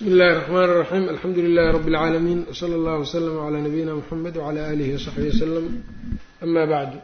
bsmi 0.00 0.07
اllahi 0.11 0.31
الرحmn 0.35 0.63
الرaxيm 0.69 1.03
alxamdu 1.13 1.39
lilahi 1.47 1.69
rb 1.77 1.85
اlcaalamiin 1.89 2.39
wslى 2.51 2.75
اllah 2.79 2.95
wslm 3.05 3.35
عlى 3.45 3.59
nabiyina 3.67 3.93
mxamed 3.99 4.35
wعlى 4.41 4.61
alihi 4.71 4.91
وsaxbihi 4.97 5.29
wslm 5.35 5.65
ama 6.43 6.63
bacdu 6.73 6.97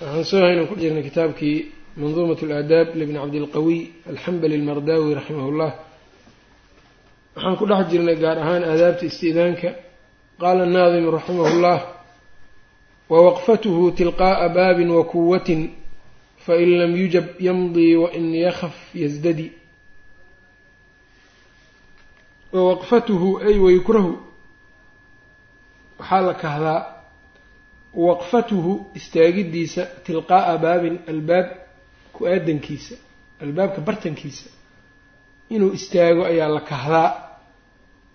waxaan 0.00 0.24
soo 0.30 0.40
haynan 0.46 0.66
ku 0.70 0.74
jirnay 0.82 1.02
kitaabkii 1.08 1.56
mandumaة 2.02 2.40
اlaadaab 2.46 2.88
libni 3.00 3.18
cabdilqawiy 3.22 3.80
alxambali 4.12 4.54
اlmardawi 4.60 5.10
raximah 5.18 5.46
اllah 5.52 5.70
waxaan 7.34 7.54
ku 7.60 7.64
dhex 7.70 7.82
jirnay 7.92 8.16
gaar 8.22 8.38
ahaan 8.44 8.62
aadaabta 8.72 9.04
isti'daanka 9.10 9.68
qaala 10.42 10.62
الnaadimu 10.68 11.08
raximah 11.18 11.46
اllah 11.52 11.78
wwaqfathu 13.12 13.72
tilqaءa 13.98 14.46
baabi 14.58 14.84
wakuwatin 14.98 15.60
fain 16.46 16.68
lam 16.80 16.92
yujab 17.02 17.26
ymdii 17.50 17.94
wain 18.02 18.26
yakaf 18.46 18.76
ysdadi 19.06 19.46
wawaqfatuhu 22.56 23.28
ay 23.48 23.56
wayukrahu 23.64 24.12
waxaa 25.98 26.20
la 26.28 26.34
kahdaa 26.34 26.80
waqfatuhu 28.06 28.72
istaagiddiisa 28.98 29.82
tilqaa'a 30.04 30.54
baabin 30.64 30.96
albaab 31.12 31.46
ku-aadankiisa 32.12 32.94
albaabka 33.42 33.80
bartankiisa. 33.80 34.48
Inuu 35.54 35.72
istaago 35.78 36.22
ayaa 36.30 36.48
la 36.56 36.60
kahdaa 36.60 37.08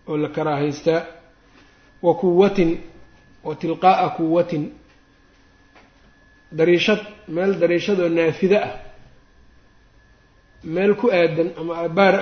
oo 0.10 0.18
la 0.18 0.30
karaahaystaa 0.36 1.02
wa 2.06 2.14
kuwatin 2.22 2.72
wa 3.44 3.56
tilqaa'a 3.56 4.10
kuwatin. 4.18 4.64
Dariishad 6.58 7.02
meel 7.28 7.52
dariishadoo 7.62 8.10
naafida 8.10 8.58
ah 8.68 8.91
meel 10.64 10.94
ku 10.96 11.08
aadan 11.12 11.50
ama 11.60 11.74
abaar 11.86 12.16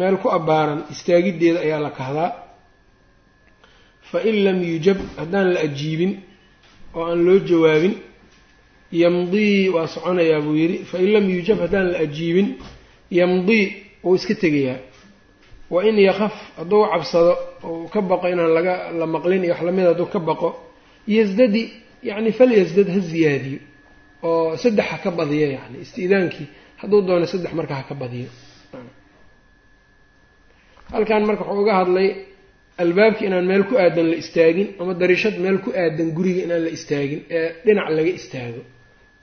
meel 0.00 0.16
ku 0.22 0.28
abbaaran 0.38 0.80
istaagiddeeda 0.92 1.60
ayaa 1.66 1.80
la 1.86 1.90
kahdaa. 1.90 2.30
Fa 4.10 4.18
in 4.28 4.36
lam 4.44 4.58
yujab 4.62 4.98
haddaan 5.18 5.48
la 5.54 5.60
ajiibin 5.66 6.12
oo 6.94 7.04
aan 7.10 7.20
loo 7.26 7.38
jawaabin 7.48 7.94
yamdii 9.02 9.68
waa 9.74 9.86
soconayaa 9.94 10.40
buu 10.44 10.54
yidhi. 10.60 10.78
Fa 10.90 10.96
in 10.98 11.10
lam 11.14 11.26
yujab 11.36 11.58
haddaan 11.64 11.86
la 11.92 11.98
ajiibin 12.06 12.48
yamdii 13.10 13.64
wuu 14.04 14.14
iska 14.14 14.34
tegayaa. 14.34 14.78
Wa 15.70 15.80
in 15.88 15.96
yakaf 15.98 16.34
hadduu 16.58 16.82
cabsado 16.92 17.32
ou 17.64 17.88
ka 17.92 18.00
baqo 18.00 18.26
inaan 18.28 18.52
laga 18.56 18.74
la 18.98 19.06
maqlin 19.06 19.42
iyo 19.44 19.52
wax 19.54 19.62
la 19.66 19.72
mid 19.72 19.84
hadduu 19.90 20.06
ka 20.14 20.18
baqo 20.28 20.48
yasdadi 21.08 21.62
yacni 22.08 22.30
falyasdad 22.38 22.88
ha 22.94 22.98
ziyaadiyo 23.08 23.58
oo 24.22 24.56
saddex 24.62 24.86
ha 24.90 24.98
ka 25.04 25.10
badiyo 25.18 25.48
yacni 25.56 25.78
isti'daankii 25.84 26.46
hadduu 26.80 27.00
doono 27.08 27.26
saddex 27.32 27.52
marka 27.58 27.74
ha 27.78 27.82
ka 27.88 27.94
badiyo. 28.02 28.28
Halkan 30.92 31.22
marka 31.28 31.42
wuxuu 31.48 31.62
uga 31.62 31.72
hadlay 31.80 32.08
albaabka 32.82 33.22
inaan 33.28 33.46
meel 33.50 33.64
ku 33.68 33.74
aadan 33.82 34.06
la 34.12 34.16
istaagin 34.22 34.68
ama 34.80 34.92
dariishad 35.00 35.36
meel 35.44 35.58
ku 35.64 35.70
aadan 35.82 36.08
guriga 36.16 36.40
inaan 36.46 36.62
la 36.66 36.70
istaagin 36.78 37.20
ee 37.38 37.48
dhinac 37.64 37.88
laga 37.98 38.12
istaago. 38.20 38.62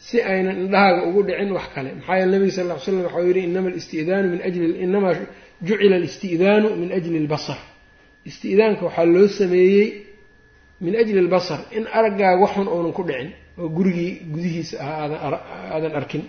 Si 0.05 0.17
aynan 0.31 0.55
indhahaaga 0.63 1.01
ugu 1.09 1.21
dhicin 1.27 1.49
wax 1.57 1.67
kale. 1.75 1.89
Maxaa 1.97 2.15
yeele 2.19 2.31
nabiga 2.35 2.51
sal 2.57 2.65
ll 2.69 2.73
ly 2.75 2.79
slam 2.85 2.97
waxau 3.07 3.23
yihi 3.29 3.41
inama 3.49 3.67
alisti'daanu 3.73 4.27
min 4.33 4.39
ajli 4.47 4.65
inamaa 4.85 5.15
jucila 5.67 5.95
alisti'daanu 6.01 6.67
min 6.81 6.89
ajli 6.97 7.17
albasar 7.23 7.59
isti'daanka 8.29 8.81
waxaa 8.87 9.05
loo 9.15 9.27
sameeyey 9.39 9.87
min 10.85 10.93
ajli 11.01 11.17
albasar 11.25 11.59
in 11.77 11.83
araggaaga 11.97 12.39
waxun 12.45 12.67
uunan 12.75 12.93
ku 12.97 13.03
dhicin 13.09 13.29
oo 13.61 13.67
gurigii 13.77 14.11
gudihiisa 14.33 14.75
ah 14.81 14.95
aadan 15.75 15.93
arkin 16.01 16.23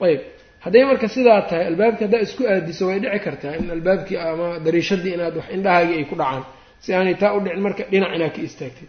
ayb 0.00 0.20
hadday 0.64 0.84
marka 0.84 1.08
sidaa 1.08 1.40
tahay 1.48 1.66
albaabkii 1.66 2.04
haddaa 2.06 2.20
isku 2.26 2.42
aadiso 2.52 2.86
way 2.88 2.98
dhici 3.00 3.18
kartaa 3.26 3.54
in 3.60 3.70
albaabkii 3.70 4.16
ama 4.16 4.58
dariishadii 4.64 5.12
inaad 5.16 5.36
wax 5.36 5.46
indhahaagii 5.56 5.96
ay 6.00 6.04
ku 6.10 6.14
dhacaan. 6.20 6.44
Si 6.82 6.94
aanay 6.94 7.14
taa 7.22 7.32
u 7.36 7.40
dhicin 7.40 7.60
marka 7.66 7.82
dhinac 7.90 8.12
inaad 8.16 8.32
ka 8.36 8.42
istaagtid. 8.48 8.88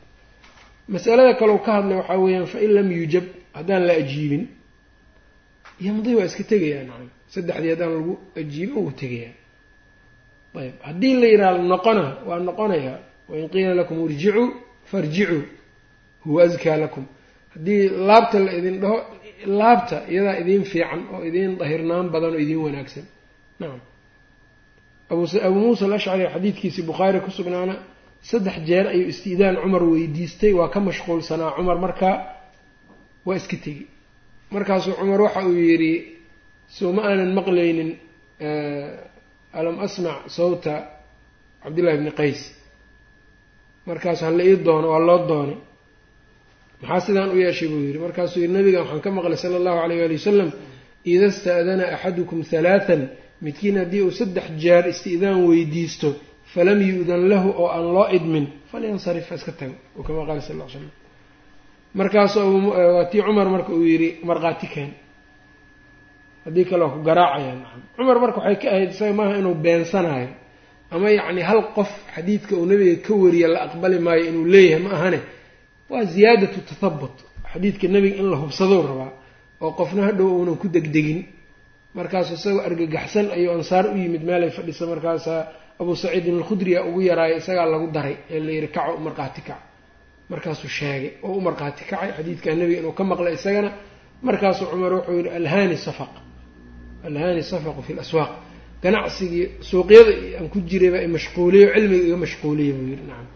Masalada 0.88 1.34
kaleu 1.40 1.60
ka 1.66 1.72
hadlay 1.78 1.98
waxaa 1.98 2.18
weeyaan 2.24 2.46
fa 2.54 2.58
in 2.66 2.72
lam 2.78 2.92
yujab 2.92 3.24
haddaan 3.58 3.84
la 3.88 3.94
ajiibin. 4.02 4.44
Yamdii 5.86 6.16
waa 6.16 6.26
iska 6.30 6.44
tegayaa 6.52 6.84
nacam 6.90 7.10
saddexdii 7.34 7.70
haddaan 7.74 7.92
lagu 7.98 8.14
ajiibin 8.40 8.76
wuu 8.78 8.92
tegayaa 9.02 9.34
ayb 10.62 10.76
haddii 10.88 11.14
la 11.22 11.28
yidhaha 11.34 11.58
noqona 11.72 12.06
waa 12.28 12.40
noqonayaa 12.48 12.98
wain 13.30 13.50
qiila 13.54 13.74
lakum 13.80 13.98
irjicuu 14.06 14.46
farjicuu 14.92 15.42
huwa 16.26 16.44
askaa 16.44 16.78
lakum. 16.84 17.06
Haddii 17.54 17.82
laabta 18.08 18.40
la 18.46 18.52
idin 18.60 18.78
dhaho 18.82 18.98
laabta 19.60 19.98
iyadaa 20.14 20.36
idiin 20.42 20.64
fiican 20.72 21.02
oo 21.14 21.22
idiin 21.30 21.52
dahirnaan 21.60 22.06
badan 22.14 22.32
oo 22.36 22.40
idiin 22.46 22.62
wanaagsan. 22.66 23.06
Nacam 23.60 23.82
abuu 25.10 25.60
muusa 25.64 25.84
alashcari 25.88 26.26
xadiidkiisii 26.34 26.84
bukhaari 26.90 27.20
ku 27.26 27.32
sugnaana 27.38 27.76
saddex 28.30 28.56
jeer 28.68 28.86
ayuu 28.94 29.08
isti'daan 29.14 29.56
cumar 29.64 29.84
weydiistay 29.92 30.54
waa 30.60 30.70
ka 30.74 30.80
mashquulsanaa 30.88 31.52
cumar 31.58 31.78
markaa 31.86 32.16
waa 33.28 33.36
iska 33.40 33.58
tegi. 33.64 33.86
Markaasuu 34.54 34.94
cumar 35.00 35.22
waxa 35.26 35.42
uu 35.50 35.56
yidhi 35.70 35.94
soo 36.78 36.92
ma 36.96 37.02
aanan 37.10 37.32
maqlaynin 37.38 37.90
alam 39.60 39.76
asmac 39.86 40.20
sawta 40.38 40.74
cabdillahi 41.64 41.98
bni 42.02 42.12
qays. 42.20 42.42
Markaasu 43.88 44.22
hala 44.28 44.44
ii 44.50 44.56
doono 44.66 44.88
waa 44.94 45.00
loo 45.08 45.20
doonay 45.30 45.58
maxaa 46.84 47.02
sidaan 47.08 47.30
u 47.36 47.38
yeeshay 47.44 47.68
buu 47.72 47.82
yidhi? 47.88 48.00
Markaasuu 48.06 48.40
yidhi 48.44 48.54
nabigan 48.58 48.82
waxaan 48.84 49.02
ka 49.06 49.10
maqlay 49.18 49.38
sala 49.44 49.56
allahu 49.62 49.78
alayh 49.86 49.98
waali 50.02 50.16
wasalam 50.22 50.50
ida 51.14 51.28
sta'dana 51.38 51.84
axadukum 51.96 52.40
halaatan 52.52 53.02
midkiin 53.46 53.76
haddii 53.82 54.02
uu 54.08 54.12
saddex 54.20 54.46
jeer 54.64 54.84
isti'daan 54.94 55.38
weydiisto 55.50 56.10
falam 56.54 56.80
yu'dan 56.92 57.22
lahu 57.32 57.50
oo 57.62 57.68
aan 57.76 57.86
loo 57.96 58.08
idmin 58.18 58.46
falyansarif 58.72 59.26
ha 59.32 59.36
iska 59.40 59.52
tago 59.60 59.76
uu 59.98 60.04
kama 60.08 60.22
qaala 60.28 60.42
sal 60.48 60.58
l 60.60 60.64
slam 60.74 60.88
markaasuu 62.00 62.70
waa 62.96 63.06
tii 63.12 63.22
cumar 63.28 63.48
marka 63.56 63.72
uu 63.78 63.86
yidhi 63.92 64.10
markhaati 64.30 64.68
keen. 64.74 64.92
Haddii 66.46 66.66
kale 66.70 66.84
waa 66.86 66.94
ku 66.96 67.00
garaacayaa 67.08 67.56
nacam. 67.62 67.82
Cumar 67.96 68.18
marka 68.24 68.38
waxay 68.40 68.56
ka 68.62 68.68
ahayd 68.74 68.90
isaga 68.96 69.14
maaha 69.20 69.34
inuu 69.42 69.56
beensanayo 69.64 70.30
ama 70.94 71.08
yacni 71.18 71.42
hal 71.50 71.62
qof 71.76 71.90
xadiidka 72.16 72.54
uu 72.60 72.66
nabiga 72.72 72.96
ka 73.06 73.14
wariya 73.24 73.48
la 73.54 73.60
aqbali 73.68 73.98
maayo 74.06 74.24
inuu 74.30 74.46
leeyahay 74.54 74.82
ma 74.86 74.90
ahane 74.98 75.20
waa 75.92 76.04
ziyaadatu 76.14 76.60
tathabut 76.70 77.16
xadiidka 77.52 77.88
nebiga 77.96 78.16
in 78.22 78.28
la 78.34 78.38
hubsadou 78.44 78.82
rabaa 78.90 79.12
oo 79.64 79.72
qofna 79.80 80.02
hadhow 80.08 80.28
uunan 80.38 80.58
ku 80.62 80.68
degdegin. 80.76 81.20
Markaasu 81.98 82.32
isagoo 82.40 82.62
argagaxsan 82.68 83.26
ayuu 83.36 83.52
ansaar 83.58 83.86
u 83.94 83.98
yimid 84.04 84.24
meelay 84.30 84.50
fadhisa 84.58 84.84
markaasaa 84.94 85.42
abuu 85.82 85.96
saciidin 86.04 86.36
alkhudriya 86.40 86.80
ugu 86.90 87.00
yaraayo 87.10 87.36
isagaa 87.42 87.66
lagu 87.74 87.88
daray 87.96 88.16
ee 88.34 88.40
la 88.46 88.52
yihi 88.56 88.68
kaco 88.76 88.94
markhaati 89.06 89.42
kac. 89.48 89.60
Markaasuu 90.32 90.70
sheegay 90.78 91.10
oo 91.26 91.34
u 91.38 91.42
markhaati 91.48 91.84
kacay. 91.90 92.10
Xadiidka 92.18 92.50
nebiga 92.60 92.80
inuu 92.82 92.94
ka 92.98 93.04
maqlay 93.12 93.34
isagana 93.40 93.70
markaasuu 94.28 94.66
cumar 94.72 94.92
wuxuu 94.98 95.16
yihi 95.20 95.30
alhaani 95.40 95.78
safaq. 95.88 96.14
Alhaani 97.08 97.44
safaqu 97.52 97.82
fi 97.88 97.94
laswaaq 98.00 98.32
ganacsigii 98.84 99.46
suuqyada 99.70 100.12
aan 100.40 100.48
ku 100.54 100.58
jirayba 100.70 100.98
i 101.04 101.08
mashquuliyo 101.16 101.68
cilmiga 101.76 102.06
iga 102.08 102.18
mashquuliya 102.26 102.74
buu 102.78 102.88
yihi 102.92 103.04
nacam 103.10 103.28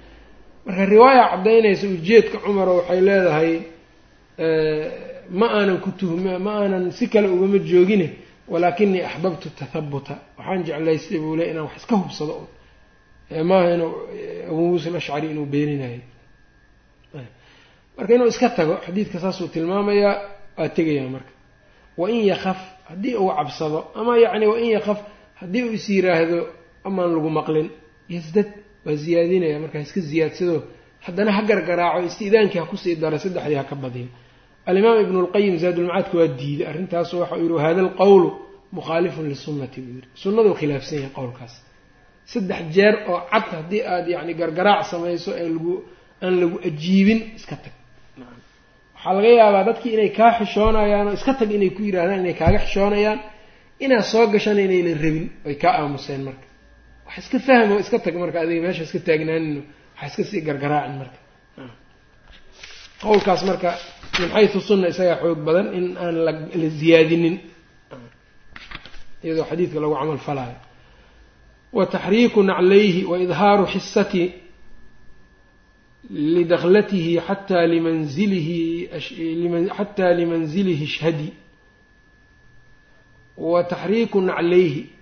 marka 0.67 0.85
riwaaya 0.94 1.23
caddaynaysa 1.31 1.85
ujeedka 1.95 2.38
cumaro 2.45 2.73
waxay 2.79 3.01
leedahay 3.07 3.51
ma 5.39 5.47
aanan 5.57 5.79
ku 5.83 5.89
tuhma 6.00 6.39
ma 6.45 6.51
aanan 6.61 6.91
si 6.97 7.05
kale 7.13 7.28
ugama 7.35 7.57
joogine 7.69 8.07
walaakinii 8.51 9.01
axbabtu 9.09 9.47
tathabuta 9.59 10.13
waxaan 10.38 10.63
jeclaystay 10.67 11.19
buu 11.23 11.35
le 11.39 11.44
inaan 11.51 11.66
wax 11.67 11.75
iska 11.81 11.95
hubsado. 12.01 12.35
Un 13.31 13.44
maaha 13.50 13.69
inuu 13.75 13.94
abuu 14.50 14.67
muusa 14.72 14.89
alashcari 14.89 15.28
inuu 15.31 15.45
beeninayo. 15.45 16.00
Marka 17.97 18.13
inuu 18.16 18.28
iska 18.34 18.49
tago 18.49 18.75
xadiidka 18.85 19.19
saasuu 19.23 19.47
tilmaamayaa 19.53 20.16
waa 20.57 20.69
tegayaa 20.69 21.09
marka. 21.16 21.31
Wain 21.97 22.25
yakaf 22.31 22.59
haddii 22.89 23.16
uu 23.16 23.29
cabsado 23.38 23.79
ama 23.99 24.17
yacni 24.23 24.45
wain 24.47 24.69
yakaf 24.78 24.99
haddii 25.39 25.63
uu 25.63 25.73
is 25.78 25.89
yiraahdo 25.89 26.39
amaan 26.88 27.11
lagu 27.16 27.29
maqlin. 27.29 27.67
Yasdad 28.09 28.47
waa 28.87 28.95
ziyaadinaya 29.03 29.57
markaa 29.63 29.81
iska 29.87 30.01
ziyaadsado. 30.09 30.57
Haddana 31.05 31.31
ha 31.37 31.41
gargaraaco 31.49 31.99
isti'daankii 32.09 32.59
ha 32.61 32.66
ku 32.72 32.78
sii 32.84 32.95
daro 33.03 33.17
saddexdii 33.23 33.57
ha 33.61 33.63
ka 33.72 33.75
badiyo. 33.84 34.07
Alimaam 34.69 34.97
ibnu 35.05 35.17
lqayim 35.25 35.55
zaadulmacaadka 35.63 36.16
waa 36.22 36.29
diiday. 36.39 36.66
Arrintaasu 36.72 37.13
waxau 37.22 37.39
yihi 37.43 37.53
wahada 37.59 37.81
alqowlu 37.87 38.29
mukhaalifun 38.78 39.25
lisunnati 39.34 39.79
buu 39.85 39.93
yihi 39.99 40.07
sunnaduu 40.23 40.53
khilaafsan 40.59 40.97
yahay 41.01 41.11
qowlkaas. 41.19 41.53
Saddex 42.31 42.61
jeer 42.75 42.95
oo 43.11 43.19
cad 43.31 43.45
haddii 43.55 43.81
aada 43.93 44.09
yacni 44.16 44.34
gargaraac 44.41 44.81
samayso 44.91 45.31
ee 45.41 45.49
lagu 45.55 45.73
aan 46.25 46.34
lagu 46.41 46.55
ajiibin 46.69 47.19
iska 47.37 47.55
tag. 47.63 47.73
Waxaa 48.95 49.13
laga 49.17 49.29
yaabaa 49.39 49.63
dadkii 49.69 49.93
inay 49.97 50.09
kaa 50.19 50.31
xishoonayaan 50.39 51.07
oo 51.09 51.13
iska 51.19 51.34
tag 51.39 51.49
inay 51.57 51.69
ku 51.75 51.81
yidhahdaan 51.87 52.19
inay 52.23 52.35
kaaga 52.41 52.59
xishoonayaan 52.66 53.19
inaad 53.85 54.05
soo 54.11 54.25
gashana 54.34 54.61
inaynan 54.67 54.97
rabin 55.03 55.25
ay 55.47 55.55
kaa 55.63 55.73
aamuseen 55.81 56.22
marka 56.28 56.47
wax 57.08 57.18
iska 57.22 57.40
fahmo 57.48 57.80
iska 57.84 57.98
tag 58.06 58.16
marka 58.22 58.38
adiga 58.44 58.62
meesha 58.66 58.84
iska 58.88 59.00
taagnaanino 59.08 59.62
waxa 60.00 60.08
iska 60.09 60.24
sii 60.30 60.42
gargaraacin 60.48 60.96
marka. 61.02 61.20
Qowlkaas 63.02 63.42
marka 63.50 63.70
min 64.20 64.30
xaysu 64.36 64.59
sunna 64.68 64.88
isagaa 64.94 65.18
xoog 65.22 65.40
badan 65.48 65.68
in 65.78 65.86
aan 66.04 66.16
la 66.62 66.70
ziyaadinin. 66.80 67.36
Iyadoo 69.24 69.46
xadiidka 69.50 69.80
lagu 69.84 69.96
camal 70.00 70.18
falaayo. 70.28 70.59
Wa 71.78 71.86
taxriiku 71.94 72.40
naclayhi 72.50 73.02
wa 73.12 73.16
idhaaru 73.26 73.66
xisati 73.74 74.24
lidakhlatihi 76.09 77.20
xataa 77.28 77.66
limanzilihi 77.74 78.90
xataa 79.78 80.14
limanzilihi 80.20 80.84
ishhadi 80.84 81.30
wa 83.38 83.64
taxriiku 83.72 84.18
naclayhi 84.22 84.97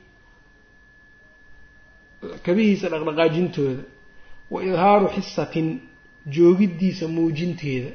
kabihiisa 2.45 2.88
dhaqdhaqaajintooda 2.94 3.83
wa 4.54 4.60
idhaaru 4.68 5.07
xisatin 5.16 5.68
joogiddiisa 6.36 7.06
muujinteeda 7.16 7.92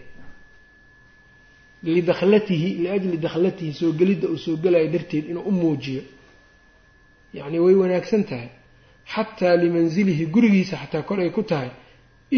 lidakhlatihi 1.82 2.68
liajli 2.82 3.16
dakhlatihi 3.26 3.72
soo 3.80 3.92
gelidda 4.00 4.26
uu 4.28 4.38
soo 4.44 4.56
gelayo 4.64 4.88
darteed 4.94 5.24
inuu 5.30 5.42
u 5.50 5.52
muujiyo. 5.60 6.02
Yacni 7.34 7.58
way 7.64 7.74
wanaagsan 7.82 8.22
tahay. 8.30 8.48
Xataa 9.14 9.56
limanzilihi 9.62 10.24
gurigiisa 10.34 10.76
xataa 10.82 11.02
kor 11.08 11.18
ay 11.20 11.30
ku 11.30 11.42
tahay. 11.42 11.70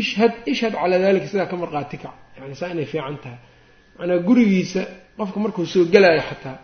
Ishhad 0.00 0.32
ishhad 0.52 0.72
calaa 0.80 0.98
dalika 1.04 1.26
sidaa 1.32 1.46
ka 1.50 1.56
marqaati 1.62 1.96
kac 2.02 2.14
yani 2.38 2.54
saa 2.60 2.70
inay 2.74 2.84
fiican 2.92 3.16
tahay. 3.24 3.38
Macnaa 3.98 4.18
gurigiisa 4.28 4.80
qofka 5.18 5.38
markuu 5.44 5.66
soo 5.66 5.84
gelaayo 5.92 6.22
xataa 6.30 6.56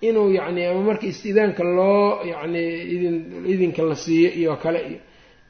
inuu 0.00 0.32
yacni 0.32 0.66
ama 0.66 0.80
marka 0.80 1.06
istidaanka 1.06 1.64
loo 1.64 2.24
yacni 2.24 2.62
idin 2.94 3.16
idinka 3.46 3.82
la 3.82 3.94
siiyo 3.94 4.30
iyo 4.40 4.56
kale 4.56 4.80
iyo 4.88 5.00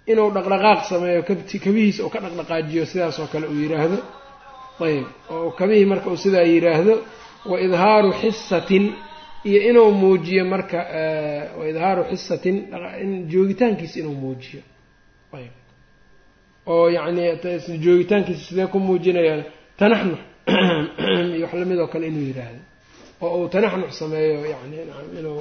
inuu 0.07 0.31
dhaqdhaqaaq 0.31 0.81
sameeyo 0.91 1.23
kabihiisa 1.65 2.05
uu 2.05 2.11
ka 2.11 2.21
dhaqdhaqaajiyo 2.21 2.87
sidaas 2.87 3.19
oo 3.19 3.29
kale 3.33 3.47
uu 3.47 3.61
yidhaahdo 3.63 3.99
ayb 4.81 5.07
oo 5.31 5.51
kabihii 5.51 5.85
marka 5.85 6.11
uu 6.11 6.17
sidaa 6.17 6.43
yidhaahdo 6.43 6.95
wa 7.47 7.61
idhaaru 7.61 8.13
xisatin 8.13 8.93
iyo 9.45 9.61
inuu 9.71 9.91
muujiyo 9.91 10.45
marka 10.45 10.79
wa 11.59 11.69
idhaaru 11.69 12.05
xisatin 12.11 12.67
joogitaankiisa 13.29 14.01
inuu 14.01 14.15
muujiyo. 14.15 14.63
Ayb 15.33 15.53
oo 16.67 16.89
yacni 16.89 17.23
joogitaankiisa 17.79 18.45
sidee 18.49 18.67
ku 18.67 18.79
muujinayaan? 18.79 19.45
Tanaxnux 19.77 20.21
iyo 21.37 21.47
wax 21.47 21.55
la 21.55 21.65
mid 21.65 21.79
oo 21.79 21.87
kale 21.87 22.07
inuu 22.07 22.27
yidhaahdo 22.31 22.61
oo 23.25 23.35
uu 23.41 23.49
tanaxnux 23.55 23.93
sameeyo 24.03 24.37
yani 24.55 24.77
inuu 25.19 25.41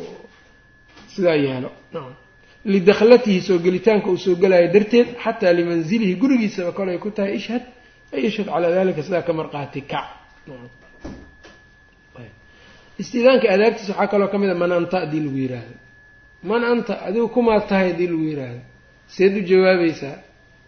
sidaa 1.14 1.38
yeelo. 1.46 1.70
Nacam 1.94 2.14
lidakhlatihi 2.74 3.40
soo 3.48 3.58
gelitaanka 3.66 4.08
uu 4.14 4.18
soo 4.26 4.36
gelayo 4.42 4.68
darteed 4.76 5.08
xataa 5.24 5.54
limanzilihi 5.60 6.14
gurigiisaba 6.22 6.72
kolay 6.78 6.98
ku 7.04 7.10
tahay 7.18 7.34
ishhad 7.40 7.64
ay 8.14 8.22
ishhad 8.30 8.48
calaa 8.54 8.72
dalika 8.78 9.02
sidaa 9.08 9.24
ka 9.28 9.34
marqaati 9.40 9.82
kac 9.92 10.08
istidaanka 13.02 13.48
adaabtiisa 13.56 13.94
waxaa 13.94 14.12
kaloo 14.12 14.28
ka 14.34 14.38
mid 14.42 14.50
a 14.50 14.56
man 14.62 14.72
anta 14.78 14.98
haddii 15.02 15.22
lagu 15.26 15.38
yiraahdo. 15.44 15.76
Man 16.50 16.64
anta 16.72 16.94
adigu 17.08 17.28
kumaad 17.36 17.64
tahay 17.70 17.88
haddii 17.92 18.08
lagu 18.12 18.24
yiraahdo. 18.32 18.62
Seed 19.16 19.34
u 19.38 19.42
jawaabaysaa 19.50 20.16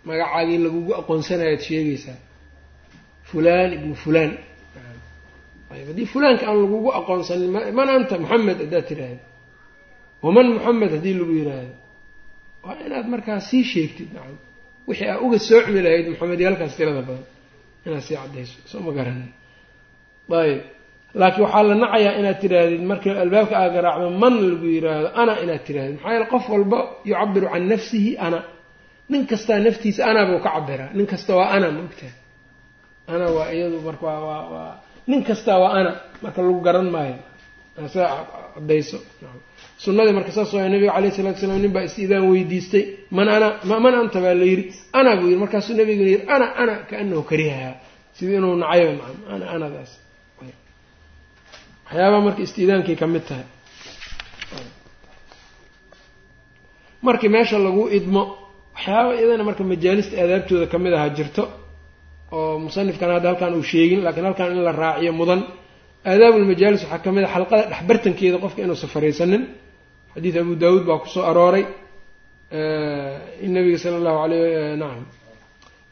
magacaagii 0.08 0.58
lagugu 0.66 0.92
aqoonsanayaad 1.00 1.60
sheegaysaa. 1.68 2.18
Fulaan 3.30 3.69
ibnu 3.78 3.96
fulaan 4.04 4.31
haddii 5.90 6.08
fulaanka 6.14 6.44
aan 6.50 6.58
lagugu 6.64 6.90
aqoonsanin 7.00 7.50
man 7.80 7.88
anta 7.96 8.16
moxamed 8.24 8.58
haddaad 8.64 8.86
tidhaahdo. 8.92 9.24
Waman 10.26 10.48
moxamed 10.56 10.92
haddii 10.96 11.16
lagu 11.22 11.34
yiraahdo 11.40 11.74
waa 12.66 12.76
inaad 12.86 13.06
markaa 13.14 13.40
sii 13.50 13.64
sheegtid 13.74 14.10
nacam. 14.16 14.38
Wixii 14.88 15.08
aa 15.14 15.18
uga 15.26 15.38
soocmi 15.50 15.80
lahayd 15.86 16.06
moxamed 16.14 16.40
yaalkaas 16.46 16.74
tirada 16.78 17.02
badan. 17.08 17.26
Inaad 17.86 18.04
sii 18.08 18.16
caddayso 18.22 18.58
soo 18.72 18.82
ma 18.86 18.92
garanin. 18.98 19.30
Ayb 20.42 20.60
laakiin 21.20 21.44
waxaa 21.46 21.64
la 21.70 21.76
nacayaa 21.84 22.14
inaad 22.20 22.38
tidhaahdid 22.44 22.82
marka 22.92 23.10
albaabka 23.26 23.56
aa 23.64 23.70
garaacdo 23.76 24.08
man 24.24 24.34
lagu 24.52 24.68
yiraahdo 24.76 25.08
ana 25.22 25.34
inaad 25.44 25.62
tidhahdid. 25.68 25.96
Maxaa 25.98 26.14
yeele 26.16 26.28
qof 26.34 26.46
walba 26.54 26.80
yucabiru 27.10 27.48
can 27.54 27.64
nafsihi 27.74 28.12
ana. 28.26 28.40
Nin 29.12 29.22
kastaa 29.32 29.60
naftiisa 29.68 30.02
ana 30.10 30.22
buu 30.30 30.40
ka 30.46 30.50
cabiraa 30.56 30.90
nin 30.98 31.06
kasta 31.12 31.32
waa 31.40 31.50
ana 31.56 31.68
maogtaha 31.78 32.14
ana 33.14 33.26
waa 33.36 33.48
iyadu 33.56 33.78
marka 33.88 34.06
waa 34.08 34.22
waa 34.30 34.44
waa 34.54 34.74
nin 35.12 35.22
kastaa 35.30 35.58
waa 35.63 35.74
ana 35.80 35.92
marka 36.24 36.40
lagu 36.46 36.60
garan 36.68 36.88
maayo. 36.96 37.18
Sidaa 37.94 38.10
caddayso. 38.56 38.98
Sunnadii 39.84 40.13
marka 40.18 40.31
saas 40.36 40.52
waa 40.56 40.69
nabiga 40.74 40.92
calayh 40.96 41.12
salatu 41.18 41.40
salaam 41.44 41.60
nin 41.63 41.72
baa 41.75 41.84
is-idaan 41.90 42.25
weydiistay 42.31 42.84
man 43.18 43.28
ana 43.36 43.48
man 43.84 43.94
anta 44.02 44.19
baa 44.25 44.36
la 44.42 44.46
yidhi? 44.52 44.66
Ana 45.00 45.12
buu 45.19 45.28
yidhi. 45.30 45.40
Markaasuu 45.44 45.74
nabiguna 45.80 46.10
yidhi 46.13 46.25
ana 46.36 46.46
ana 46.62 46.74
kaanahu 46.90 47.22
karihahaa 47.30 47.75
sidii 48.18 48.38
inuu 48.40 48.56
nacayo 48.62 48.90
nacam 48.98 49.18
ana 49.34 49.46
anadaas. 49.56 49.92
Waxyaabaha 51.86 52.22
marka 52.28 52.42
istidaankay 52.48 52.96
ka 53.02 53.08
mid 53.13 53.24
tahay. 53.30 53.48
Markii 57.06 57.30
meesha 57.36 57.58
lagu 57.66 57.84
idmo 57.98 58.22
waxyaaba 58.75 59.10
iyadana 59.19 59.44
marka 59.50 59.63
majaalista 59.72 60.13
aadaabtooda 60.24 60.66
ka 60.72 60.78
mid 60.84 60.94
aha 60.98 61.08
jirto 61.18 61.44
oo 62.37 62.59
musanifkan 62.67 63.11
hadda 63.17 63.29
halkaan 63.31 63.55
uu 63.59 63.65
sheegin 63.73 64.00
laakiin 64.05 64.25
halkaan 64.29 64.50
in 64.56 64.62
la 64.69 64.73
raaciyo 64.83 65.12
mudan 65.21 65.41
aadaabulmajaalis 66.11 66.83
waxaa 66.85 66.99
ka 67.05 67.11
mid 67.17 67.25
a 67.25 67.31
xalqada 67.35 67.62
dhexbartankeeda 67.73 68.37
qofka 68.44 68.61
inuusan 68.65 68.88
fariisanin 68.94 69.43
xadiid 70.15 70.37
abu 70.43 70.53
daawuud 70.62 70.85
baa 70.88 70.99
kusoo 71.05 71.25
arooray 71.31 71.65
in 73.44 73.50
nabiga 73.56 73.79
sala 73.83 73.97
allahu 74.00 74.19
alayh 74.25 74.77
nacam 74.83 75.05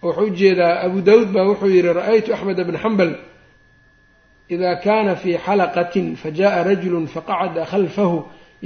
wuxuu 0.05 0.27
ujeedaa 0.31 0.73
abu 0.87 0.99
daawuud 1.09 1.31
baa 1.37 1.45
wuxuu 1.51 1.69
yihi 1.75 1.93
ra-aytu 2.01 2.29
axmed 2.37 2.59
bna 2.69 2.79
xambal 2.85 3.11
ida 4.55 4.71
kana 4.87 5.13
fi 5.23 5.31
xalaqatin 5.47 6.07
fajaءa 6.23 6.59
rajulu 6.71 6.99
faqacada 7.15 7.63
khalfahu 7.73 8.19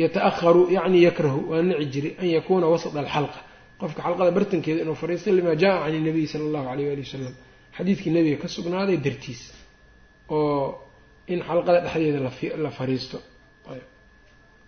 yataأharu 0.03 0.63
yacni 0.77 0.99
yakrahu 1.09 1.41
waa 1.51 1.63
nici 1.69 1.87
jiri 1.93 2.11
an 2.21 2.27
yakuna 2.37 2.67
wasط 2.73 2.95
alxalqa 3.03 3.41
qofka 3.81 4.01
xalqada 4.07 4.31
bartankeeda 4.37 4.81
inuu 4.85 4.95
fariisto 5.03 5.29
lima 5.39 5.53
jaءa 5.63 5.79
can 5.85 5.95
الnabiy 6.01 6.27
sala 6.33 6.45
اllahu 6.49 6.67
alayh 6.73 6.87
ali 6.95 7.03
wasalam 7.07 7.35
xadiidkii 7.78 8.12
nebiga 8.16 8.38
ka 8.44 8.48
sugnaaday 8.56 8.98
dartiis 9.06 9.42
oo 10.30 10.80
in 11.34 11.40
xalqada 11.48 11.80
dhexdeeda 11.86 12.20
la 12.66 12.72
fariisto. 12.78 13.18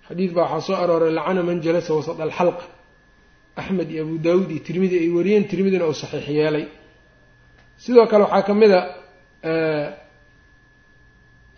Xadiid 0.07 0.31
baa 0.37 0.43
waxaa 0.53 0.61
soo 0.67 0.75
arooray 0.83 1.11
lacana 1.17 1.41
man 1.47 1.57
jalasa 1.65 1.91
wasط 1.97 2.19
alxalq. 2.27 2.59
Axmed 3.61 3.89
iyo 3.93 4.01
abu 4.05 4.15
daawuud 4.25 4.49
iyo 4.53 4.61
tirmidi 4.67 4.95
ay 5.03 5.09
wariyeen 5.17 5.43
tirmidina 5.51 5.85
uu 5.89 5.93
saxiix 6.01 6.27
yeelay. 6.39 6.65
Sidoo 7.83 8.05
kale 8.11 8.23
waxaa 8.25 8.43
ka 8.47 8.53
mid 8.61 8.71
a 8.79 8.81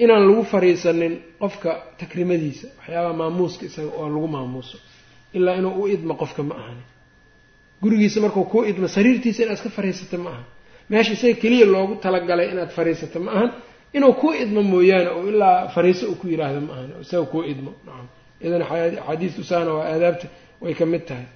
inaan 0.04 0.24
lagu 0.30 0.44
fariisanin 0.54 1.14
qofka 1.42 1.72
takrimadiisa 2.00 2.68
waxyaabaha 2.78 3.14
maamuuska 3.22 3.64
isaga 3.70 3.90
oo 4.00 4.08
lagu 4.16 4.28
maamuuso 4.36 4.78
ilaa 5.38 5.56
inuu 5.60 5.74
u 5.84 5.88
idmo 5.96 6.14
qofka 6.22 6.42
ma 6.50 6.56
ahani. 6.62 6.84
Gurigiisa 7.82 8.18
markuu 8.26 8.44
kuu 8.52 8.64
idmo 8.72 8.88
sariirtiisa 8.96 9.40
inaad 9.44 9.58
iska 9.60 9.70
fariisato 9.78 10.18
ma 10.26 10.30
aha 10.36 10.44
meesha 10.92 11.12
isaga 11.18 11.36
keliya 11.42 11.66
loogu 11.74 11.94
talagalay 12.04 12.48
inaad 12.54 12.72
fariisato 12.78 13.20
ma 13.26 13.32
ahan 13.38 13.50
inuu 13.96 14.14
kuu 14.22 14.34
idmo 14.44 14.62
mooyaane 14.72 15.10
oo 15.18 15.24
ilaa 15.32 15.58
fariiso 15.76 16.04
uu 16.12 16.16
ku 16.22 16.26
yiraahdo 16.32 16.60
ma 16.68 16.74
ahan 16.76 16.90
isaga 17.06 17.26
kuu 17.32 17.44
idmo. 17.52 17.72
Nacam 17.86 18.08
idan 18.46 18.62
axaadiistu 18.64 19.42
saana 19.50 19.72
waa 19.78 19.86
aadaabta 19.94 20.28
way 20.64 20.74
ka 20.80 20.86
mid 20.92 21.04
tahay. 21.10 21.28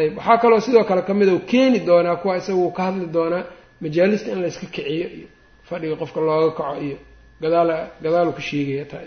Ayb 0.00 0.12
waxaa 0.18 0.38
kaloo 0.42 0.60
sidoo 0.66 0.84
kale 0.90 1.02
ka 1.08 1.14
mid 1.20 1.28
u 1.28 1.38
keeni 1.50 1.78
doonaa 1.88 2.16
kuwa 2.22 2.34
isaga 2.40 2.58
uu 2.64 2.70
ka 2.76 2.82
hadli 2.86 3.06
doonaa 3.16 3.42
majaalista 3.82 4.28
in 4.34 4.40
layska 4.44 4.66
kiciyo 4.74 5.06
iyo 5.16 5.28
fadhiga 5.68 5.96
qofka 6.00 6.20
looga 6.26 6.50
kaco 6.58 6.74
iyo 6.86 6.96
gadaal 7.42 7.70
gadaalu 8.04 8.30
ka 8.36 8.42
sheegaya 8.48 8.84
taa 8.92 9.02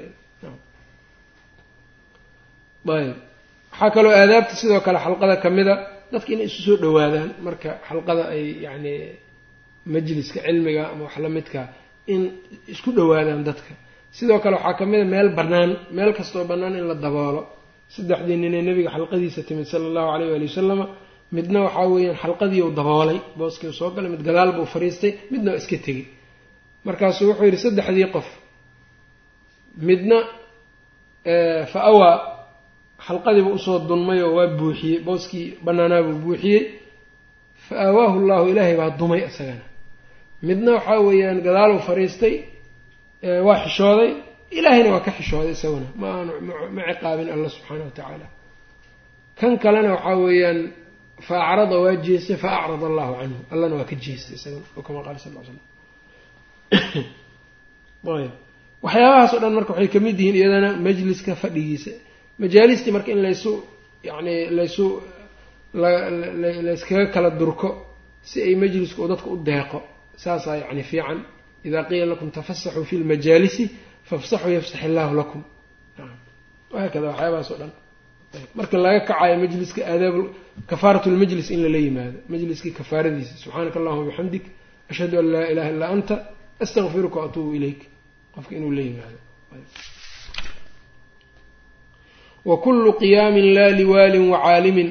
ayb 2.96 3.16
waxaa 3.72 3.90
kaloo 3.96 4.12
aadaabta 4.22 4.54
sidoo 4.62 4.82
kale 4.86 5.00
xalqada 5.06 5.36
ka 5.44 5.50
mid 5.58 5.68
a 5.68 5.76
dadka 6.12 6.30
inay 6.34 6.46
isu 6.50 6.60
soo 6.66 6.78
dhawaadaan 6.84 7.30
marka 7.46 7.70
xalqada 7.88 8.24
ay 8.36 8.44
yacni 8.66 8.94
majliska 9.94 10.40
cilmiga 10.46 10.84
ama 10.92 11.04
wax 11.08 11.16
lamidka 11.24 11.62
in 12.14 12.22
isku 12.74 12.90
dhawaadaan 12.98 13.44
dadka. 13.48 13.74
Sidoo 14.18 14.40
kale 14.44 14.56
waxaa 14.58 14.74
ka 14.80 14.86
mid 14.92 15.02
a 15.02 15.06
meel 15.14 15.30
bannaan 15.38 15.72
meel 15.98 16.12
kastoo 16.18 16.44
bannaan 16.52 16.76
in 16.80 16.86
la 16.92 16.96
daboolo. 17.06 17.42
Saddexdii 17.96 18.38
ninee 18.44 18.62
nebiga 18.68 18.90
xalqadiisa 18.96 19.42
timid 19.48 19.66
sala 19.72 19.86
allahu 19.90 20.10
alayh 20.16 20.28
waali 20.34 20.46
wasalama 20.52 20.86
midna 21.36 21.60
waxaa 21.66 21.88
weeyaan 21.94 22.18
xalqadiiu 22.24 22.68
daboolay 22.80 23.18
booskii 23.40 23.68
u 23.70 23.74
soo 23.80 23.90
galay 23.96 24.10
mid 24.14 24.24
gadaal 24.28 24.50
buu 24.58 24.66
fariistay 24.74 25.12
midna 25.32 25.50
waa 25.52 25.58
iska 25.62 25.78
tegey. 25.86 26.06
Markaasuu 26.88 27.26
wuxuu 27.30 27.46
yidhi 27.48 27.60
saddexdii 27.66 28.08
qof 28.16 28.28
midna 29.88 30.18
fa 31.72 31.80
awaa 31.92 32.16
xalqadiiba 33.08 33.50
u 33.58 33.60
soo 33.66 33.78
dunmay 33.90 34.20
oo 34.26 34.34
waa 34.38 34.48
buuxiyey 34.60 34.98
booskii 35.08 35.48
bannaanaabuu 35.66 36.18
buuxiyey. 36.26 36.62
Fa 37.66 37.74
aawaahu 37.86 38.18
llahu 38.30 38.46
ilaahay 38.52 38.76
baa 38.82 38.90
dumay 39.00 39.22
isagana 39.30 39.64
midna 40.48 40.70
waxaa 40.78 41.00
weeyaan 41.08 41.38
gadaaluu 41.48 41.80
fariistay 41.88 42.36
waa 43.48 43.58
xishooday. 43.66 44.10
Ilaahayna 44.58 44.90
waa 44.96 45.04
ka 45.08 45.12
xishooday 45.18 45.52
isaguna. 45.58 45.88
Ma 46.02 46.10
ma 46.76 46.82
ciqaabin 46.90 47.28
alla 47.36 47.48
subxaana 47.56 47.84
wa 47.90 47.94
tacaala. 47.98 48.28
Kan 49.40 49.52
kalena 49.64 49.90
waxaa 49.96 50.18
weeyaan 50.26 50.60
fa 51.28 51.36
acrada 51.50 51.76
waa 51.84 51.96
jeestay 52.06 52.38
fa 52.44 52.50
acrada 52.60 52.86
allahu 52.92 53.12
canhu. 53.20 53.40
Allana 53.54 53.74
waa 53.80 53.88
ka 53.92 53.96
jeestay 54.06 54.36
isaguna 54.40 54.66
oo 54.78 54.82
kama 54.88 55.00
qaala 55.06 55.20
sal 55.24 55.32
l 55.36 55.46
slam 55.48 55.60
ayb. 58.18 58.34
Dhan 59.42 59.54
marka 59.58 59.72
waxay 59.74 59.90
ka 59.94 60.00
mid 60.06 60.18
yihiin 60.20 60.36
iyadana 60.42 60.70
majliska 60.88 61.32
fadhigiisa. 61.44 61.92
Majaalistii 62.42 62.92
marka 62.96 63.10
in 63.16 63.22
laysu 63.28 63.52
yacni 64.08 64.36
laysu 64.58 64.86
layskaga 66.68 67.06
kala 67.16 67.30
durko 67.40 67.70
si 68.30 68.38
ay 68.48 68.56
majlisku 68.64 69.02
dadka 69.12 69.28
u 69.36 69.38
deeqo 69.50 69.80
saasaa 70.16 70.56
yacni 70.62 70.84
fiican. 70.84 71.20
Idaa 71.64 71.84
qiila 71.90 72.06
lakum 72.06 72.32
tafasaxuu 72.32 72.84
fi 72.90 72.98
lmajaalisi 72.98 73.70
fafsaxuu 74.10 74.52
yafsax 74.58 74.84
illaahu 74.84 75.16
lakum. 75.16 75.42
Wahaakada 76.74 77.08
waxyaabahaas 77.08 77.52
o 77.52 77.56
dhan. 77.62 77.72
Marka 78.56 78.78
laga 78.78 79.00
kacayo 79.10 79.36
majliska 79.44 79.82
aadaab 79.94 80.16
kafaarat 80.68 81.06
lmajlis 81.06 81.50
in 81.52 81.62
lala 81.64 81.78
yimaado. 81.78 82.18
Majliskii 82.30 82.72
kafaaradiisa. 82.80 83.34
Subxaanaka 83.44 83.80
allahuma 83.80 84.06
bixamdik 84.10 84.44
ashhadu 84.92 85.20
an 85.20 85.26
laa 85.34 85.48
ilaha 85.54 85.70
illaa 85.74 85.90
anta. 85.96 86.16
Astaqfiruka 86.64 87.20
waatuubu 87.20 87.52
ilayk. 87.58 87.82
Qofka 88.36 88.56
inuu 88.56 88.72
la 88.72 88.82
yimaado. 88.82 89.18
Wa 92.46 92.58
kullu 92.58 92.94
qiyaamin 92.94 93.54
laa 93.54 93.70
liwaalin 93.80 94.30
wacaalimin 94.34 94.90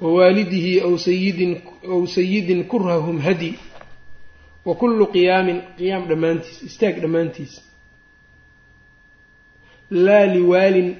wawaalidihi 0.00 0.80
aw 0.80 0.96
sayidin 0.98 1.52
aw 1.94 2.06
sayidin 2.06 2.64
kurhahum 2.64 3.20
hadi 3.26 3.50
wa 4.66 4.74
kullu 4.80 5.04
qiyaamin 5.14 5.58
qiyaam 5.78 6.02
dhammaantiis 6.10 6.58
istaag 6.68 6.94
dhammaantiis. 7.02 7.52
Laa 10.04 10.26
liwaalin 10.34 10.90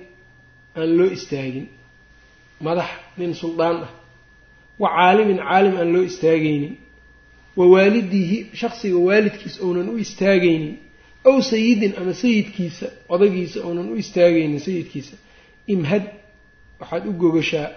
aan 0.78 0.90
loo 0.98 1.10
istaagin. 1.16 1.66
Madax 2.64 2.90
nin 3.18 3.34
suldaan 3.40 3.76
ah. 3.86 3.90
Wa 4.80 4.88
caalimin 4.96 5.38
caalim 5.48 5.74
aan 5.80 5.92
loo 5.94 6.02
istaagaynin. 6.10 6.74
Wa 7.56 7.64
waalidihi 7.72 8.38
shaksiga 8.60 8.98
waalidkiisa 9.08 9.58
ounan 9.66 9.88
u 9.88 9.96
istaagaynin. 10.04 10.74
Aw 11.28 11.36
sayidin 11.50 11.92
ama 12.00 12.12
sayidkiisa 12.22 12.86
odagiisa 13.14 13.58
ounan 13.66 13.88
u 13.92 13.96
istaagaynin 14.02 14.60
sayidkiisa. 14.66 15.16
Imhad 15.74 16.04
waxaad 16.80 17.04
u 17.06 17.12
gogashaa 17.22 17.68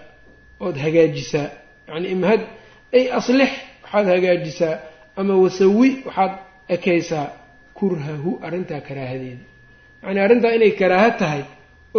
ood 0.64 0.76
hagaajisaa. 0.84 1.48
Yacni 1.88 2.08
imhad 2.16 2.40
ay 2.96 3.04
aslix 3.18 3.52
waxaad 3.82 4.06
hagaajisaa 4.14 4.74
ama 5.20 5.34
wasawi 5.44 5.88
waxaad 6.06 6.32
ekaysaa 6.74 7.26
kurhahu 7.78 8.30
arrintaa 8.46 8.80
karaahadeeda. 8.88 9.44
Yacni 10.02 10.20
arrintaa 10.26 10.52
inay 10.56 10.72
karaaha 10.80 11.10
tahay 11.20 11.42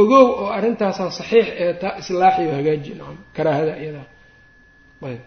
ogow 0.01 0.25
oo 0.41 0.47
arrintaasaa 0.57 1.09
saxiix 1.19 1.47
ee 1.63 1.73
taa 1.81 1.93
islaaxiyo 2.01 2.51
hagaaji 2.57 2.91
nacam 2.99 3.17
karaahada 3.35 3.73
iyadaa. 3.83 4.07
Ayb. 5.09 5.21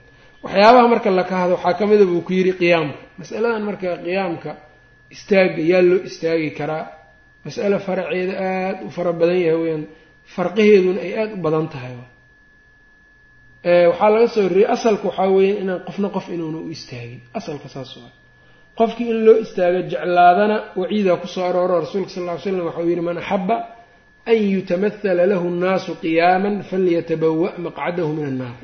Waxyaabaha 0.45 0.87
marka 0.93 1.09
la 1.19 1.25
kahado 1.31 1.53
waxaa 1.57 1.75
ka 1.79 1.85
mida 1.91 2.05
buu 2.11 2.23
ku 2.27 2.33
yidhi 2.39 2.53
qiyaamka. 2.61 2.99
Masaladan 3.19 3.63
marka 3.69 3.89
qiyaamka 4.07 4.51
istaagga 5.15 5.63
yaa 5.73 5.83
loo 5.89 6.01
istaagi 6.09 6.51
karaa. 6.59 6.85
Mas'ale 7.45 7.77
faraceeda 7.87 8.35
aada 8.49 8.81
u 8.87 8.91
fara 8.97 9.13
badan 9.21 9.39
yahay 9.47 9.59
weyaan 9.63 9.85
farqaheeduna 10.35 11.01
ay 11.07 11.13
aada 11.21 11.33
u 11.35 11.43
badan 11.47 11.67
tahay 11.75 11.95
waxaa 13.65 14.11
laga 14.15 14.29
soo 14.35 14.43
horreeyey 14.47 14.69
asalka 14.77 15.05
waxaa 15.11 15.29
weeya 15.37 15.55
inaan 15.63 15.81
qofna 15.89 16.09
qof 16.17 16.27
inuuna 16.35 16.59
u 16.67 16.69
istaagin. 16.77 17.21
Asalka 17.39 17.69
saas 17.75 17.93
waa 18.01 18.13
qofkii 18.79 19.09
in 19.13 19.19
loo 19.27 19.37
istaago 19.45 19.81
jeclaadana 19.93 20.57
waciidaa 20.81 21.17
ku 21.23 21.27
soo 21.35 21.45
arooro 21.49 21.75
rasuulka 21.85 22.11
sal 22.15 22.25
ly 22.29 22.39
slam 22.43 22.67
waxau 22.69 22.85
yihi 22.91 23.03
man 23.09 23.19
axaba 23.23 23.57
an 24.31 24.39
yutamahala 24.55 25.23
lahu 25.33 25.47
nnaasu 25.57 25.91
qiyaaman 26.03 26.55
falyatabawa' 26.71 27.53
maqcadahu 27.67 28.11
min 28.19 28.25
annaar. 28.33 28.57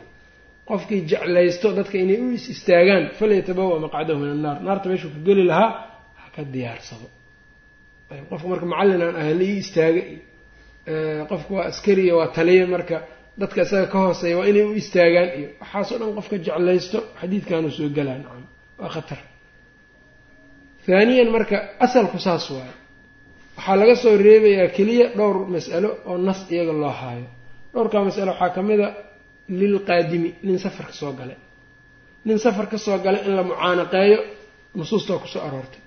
Qofkii 0.71 1.01
jeclaysto 1.11 1.69
dadka 1.79 1.97
inay 2.05 2.19
u 2.25 2.27
is 2.39 2.45
istaagaan 2.55 3.05
falyatabawa' 3.19 3.79
maqcadahu 3.85 4.19
min 4.23 4.31
annaar. 4.37 4.57
Naarta 4.67 4.87
meeshuu 4.91 5.11
ka 5.15 5.21
geli 5.27 5.45
lahaa 5.51 5.71
ha 6.21 6.25
ka 6.35 6.43
diyaarsado. 6.55 7.07
Qofka 8.31 8.47
marka 8.53 8.67
macallin 8.73 9.03
aan 9.07 9.17
ahay 9.21 9.35
la 9.41 9.45
ii 9.51 9.59
istaaga. 9.65 10.03
Qofka 11.31 11.51
waa 11.57 11.67
askariya 11.71 12.13
waa 12.19 12.29
taliya 12.37 12.67
marka 12.75 12.97
dadka 13.41 13.61
isaga 13.67 13.87
ka 13.93 13.99
hooseeya 14.05 14.37
waa 14.39 14.47
inay 14.51 14.65
u 14.71 14.73
istaagaan. 14.83 15.29
Iyo 15.39 15.49
waxaasoo 15.63 15.97
dhan 16.01 16.11
qofka 16.19 16.37
jeclaysto 16.47 16.99
xadiidkaanu 17.21 17.69
soo 17.79 17.89
galaa 17.97 18.19
nacam 18.23 18.43
waa 18.81 18.91
khatar. 18.95 19.21
Haaniyan 20.87 21.29
marka 21.37 21.57
asalku 21.87 22.19
saas 22.27 22.45
waayo 22.55 22.75
waxaa 23.57 23.77
laga 23.81 23.95
soo 24.03 24.15
reebayaa 24.27 24.69
keliya 24.77 25.07
dhowr 25.19 25.37
mas'alo 25.55 25.91
oo 26.11 26.17
nas 26.29 26.41
iyaga 26.55 26.73
loo 26.83 26.95
haayo. 27.01 27.27
Dhowrkaa 27.73 28.03
mas'alo 28.09 28.31
waxaa 28.33 28.51
ka 28.57 28.61
mid 28.69 28.81
a 28.81 28.89
lilqaadimi 29.61 30.31
nin 30.47 30.59
safar 30.65 30.87
ka 30.91 30.93
soo 31.01 31.13
galay 31.19 31.39
nin 32.27 32.39
safar 32.45 32.67
ka 32.73 32.79
soo 32.85 32.99
galay 33.05 33.23
in 33.29 33.33
la 33.39 33.43
mucaanaqeeyo 33.51 34.19
nusuustaa 34.79 35.19
ku 35.23 35.27
soo 35.35 35.43
aroortay. 35.47 35.81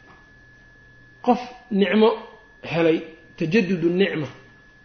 Qof 1.25 1.41
nicmo 1.81 2.09
helay 2.73 2.97
tajadudu 3.37 3.87
nicma. 4.01 4.27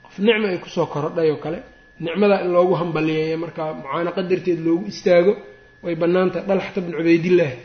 Qof 0.04 0.14
nicma 0.26 0.46
ay 0.52 0.58
ku 0.64 0.68
soo 0.76 0.86
korodhay 0.92 1.28
oo 1.34 1.38
kale 1.44 1.58
nicmadaa 2.00 2.40
in 2.44 2.50
loogu 2.56 2.74
hambaliyeeyo 2.80 3.36
markaa 3.44 3.68
mucaanaqa 3.80 4.20
darteed 4.30 4.60
loogu 4.66 4.84
istaago 4.92 5.32
way 5.84 5.94
bannaantahay 6.02 6.44
dalxata 6.50 6.80
bnu 6.84 6.94
cubaydillaahi 6.98 7.56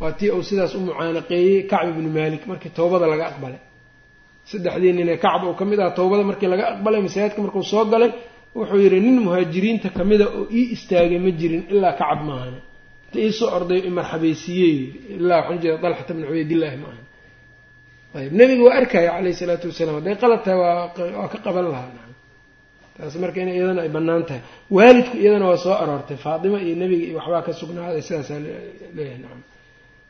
waa 0.00 0.12
tii 0.18 0.30
uu 0.36 0.42
sidaas 0.48 0.72
u 0.74 0.80
mucaanaqeeyey 0.88 1.56
kacb 1.72 1.88
ibnu 1.92 2.08
maalik 2.18 2.42
markii 2.50 2.70
towbada 2.78 3.06
laga 3.12 3.24
aqbalay. 3.30 3.60
Saddexdii 4.50 4.92
ninee 4.98 5.16
kacb 5.24 5.42
uu 5.48 5.54
ka 5.58 5.64
mid 5.70 5.78
aha 5.82 5.90
towbada 5.98 6.22
markii 6.30 6.48
laga 6.52 6.64
aqbalay 6.72 7.00
masaajidka 7.06 7.40
markuu 7.44 7.62
soo 7.72 7.84
galay 7.92 8.10
wuxuu 8.56 8.78
yidhi 8.84 8.98
nin 9.06 9.16
muhaajiriinta 9.26 9.88
kamida 9.98 10.24
oo 10.38 10.44
ii 10.58 10.64
istaagay 10.74 11.18
ma 11.24 11.30
jirin 11.40 11.62
ilaa 11.72 11.92
kacab 12.00 12.20
maahane 12.28 12.60
inta 13.06 13.18
iisoo 13.26 13.48
orday 13.56 13.80
imarxabaysiiyey 13.90 14.76
ilaa 15.18 15.38
waxaan 15.40 15.58
jeeda 15.62 15.78
dalxata 15.84 16.12
bnu 16.16 16.24
cubaydillaahi 16.30 16.76
maahan 16.84 17.04
ayb 18.18 18.32
nebiga 18.40 18.62
waa 18.68 18.74
arkaya 18.80 19.10
caleyhi 19.16 19.36
salaatu 19.42 19.66
wasalaam. 19.70 19.94
Hadday 19.98 20.14
qalad 20.22 20.40
tahay 20.44 20.58
waa 21.18 21.28
ka 21.32 21.38
qaban 21.46 21.66
lahaa 21.74 22.05
taas 22.96 23.14
marka 23.22 23.38
in 23.42 23.48
iyadana 23.56 23.80
ay 23.84 23.88
bannaan 23.96 24.22
tahay. 24.28 24.42
Waalidku 24.76 25.16
iyadana 25.22 25.46
waa 25.50 25.56
soo 25.64 25.74
aroortay. 25.82 26.16
Faatima 26.24 26.58
iyo 26.66 26.74
nebiga 26.80 27.04
iyo 27.08 27.16
waxbaa 27.18 27.42
ka 27.46 27.52
sugnaaday 27.60 28.02
sidaasaa 28.08 28.38
leeyahay 28.96 29.18
nacam 29.22 29.40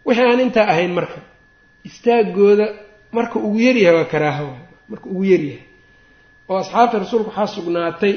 wixii 0.07 0.25
aan 0.31 0.41
intaa 0.47 0.67
ahayn 0.73 0.93
marka 0.99 1.19
istaagooda 1.89 2.67
marka 3.17 3.37
ugu 3.47 3.59
yaryahay 3.67 3.97
waa 3.99 4.05
karaaho 4.13 4.49
marka 4.91 5.07
ugu 5.13 5.25
yaryahay 5.33 5.63
oo 6.51 6.59
asxaabta 6.63 6.97
rasuulka 7.03 7.29
waxaa 7.31 7.55
sugnaatay 7.57 8.15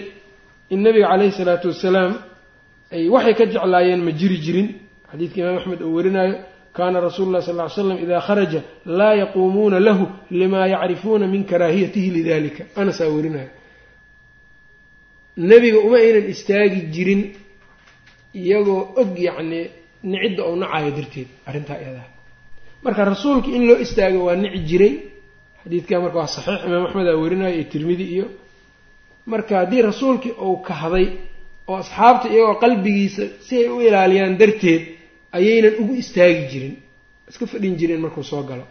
in 0.74 0.80
nebiga 0.86 1.08
caleyhi 1.12 1.32
salaatu 1.40 1.68
wasalaam 1.74 2.14
ay 2.96 3.10
waxay 3.16 3.34
ka 3.40 3.46
jeclaayeen 3.54 4.02
ma 4.08 4.12
jiri 4.20 4.38
jirin. 4.46 4.70
Xadiidka 5.12 5.38
imaam 5.42 5.58
axmed 5.60 5.82
uu 5.82 5.96
warinayo 5.98 6.36
kaana 6.78 6.98
rasuulu 7.06 7.32
llahi 7.34 7.46
sal 7.48 7.58
ly 7.62 7.70
slam 7.76 7.98
idaa 8.06 8.22
kharaja 8.28 8.62
laa 8.86 9.14
yaquumuuna 9.22 9.80
lahu 9.88 10.06
limaa 10.40 10.68
yacrifuuna 10.74 11.26
min 11.34 11.44
karaahiyatihi 11.52 12.10
lidalika 12.18 12.64
anasaa 12.82 13.10
warinayo 13.16 13.50
nebiga 15.50 15.80
uma 15.88 15.98
aynan 16.04 16.26
istaagi 16.34 16.80
jirin 16.94 17.22
iyagoo 18.42 18.82
og 19.02 19.10
yacnii 19.28 19.66
nicidda 20.12 20.42
ou 20.50 20.56
nacayo 20.62 20.92
darteed 20.98 21.28
arrintaa 21.50 21.78
iyadaa 21.84 22.08
marka 22.84 23.02
rasuulka 23.12 23.48
in 23.58 23.64
loo 23.70 23.78
istaago 23.86 24.20
waa 24.28 24.36
nici 24.44 24.60
jiray. 24.70 24.94
Xadiidkaa 25.64 26.00
marka 26.04 26.18
waa 26.22 26.28
saxiix 26.36 26.62
imaam 26.68 26.84
axmed 26.88 27.08
aa 27.12 27.18
werinayo 27.24 27.54
iyo 27.58 27.66
tirmidi 27.74 28.06
iyo 28.16 28.26
marka 29.32 29.54
haddii 29.62 29.82
rasuulkii 29.90 30.34
uu 30.48 30.58
kahday 30.70 31.06
oo 31.70 31.76
asxaabta 31.84 32.28
iyagoo 32.34 32.56
qalbigiisa 32.64 33.24
si 33.46 33.54
ay 33.62 33.68
u 33.76 33.82
ilaaliyaan 33.88 34.36
darteed 34.42 34.82
ayaynan 35.38 35.74
ugu 35.82 35.94
istaagi 36.04 36.44
jirin 36.52 36.76
iska 37.30 37.46
fadhin 37.52 37.74
jireen 37.80 38.02
markuu 38.06 38.24
soo 38.32 38.44
galo. 38.50 38.64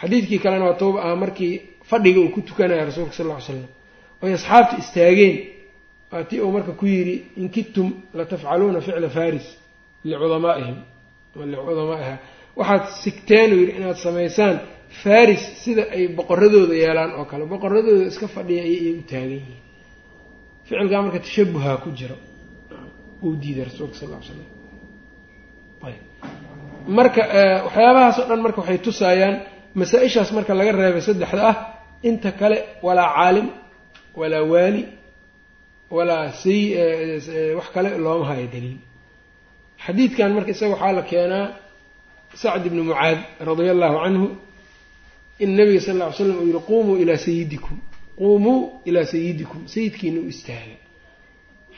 Xadiidkii 0.00 0.38
kalena 0.44 0.64
waa 0.68 0.78
tooba 0.82 0.98
ah 1.08 1.16
markii 1.24 1.52
fadhiga 1.90 2.20
uu 2.24 2.30
ku 2.34 2.40
tukanaya 2.48 2.84
rasuulka 2.90 3.14
sal 3.18 3.26
ll 3.26 3.34
ly 3.38 3.42
slam 3.48 3.64
oy 4.22 4.32
asxaabta 4.38 4.74
istaageen 4.82 5.34
waa 6.12 6.24
uu 6.44 6.50
marka 6.56 6.72
ku 6.80 6.86
yidhi 6.94 7.16
in 7.40 7.48
kidtum 7.54 7.88
latafcaluuna 8.18 8.80
ficla 8.86 9.08
faris 9.16 9.46
licudamaa'ihim 10.08 10.78
licudamaa'iha 11.52 12.14
waxaad 12.60 12.84
sigteen 13.04 13.48
uu 13.54 13.60
yidhi 13.62 13.72
inaad 13.78 13.98
samaysaan 14.06 14.56
faris 15.02 15.42
sida 15.62 15.82
ay 15.96 16.04
boqoradooda 16.18 16.74
yeelaan 16.82 17.10
oo 17.18 17.24
kale. 17.30 17.44
Boqoradooda 17.54 18.04
iska 18.12 18.26
fadhiya 18.36 18.62
ayay 18.66 18.78
iyagu 18.84 19.02
taagan 19.10 19.30
yihiin. 19.36 19.60
Ficilkaa 20.66 21.02
marka 21.06 21.18
tashabuhaa 21.26 21.76
ku 21.84 21.88
jiro. 21.98 22.16
Uu 23.24 23.34
diiday 23.42 23.64
rasuulka 23.68 23.96
sal 24.00 24.08
ly 24.12 24.16
slam 24.28 24.56
marka 26.98 27.22
waxyaabahaas 27.66 28.16
oo 28.20 28.26
dhan 28.30 28.40
marka 28.46 28.58
waxay 28.62 28.78
tusaayaan 28.86 29.36
masaa-ishaas 29.80 30.30
marka 30.36 30.52
laga 30.58 30.72
reebay 30.80 31.02
saddexda 31.08 31.42
ah 31.50 31.56
inta 32.08 32.30
kale 32.40 32.58
walaa 32.86 33.10
caalim 33.16 33.46
walaa 34.20 34.44
waali 34.52 34.82
walaa 35.90 36.32
say 36.42 36.60
wax 37.58 37.68
kale 37.74 37.90
looma 38.04 38.26
hayo 38.30 38.46
daliil. 38.52 38.78
Xadiidkan 39.84 40.30
marka 40.36 40.50
isaga 40.54 40.72
waxaa 40.74 40.92
la 40.98 41.02
keenaa 41.10 41.46
sacd 42.42 42.66
ibni 42.68 42.82
mucaad 42.88 43.18
radia 43.48 43.70
allahu 43.74 43.96
canhu 44.04 44.26
in 45.42 45.50
nabiga 45.56 45.80
sal 45.86 45.96
lla 45.98 46.06
ly 46.10 46.14
slam 46.16 46.36
uu 46.40 46.46
yihi 46.50 46.60
quumuu 46.68 46.96
ilaa 47.02 47.16
sayidikum 47.26 47.76
quumuu 48.18 48.60
ilaa 48.88 49.04
sayidikum 49.12 49.60
sayidkiina 49.74 50.18
u 50.20 50.28
istaaga. 50.34 50.76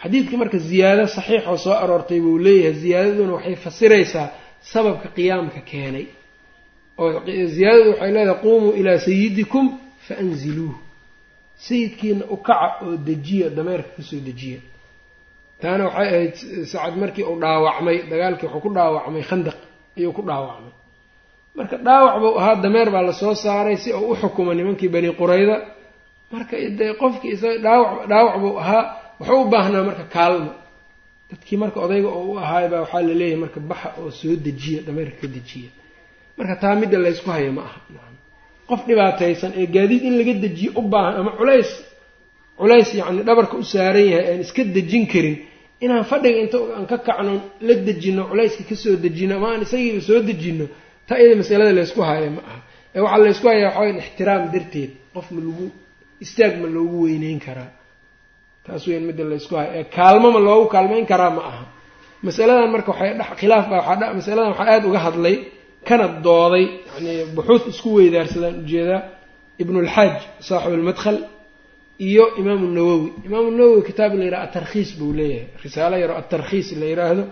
Xadiidka 0.02 0.34
marka 0.40 0.58
ziyaado 0.68 1.04
saxiix 1.16 1.42
oo 1.50 1.56
soo 1.64 1.72
aroortay 1.82 2.20
buu 2.24 2.38
leeyahay 2.44 2.74
ziyaadaduna 2.82 3.32
waxay 3.36 3.56
fasiraysaa 3.64 4.26
sababka 4.72 5.08
qiyaamka 5.16 5.60
keenay. 5.70 6.06
Oo 6.98 7.08
ziyaadadu 7.56 7.90
waxay 7.92 8.10
leedahay 8.16 8.40
quumuu 8.44 8.72
ilaa 8.80 8.98
sayidikum 9.06 9.66
faanziluuh 10.06 10.74
sayidkiina 11.66 12.24
u 12.30 12.36
kaca 12.46 12.68
oo 12.84 12.96
dejiya 13.08 13.46
dameerka 13.56 13.90
ka 13.96 14.02
soo 14.08 14.20
dejiya. 14.28 14.60
Taana 15.60 15.84
waxay 15.88 16.08
ahayd 16.12 16.34
sacad 16.72 16.94
markii 17.02 17.24
uu 17.30 17.38
dhaawacmay 17.42 17.96
dagaalkii 18.10 18.46
wuxuu 18.46 18.60
ku 18.64 18.70
dhaawacmay 18.76 19.22
khandaq 19.30 19.58
ayuu 19.98 20.12
ku 20.18 20.22
dhaawacmay. 20.28 20.72
Marka 21.56 21.76
dhaawac 21.86 22.14
buu 22.22 22.34
ahaa 22.40 22.56
dameer 22.64 22.88
baa 22.94 23.02
la 23.08 23.12
soo 23.20 23.34
saaray 23.44 23.76
si 23.82 23.90
uu 23.92 24.12
u 24.12 24.16
xukumo 24.20 24.50
nimankii 24.58 24.88
bani 24.94 25.10
qurayda. 25.20 25.56
Marka 26.32 26.54
dee 26.78 26.92
qofkii 27.00 27.32
isaga 27.36 27.58
dhaawac 27.64 27.92
dhaawac 28.10 28.36
buu 28.42 28.54
ahaa 28.62 28.82
wuxuu 29.20 29.40
u 29.42 29.48
baahnaa 29.52 29.82
marka 29.88 30.04
kaalmo. 30.14 30.52
Dadkii 31.30 31.56
marka 31.62 31.78
odayga 31.86 32.08
oo 32.18 32.24
u 32.32 32.38
ahaay 32.42 32.66
baa 32.72 32.80
waxaa 32.84 33.02
la 33.08 33.14
leeyahay 33.20 33.40
marka 33.44 33.58
baxa 33.70 33.88
oo 34.00 34.10
soo 34.20 34.34
dejiya 34.46 34.80
dameerka 34.86 35.16
ka 35.22 35.26
dejiya. 35.36 35.70
Marka 36.38 36.54
taa 36.62 36.74
midda 36.80 36.98
laysku 37.04 37.28
haya 37.34 37.50
ma 37.56 37.62
aha 37.68 37.80
qof 38.68 38.80
dhibaataysan 38.88 39.50
ee 39.60 39.66
gaadiid 39.76 40.02
in 40.08 40.14
laga 40.20 40.34
dejiyo 40.44 40.70
u 40.80 40.82
baahan 40.92 41.14
ama 41.20 41.32
culays 41.40 41.70
culays 42.60 42.88
yacni 43.00 43.22
dhabarka 43.28 43.54
u 43.56 43.64
saaran 43.72 44.06
yahay 44.12 44.26
aan 44.32 44.40
iska 44.46 44.62
dejin 44.76 45.04
karin 45.12 45.36
inaan 45.84 46.04
fadhiga 46.10 46.38
inta 46.44 46.58
aan 46.76 46.86
ka 46.90 46.96
kacno 47.08 47.32
la 47.66 47.74
dejino 47.88 48.22
culayska 48.30 48.62
ka 48.70 48.74
soo 48.82 48.94
dejino 49.04 49.32
ama 49.38 49.46
aan 49.52 49.62
isagiiba 49.66 50.00
soo 50.08 50.20
dejino 50.28 50.64
taa 51.08 51.18
iyada 51.20 51.36
masalada 51.42 51.72
laysku 51.78 52.00
haya 52.08 52.30
ma 52.36 52.42
aha. 52.50 52.58
Ee 52.96 53.00
waxaa 53.04 53.20
laysku 53.24 53.46
hayaa 53.50 53.66
waxaa 53.68 53.80
wayan 53.82 53.96
ixtiraam 54.04 54.42
darteed 54.54 54.90
qof 55.14 55.26
ma 55.34 55.40
lagu 55.46 55.66
istaag 56.24 56.52
ma 56.62 56.66
loogu 56.74 56.96
weyneyn 57.06 57.40
karaa. 57.46 57.70
Taas 58.66 58.82
weyan 58.88 59.04
midda 59.08 59.24
laysku 59.32 59.54
haya 59.60 59.70
ee 59.80 59.84
kaalmo 59.96 60.28
ma 60.36 60.40
loogu 60.48 60.66
kaalmeyn 60.74 61.06
karaa 61.12 61.30
ma 61.36 61.42
aha. 61.50 61.64
Masaladan 62.26 62.70
marka 62.74 62.90
waxay 62.92 63.10
dh 63.20 63.28
khilaaf 63.40 63.64
baa 63.72 63.80
waxaa 63.88 64.14
masaladan 64.18 64.48
waxaa 64.52 64.68
aada 64.72 64.86
uga 64.90 65.00
hadlay 65.06 65.36
kana 65.88 66.06
dooday 66.26 66.64
yani 66.94 67.12
buxuud 67.36 67.62
isku 67.72 67.88
weydaarsadaan 67.98 68.54
u 68.62 68.64
jeedaa 68.72 69.00
ibnulxaaj 69.62 70.14
saaxibu 70.48 70.76
lmadkhal 70.82 71.18
iyo 72.08 72.24
imaamu 72.40 72.66
nawowi 72.78 73.08
imaamu 73.28 73.50
nawowi 73.60 73.80
kitaab 73.88 74.12
la 74.18 74.24
yidhaha 74.26 74.44
atarkhiis 74.48 74.90
buu 74.98 75.12
leeyahay. 75.18 75.46
Risaalo 75.64 75.96
yaro 76.02 76.14
atarkhiis 76.22 76.68
la 76.80 76.86
yidhaahdo 76.92 77.22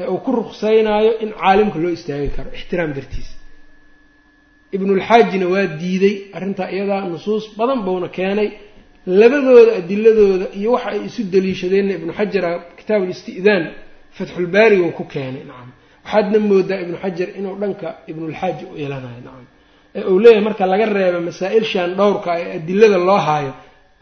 ee 0.00 0.06
uu 0.14 0.18
ku 0.24 0.30
ruqsaynaayo 0.40 1.12
in 1.24 1.30
caalimka 1.40 1.78
loo 1.82 1.92
istaagi 1.98 2.28
karo 2.36 2.50
ixtiraam 2.58 2.90
dartiisa 2.98 3.34
ibnulxaajina 4.76 5.46
waa 5.54 5.66
diiday 5.82 6.14
arrintaa 6.36 6.68
iyadaa 6.76 7.00
nusuus 7.12 7.44
badan 7.58 7.80
buuna 7.86 8.08
keenay. 8.18 8.48
Labadooda 9.20 9.72
adiladooda 9.80 10.46
iyo 10.58 10.70
waxa 10.76 10.88
ay 10.94 11.00
isu 11.08 11.20
daliishadeenna 11.34 11.92
ibnu 11.98 12.12
xajara 12.18 12.50
kitaab 12.78 13.02
listi'daan 13.10 13.62
fatxulbaariga 14.16 14.88
ku 14.98 15.04
keenay 15.14 15.42
nacam 15.50 15.70
waxaadna 16.04 16.38
moodaa 16.50 16.78
ibnu 16.84 16.96
xajar 17.04 17.28
inuu 17.38 17.54
dhanka 17.62 17.88
ibnulxaaji 18.10 18.64
u 18.72 18.74
ilanayo 18.82 19.20
nacam. 19.26 19.46
Ee 19.98 20.02
uu 20.10 20.18
leeyahay 20.24 20.44
marka 20.48 20.64
laga 20.72 20.86
reeba 20.96 21.20
masaa-il 21.28 21.64
shaan 21.72 21.90
dhowrka 21.98 22.30
ee 22.42 22.48
adilada 22.58 22.98
loo 23.08 23.20
haayo 23.28 23.52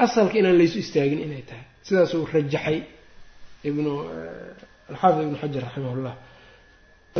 asalka 0.04 0.34
inaan 0.40 0.56
laysu 0.60 0.78
istaagin 0.84 1.20
inay 1.26 1.42
tahay. 1.48 1.64
Sidaasuu 1.86 2.24
rajaxay 2.34 2.78
ibnu 3.68 3.90
alxaafid 4.90 5.22
ibnu 5.26 5.36
xajar 5.42 5.62
raximahullah. 5.66 6.14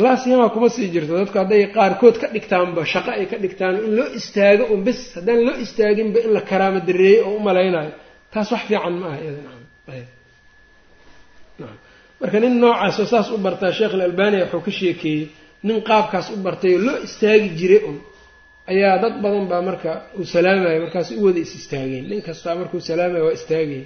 Laasiyamaa 0.05 0.49
kuma 0.55 0.67
sii 0.75 0.87
jirto 0.93 1.13
dadku 1.21 1.37
hadday 1.41 1.61
qaarkood 1.77 2.15
ka 2.21 2.27
dhigtaanba 2.35 2.81
shaqo 2.93 3.09
ay 3.19 3.25
ka 3.31 3.37
dhigtaan 3.43 3.75
in 3.85 3.91
loo 3.97 4.07
istaago 4.19 4.63
un 4.73 4.81
bes 4.87 4.99
haddaan 5.17 5.39
loo 5.47 5.55
istaaginba 5.65 6.19
in 6.25 6.31
la 6.37 6.41
karaamo 6.49 6.79
dareeyey 6.87 7.19
oo 7.27 7.33
u 7.37 7.39
malaynayo 7.47 7.91
taas 8.33 8.49
wax 8.53 8.63
fiican 8.69 8.95
ma 9.01 9.07
aha 9.11 9.17
iyada 9.23 9.39
nacam. 9.47 9.65
Ayb 9.93 10.07
nacam 11.59 11.77
marka 12.21 12.37
nin 12.43 12.53
noocaasoo 12.63 13.05
saas 13.13 13.27
u 13.35 13.37
bartaa 13.45 13.71
sheekh 13.77 13.93
alalbaniya 13.97 14.43
wuxuu 14.45 14.61
ka 14.67 14.71
sheekeeyey 14.79 15.23
nin 15.67 15.77
qaabkaas 15.89 16.27
u 16.33 16.37
bartay 16.45 16.73
oo 16.77 16.81
loo 16.87 16.97
istaagi 17.07 17.49
jiray 17.59 17.81
un 17.89 17.97
ayaa 18.71 18.95
dad 19.03 19.15
badan 19.23 19.45
baa 19.51 19.61
marka 19.69 19.91
uu 20.19 20.25
salaamayo 20.33 20.79
markaas 20.85 21.07
u 21.19 21.23
wada 21.25 21.39
is 21.45 21.53
istaageen. 21.59 22.03
Nin 22.09 22.21
kastaa 22.27 22.55
markuu 22.59 22.79
salaamayo 22.89 23.23
waa 23.27 23.35
istaagaya 23.39 23.85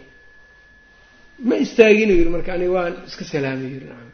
ma 1.48 1.56
istaaginu 1.66 2.14
yiri 2.20 2.30
marka 2.36 2.50
aniga 2.56 2.72
waan 2.78 2.94
iska 3.10 3.24
salaamay 3.34 3.70
yiri 3.76 3.86
nacam. 3.92 4.10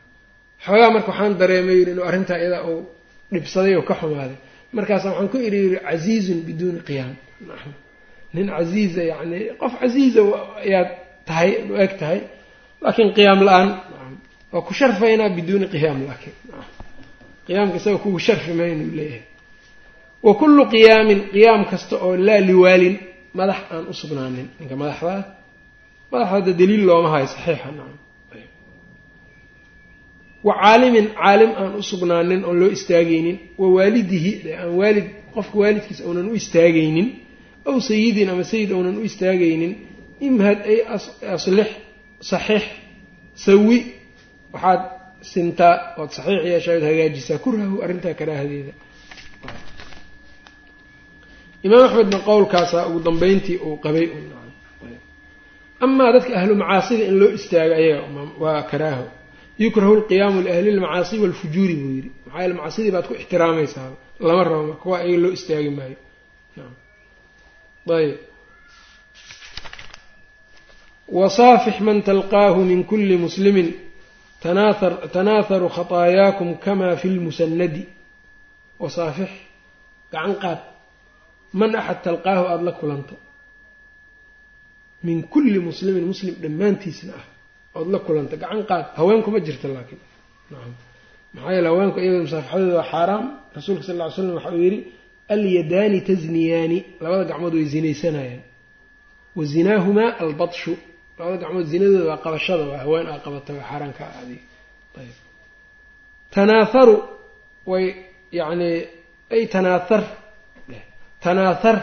Xoogaa 0.65 0.91
marka 0.95 1.09
waxaan 1.11 1.33
dareemay 1.41 1.75
yiri 1.79 1.91
inuu 1.93 2.05
arrintaa 2.09 2.37
iyadaa 2.43 2.63
uu 2.71 2.81
dhibsaday 3.33 3.73
oo 3.79 3.83
ka 3.89 3.95
xumaaday. 4.01 4.38
Markaasa 4.77 5.05
waxaan 5.10 5.29
ku 5.34 5.38
idhi 5.47 5.57
yiri 5.65 5.77
casiizun 5.88 6.39
biduuni 6.47 6.81
qiyaam. 6.89 7.13
Nin 8.36 8.47
casiiza 8.55 9.01
yacni 9.12 9.39
qof 9.62 9.73
casiiza 9.81 10.21
ayaad 10.65 10.89
tahay 11.27 11.49
u 11.71 11.73
eg 11.86 11.91
tahay 12.01 12.19
laakiin 12.84 13.10
qiyaam 13.17 13.39
la'aan 13.47 13.69
waa 14.53 14.61
ku 14.67 14.73
sharfaynaa 14.79 15.29
biduuni 15.37 15.67
qiyaam 15.73 15.97
laakiin 16.07 16.35
qiyaamka 17.47 17.75
isaga 17.79 17.97
kugu 18.03 18.19
sharfi 18.27 18.51
maynu 18.59 18.83
leeyahay. 18.97 19.23
Wa 20.25 20.31
kullu 20.39 20.63
qiyaamin 20.73 21.19
qiyaam 21.33 21.61
kasta 21.71 21.95
oo 22.05 22.13
laa 22.27 22.39
liwaalin 22.49 22.95
madax 23.37 23.57
aan 23.73 23.83
u 23.91 23.93
sugnaanin. 24.01 24.47
Ninka 24.59 24.75
madaxda 24.81 25.13
hadda 26.31 26.51
daliil 26.59 26.83
looma 26.89 27.09
hayo 27.13 27.27
saxiixa 27.33 27.69
nacam. 27.77 27.97
Wa 30.47 30.53
caalimin 30.61 31.07
caalim 31.19 31.51
aan 31.61 31.71
u 31.79 31.83
sugnaanin 31.91 32.41
oon 32.47 32.57
loo 32.61 32.69
istaagaynin. 32.77 33.37
Wa 33.59 33.67
waalidihi 33.75 34.31
aan 34.61 34.71
waalid 34.79 35.07
qofka 35.35 35.55
waalidkiisa 35.61 36.01
uunan 36.07 36.27
u 36.31 36.33
istaagaynin. 36.41 37.07
Aw 37.69 37.77
sayidin 37.89 38.29
ama 38.33 38.43
sayid 38.51 38.69
uunan 38.75 38.95
u 38.97 39.03
istaagaynin. 39.09 39.73
Imhad 40.27 40.59
ay 40.71 40.77
aslix 41.35 41.69
saxiix 42.31 42.63
sawi 43.45 43.77
waxaad 44.53 44.81
sintaa 45.31 45.73
ood 46.01 46.09
saxiix 46.17 46.41
yeeshaa 46.51 46.75
ood 46.77 46.85
hagaajisaa 46.89 47.37
kurhahu 47.45 47.75
arrintaa 47.83 48.13
karaahadeeda. 48.19 48.73
Imaam 51.65 51.83
axmedna 51.87 52.17
qowlkaasaa 52.29 52.83
ugu 52.89 52.99
dambeyntii 53.07 53.57
uu 53.67 53.77
qabay. 53.85 54.07
Amaa 55.85 56.09
dadka 56.15 56.31
ahlu 56.39 56.53
macaasida 56.61 57.03
in 57.09 57.15
loo 57.21 57.31
istaago 57.37 57.73
ayaga 57.81 58.03
waa 58.43 58.61
karaaho. 58.71 59.05
Yukrahu 59.63 59.93
lqiyaamu 60.01 60.37
liahli 60.45 60.71
lmacaasi 60.77 61.15
walfujuuri 61.23 61.75
buu 61.81 61.91
yidhi. 61.97 62.09
Maxaa 62.25 62.39
yaele 62.41 62.53
macaasidii 62.59 62.91
baad 62.95 63.05
ku 63.09 63.13
ixtiraamaysaa 63.21 63.89
lama 64.27 64.43
rabo 64.47 64.63
marka 64.69 64.85
waa 64.91 64.99
ayaga 65.03 65.17
loo 65.23 65.31
istaagi 65.37 65.69
maayo. 65.77 65.97
Ayb 67.97 68.17
wasaafix 71.19 71.75
man 71.87 71.97
talqaahu 72.07 72.59
min 72.71 72.79
kuli 72.89 73.17
muslimin 73.25 73.67
tanaaharu 74.41 75.67
khataayakum 75.75 76.49
kama 76.65 76.88
fi 77.01 77.08
lmusanadi 77.15 77.84
wasaafix 78.84 79.30
gacan 80.13 80.34
qaad 80.43 80.60
man 81.60 81.71
axad 81.80 81.97
talqaahu 82.06 82.43
aada 82.51 82.63
la 82.63 82.71
kulanto 82.80 83.15
min 85.04 85.17
kulli 85.34 85.60
muslimin 85.69 86.06
muslim 86.12 86.34
dhammaantiisna 86.43 87.13
ah 87.19 87.25
ood 87.80 87.88
la 87.93 87.99
kulanta 88.06 88.36
gacan 88.43 88.62
qaad 88.69 88.86
haweenku 88.99 89.30
ma 89.34 89.39
jirta 89.47 89.67
laakiin 89.75 90.01
nacam 90.51 90.73
maxaa 91.34 91.51
yeele 91.56 91.67
haweenku 91.71 91.97
iyadoo 92.04 92.23
musaafaxadooda 92.27 92.75
waa 92.80 92.89
xaaraam 92.93 93.25
rasuulka 93.58 93.84
sal 93.88 93.97
ly 94.01 94.12
slam 94.15 94.34
waxa 94.38 94.49
uu 94.56 94.63
yidhi 94.67 94.80
alyadaani 95.34 95.99
tasniyaani 96.10 96.77
labada 97.04 97.23
gacmood 97.30 97.54
way 97.58 97.65
zinaysanayaan 97.75 98.41
wa 99.38 99.43
zinaahumaa 99.54 100.10
albadshu 100.23 100.71
labada 101.19 101.38
gacmood 101.43 101.65
zinadooda 101.74 102.06
waa 102.12 102.19
qabashada 102.26 102.63
waa 102.71 102.80
haween 102.84 103.08
aa 103.13 103.19
qabata 103.26 103.52
waa 103.58 103.65
xaaraan 103.69 103.93
ka 104.00 104.04
adig 104.21 104.41
ayb 105.02 105.15
tanaaharu 106.36 106.95
way 107.71 107.86
yacni 108.39 108.69
ay 109.36 109.43
tanaahar 109.54 110.04
tanaahar 111.24 111.78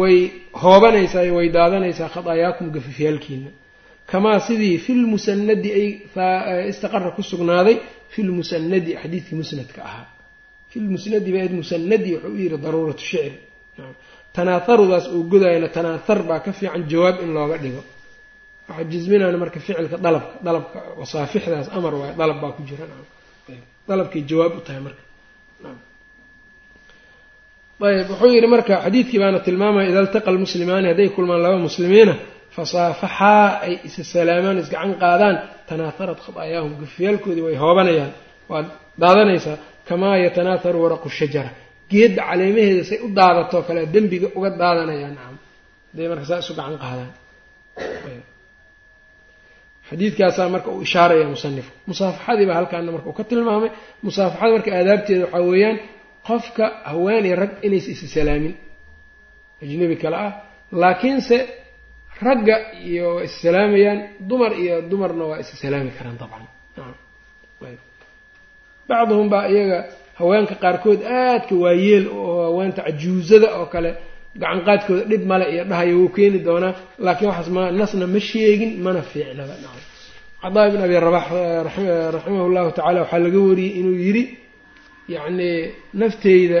way 0.00 0.16
hoobanaysaa 0.62 1.24
way 1.36 1.46
daadanaysaa 1.56 2.08
khataayakum 2.14 2.66
gafafyaalkiina 2.76 3.50
kamaa 4.10 4.38
sidii 4.46 4.76
fi 4.84 4.92
lmusanadi 5.02 5.68
ay 5.78 5.88
istaqara 6.70 7.10
ku 7.16 7.22
sugnaaday 7.30 7.76
fi 8.12 8.20
lmusanadi 8.28 8.90
xadiidkii 9.02 9.36
musnadka 9.42 9.80
ahaa 9.88 10.06
fi 10.70 10.76
lmusnadi 10.84 11.28
baa 11.34 11.48
musanadi 11.60 12.10
wuxuu 12.14 12.32
u 12.34 12.38
yihi 12.42 12.56
daruuratu 12.64 13.04
shicri 13.10 13.38
tanaaharudaas 14.36 15.06
uu 15.16 15.22
godayana 15.32 15.68
tanaahar 15.76 16.18
baa 16.28 16.40
ka 16.44 16.50
fiican 16.58 16.82
jawaab 16.92 17.16
in 17.24 17.30
looga 17.36 17.56
dhigo 17.64 17.82
waxaa 18.72 18.90
jisminaan 18.92 19.36
marka 19.42 19.58
ficilka 19.64 19.96
dalabka 20.06 20.32
dalabka 20.46 20.78
wasaafixdaas 21.00 21.68
amar 21.76 21.92
waay 22.00 22.12
dalab 22.20 22.38
baa 22.42 22.52
ku 22.56 22.62
jira. 22.68 22.84
Dalabkay 23.88 24.22
jawaab 24.30 24.52
u 24.58 24.60
tahay 24.66 24.80
marka. 24.86 25.02
Ayb 27.86 28.08
wuxuu 28.10 28.30
yidhi 28.36 28.48
marka 28.54 28.74
xadiidkii 28.84 29.18
baana 29.22 29.38
tilmaamaya 29.46 29.86
ida 29.90 29.98
altaqa 30.04 30.28
almuslimaani 30.34 30.86
hadday 30.92 31.08
kulmaan 31.16 31.40
laba 31.44 31.58
muslimiina 31.68 32.14
fasaafaxaa 32.56 33.46
ay 33.66 33.74
isa 33.88 34.02
salaamaan 34.14 34.56
isgacan 34.62 34.92
qaadaan 35.02 35.36
tanaaharat 35.68 36.18
khataayaahum 36.26 36.72
gafyaalkoodii 36.82 37.44
way 37.46 37.56
hoobanayaan 37.62 38.12
waad 38.52 38.66
daadanaysaa 39.02 39.56
kamaa 39.88 40.16
yatanaaharu 40.26 40.78
waraqu 40.84 41.08
shajara. 41.18 41.50
Geedda 41.90 42.22
caleemaheeda 42.28 42.82
say 42.90 42.98
u 43.06 43.08
daadatoo 43.18 43.62
kale 43.68 43.80
dembiga 43.94 44.28
uga 44.38 44.48
daadanayaan 44.62 45.14
nacam 45.18 45.36
haday 45.92 46.06
marka 46.12 46.24
saa 46.30 46.38
isu 46.44 46.52
gacan 46.58 46.76
qaadaan 46.84 47.10
xadiidkaasaa 49.92 50.48
marka 50.54 50.68
uu 50.74 50.82
ishaaraya 50.88 51.26
musanifku 51.34 51.74
musaafaxadiibaa 51.90 52.56
halkaana 52.60 52.90
marka 52.94 53.06
uu 53.10 53.16
ka 53.20 53.24
tilmaamay. 53.30 53.70
Musaafaxada 54.06 54.52
marka 54.56 54.70
aadaabteeda 54.78 55.24
waxaa 55.26 55.44
weeyaan 55.50 55.76
qofka 56.28 56.64
haweeney 56.90 57.34
rag 57.42 57.52
inaysa 57.66 57.88
isa 57.94 58.06
salaamin. 58.16 58.54
Ajnabi 59.62 59.96
kale 60.02 60.16
ah. 60.26 60.32
Laakiinse 60.82 61.36
ragga 62.26 62.56
iyo 62.88 63.06
waa 63.16 63.24
isssalaamayaan 63.28 63.98
dumar 64.28 64.52
iyo 64.62 64.74
dumarna 64.90 65.24
waa 65.30 65.38
isa 65.44 65.54
salaami 65.62 65.90
karaan 65.98 66.16
dabcan. 66.20 66.44
Bacduhum 68.88 69.28
baa 69.32 69.46
iyaga 69.52 69.78
haweenka 70.18 70.54
qaarkood 70.62 71.00
aadka 71.18 71.54
waayeel 71.64 72.04
oo 72.20 72.42
haweenta 72.48 72.80
cajuusada 72.86 73.48
oo 73.58 73.66
kale 73.74 73.90
gacan 74.40 74.60
qaadkooda 74.66 75.02
dhib 75.10 75.22
male 75.30 75.44
iyo 75.54 75.64
dhahayo 75.70 75.94
wuu 76.00 76.08
keeni 76.16 76.38
doonaa 76.46 76.74
laakiin 77.04 77.28
waxaas 77.30 77.48
ma 77.56 77.62
nasna 77.78 78.06
ma 78.14 78.20
sheegin 78.28 78.72
mana 78.84 79.00
fiicnaba 79.10 79.54
cadaa 80.42 80.64
ibn 80.70 80.80
abi 80.86 80.94
rabax 81.06 81.26
raximah 82.14 82.48
llahu 82.54 82.70
tacala 82.76 82.98
waxaa 83.04 83.20
laga 83.26 83.38
wariyey 83.48 83.72
inuu 83.80 83.96
yidhi 84.06 84.24
yacni 85.14 85.48
nafteyda 86.00 86.60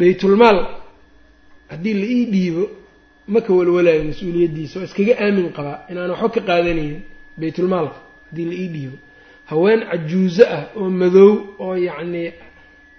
baytulmaal 0.00 0.58
haddii 1.72 1.94
la 2.00 2.06
ii 2.16 2.24
dhiibo 2.34 2.64
ma 3.32 3.40
ka 3.46 3.50
walwalaayo 3.58 4.02
mas'uuliyaddiisa 4.10 4.74
oo 4.80 4.84
iskaga 4.88 5.14
aamin 5.24 5.46
qabaa 5.56 5.76
inaan 5.90 6.10
waxba 6.14 6.28
ka 6.34 6.40
qaadanaynin 6.48 7.00
baytulmaalka 7.40 7.98
haddii 8.30 8.46
la 8.50 8.54
ii 8.62 8.68
dhiibo. 8.74 8.96
Haween 9.50 9.80
cajuuso 9.90 10.44
ah 10.56 10.62
oo 10.80 10.86
madow 11.00 11.30
oo 11.64 11.74
yacni 11.88 12.22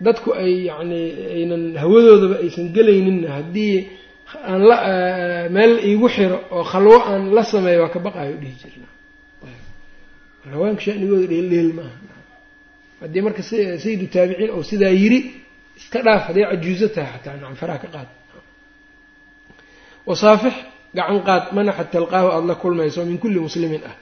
dadku 0.05 0.29
ay 0.41 0.51
yacni 0.69 1.01
aynan 1.35 1.63
hawadoodaba 1.83 2.35
aysan 2.43 2.67
gelayninna 2.75 3.29
haddii 3.37 3.75
aan 4.51 4.61
la 4.69 4.77
meel 5.55 5.73
iigu 5.89 6.07
xiro 6.15 6.37
oo 6.55 6.63
khalwo 6.71 6.95
aan 7.09 7.23
la 7.35 7.43
sameeyo 7.51 7.79
waa 7.83 7.93
ka 7.95 7.99
baqaayo 8.05 8.35
dhihi 8.41 8.55
jirna. 8.61 8.87
Haweenka 10.53 10.81
shanigooda 10.85 11.27
dheeldheel 11.31 11.71
maaha. 11.77 11.97
Haddii 13.01 13.21
marka 13.25 13.41
sayidu 13.83 14.05
taabiciin 14.13 14.51
oo 14.55 14.63
sidaa 14.69 14.93
yiri 15.01 15.19
iska 15.79 15.99
dhaaf 16.05 16.21
hadday 16.27 16.45
cajuuso 16.51 16.87
tahay 16.95 17.11
xataa 17.15 17.33
nacam 17.37 17.55
faraha 17.61 17.79
ka 17.83 17.87
qaad. 17.95 18.09
Wasaafix 20.09 20.55
gacan 20.97 21.19
qaad 21.27 21.43
manaxa 21.57 21.83
talqaahu 21.93 22.27
aada 22.35 22.47
la 22.51 22.55
kulmayso 22.63 22.99
min 23.09 23.17
kulli 23.23 23.39
muslimin 23.47 23.81
ah. 23.89 23.95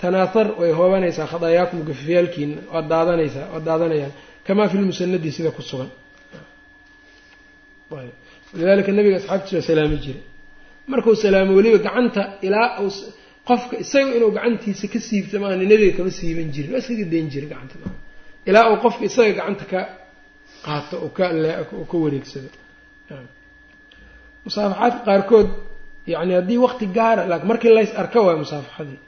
Tanaahar 0.00 0.46
way 0.60 0.70
hoobanaysaa 0.78 1.26
khadaayaakum 1.32 1.78
gafafyaalkiina 1.88 2.56
waad 2.74 2.86
daadanaysaa 2.92 3.46
waad 3.52 3.64
daadanayaan 3.68 4.12
kamaa 4.46 4.68
fi 4.70 4.76
lmusanadi 4.82 5.30
sida 5.36 5.50
ku 5.56 5.62
sugan 5.70 5.90
walidalika 7.90 8.90
nabiga 8.98 9.16
asxaabtiisa 9.20 9.56
waa 9.58 9.68
salaami 9.70 9.96
jiray 10.04 10.22
markuu 10.92 11.14
salaamo 11.24 11.52
weliba 11.58 11.78
gacanta 11.86 12.22
ilaa 12.46 12.68
uu 12.84 12.90
qofka 13.48 13.74
isaga 13.84 14.10
inuu 14.18 14.30
gacantiisa 14.36 14.86
ka 14.92 14.98
siibta 15.06 15.36
maana 15.42 15.64
nebiga 15.72 15.92
kama 15.98 16.10
siiban 16.18 16.48
jirin 16.54 16.70
waa 16.74 16.80
iskaga 16.82 17.04
dayn 17.12 17.26
jiray 17.32 17.48
gacanta 17.52 17.74
ilaa 18.48 18.64
uu 18.72 18.78
qofka 18.84 19.02
isaga 19.10 19.32
gacanta 19.38 19.64
ka 19.72 19.80
qaato 20.66 20.94
oo 21.04 21.10
ka 21.16 21.24
ka 21.90 21.96
wareegsado 22.04 22.48
musaafaxaadka 24.44 25.00
qaarkood 25.08 25.48
yani 26.12 26.32
haddii 26.38 26.58
waqti 26.66 26.84
gaara 26.98 27.22
markii 27.50 27.72
lays 27.78 27.90
arka 28.02 28.18
waay 28.26 28.36
musaafaxadii 28.44 28.98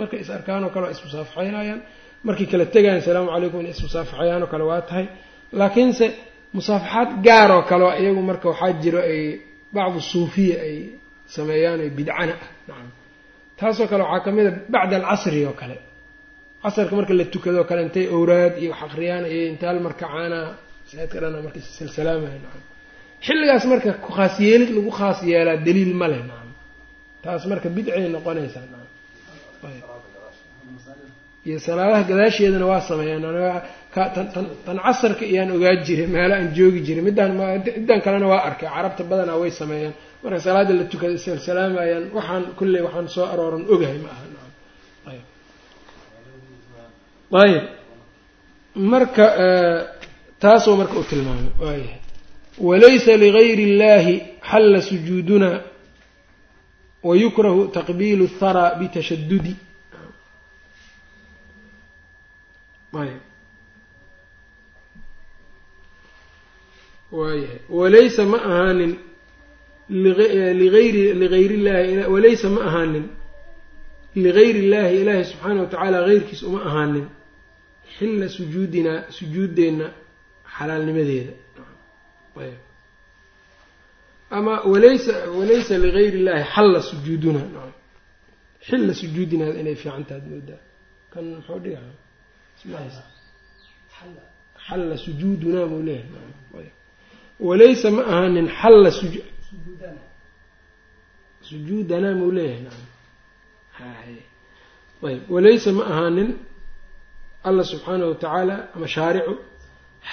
markay 0.00 0.20
is 0.24 0.30
arkaan 0.36 0.62
oo 0.66 0.70
kale 0.74 0.84
waa 0.86 0.94
ismusaafaxaynayaan 0.96 1.80
markay 2.26 2.46
kala 2.52 2.64
tegayaan 2.74 2.98
asalaamu 3.02 3.28
calaykum 3.34 3.58
inay 3.62 3.72
ismusaafaxayaan 3.76 4.42
oo 4.44 4.50
kale 4.52 4.64
waa 4.70 4.82
tahay. 4.88 5.06
Laakiinse 5.60 6.06
musaafaxaad 6.56 7.10
gaar 7.26 7.50
oo 7.56 7.62
kale 7.70 7.84
iyagu 8.02 8.22
marka 8.30 8.46
waxaa 8.52 8.72
jiro 8.82 9.00
ay 9.12 9.20
bacdu 9.74 10.00
suufiya 10.12 10.56
ay 10.66 10.76
sameeyaan 11.34 11.80
oo 11.84 11.90
bidcana 11.98 12.34
ah 12.44 12.48
nacam. 12.68 12.88
Taasoo 13.58 13.86
kale 13.92 14.02
waxaa 14.04 14.24
ka 14.24 14.30
mid 14.36 14.46
a 14.50 14.52
bacda 14.74 14.94
alcasri 15.00 15.40
oo 15.50 15.54
kale. 15.60 15.76
Casarka 16.62 16.92
marka 16.98 17.12
la 17.20 17.24
tukadoo 17.34 17.64
kale 17.70 17.80
intay 17.86 18.06
owraad 18.16 18.54
iyo 18.62 18.70
wax 18.72 18.80
akriyaan 18.86 19.24
iyo 19.32 19.42
intaal 19.52 19.78
marka 19.86 20.04
caanaa 20.12 20.46
saidka 20.90 21.16
dhana 21.22 21.38
marka 21.46 21.58
issalsalaamaya 21.64 22.38
nacam. 22.44 22.62
Xilligaas 23.26 23.64
marka 23.72 23.90
khaas 24.16 24.34
yeelid 24.46 24.70
lagu 24.76 24.90
khaas 24.98 25.18
yeelaa 25.30 25.56
daliil 25.66 25.92
ma 26.00 26.06
leh 26.12 26.20
nacam. 26.30 26.50
Taas 27.24 27.42
marka 27.50 27.68
bidcay 27.76 28.02
noqonaysaa 28.16 28.64
nacam 28.72 28.88
iyo 31.46 31.58
salaadaha 31.66 32.02
gadaasheedana 32.10 32.66
waa 32.72 32.80
sameeyaan. 32.90 33.24
Tan 34.66 34.76
casarka 34.84 35.24
iyaan 35.32 35.50
ogaa 35.56 35.74
jiray 35.86 36.06
meelo 36.14 36.34
aan 36.38 36.48
joogi 36.56 36.80
jiray. 36.86 37.02
Middaan 37.08 37.32
middan 37.76 38.00
kalena 38.04 38.26
waa 38.32 38.42
arkay. 38.48 38.68
Carabta 38.74 39.02
badanaa 39.10 39.36
way 39.42 39.50
sameeyaan. 39.60 39.94
Marka 40.22 40.38
salaada 40.46 40.72
la 40.78 40.84
tukada 40.92 41.16
salsalaamayaan 41.26 42.04
waxaan 42.16 42.44
kulley 42.58 42.82
waxaan 42.86 43.08
soo 43.14 43.24
arooran 43.32 43.62
ogahay 43.74 43.98
ma 44.04 44.08
aha. 44.14 44.24
Ayb 47.42 47.62
marka 48.92 49.24
taasoo 50.42 50.74
marka 50.80 50.94
uu 51.00 51.06
tilmaamay. 51.10 51.50
Waayahay 51.64 51.98
walaysa 52.68 53.12
ligayri 53.22 53.64
اllahi 53.70 54.14
xalla 54.50 54.78
sujuuduna 54.88 55.50
wayukrahu 57.08 57.60
taqbiilu 57.76 58.24
اthara 58.30 58.64
bitashadudi 58.80 59.52
ayb 62.92 63.20
waayahay 67.12 67.60
walaysa 67.68 68.24
ma 68.26 68.38
ahaanin 68.38 68.92
liayri 69.88 71.14
ligayr 71.14 71.52
llahi 71.66 72.06
walaysa 72.12 72.48
ma 72.50 72.60
ahaanin 72.68 73.20
ligayri 74.14 74.60
اllahi 74.66 75.00
ilaahi 75.02 75.24
subxaana 75.24 75.60
wa 75.62 75.66
tacaala 75.66 76.46
uma 76.46 76.64
ahaanin 76.64 77.06
xilla 77.98 78.28
sujuudinaa 78.28 79.04
sujuuddeenna 79.10 79.86
xalaalnimadeeda. 80.56 81.32
Ayb 82.36 82.58
ama 84.30 84.62
walaysa 84.72 85.30
walaysa 85.38 85.78
ligayri 85.78 86.18
illahi 86.18 86.44
xalla 86.54 86.82
sujuuduna. 86.82 87.42
Xilla 88.68 88.94
sujuudinaada 88.94 89.60
inay 89.60 89.74
fiican 89.74 90.04
tahay 90.04 90.22
moodaa. 90.30 90.60
Kan 91.12 91.24
muxuu 91.34 91.58
dhigaa 91.64 91.92
xalla 94.66 94.94
sujuudunaa 95.06 95.66
muu 95.72 95.82
leeyahay 95.88 96.68
walaysa 97.48 97.88
ma 97.96 98.02
ahaanin 98.12 98.46
xalla 98.60 98.90
sujuudanaa 101.48 102.14
muu 102.20 102.30
leeyahay 102.38 104.14
ayb 105.08 105.20
walaysa 105.34 105.68
ma 105.78 105.82
ahaanin 105.92 106.28
allah 107.48 107.64
subxaana 107.72 108.04
wa 108.10 108.14
tacaala 108.22 108.54
ama 108.74 108.86
shaaricu 108.96 109.32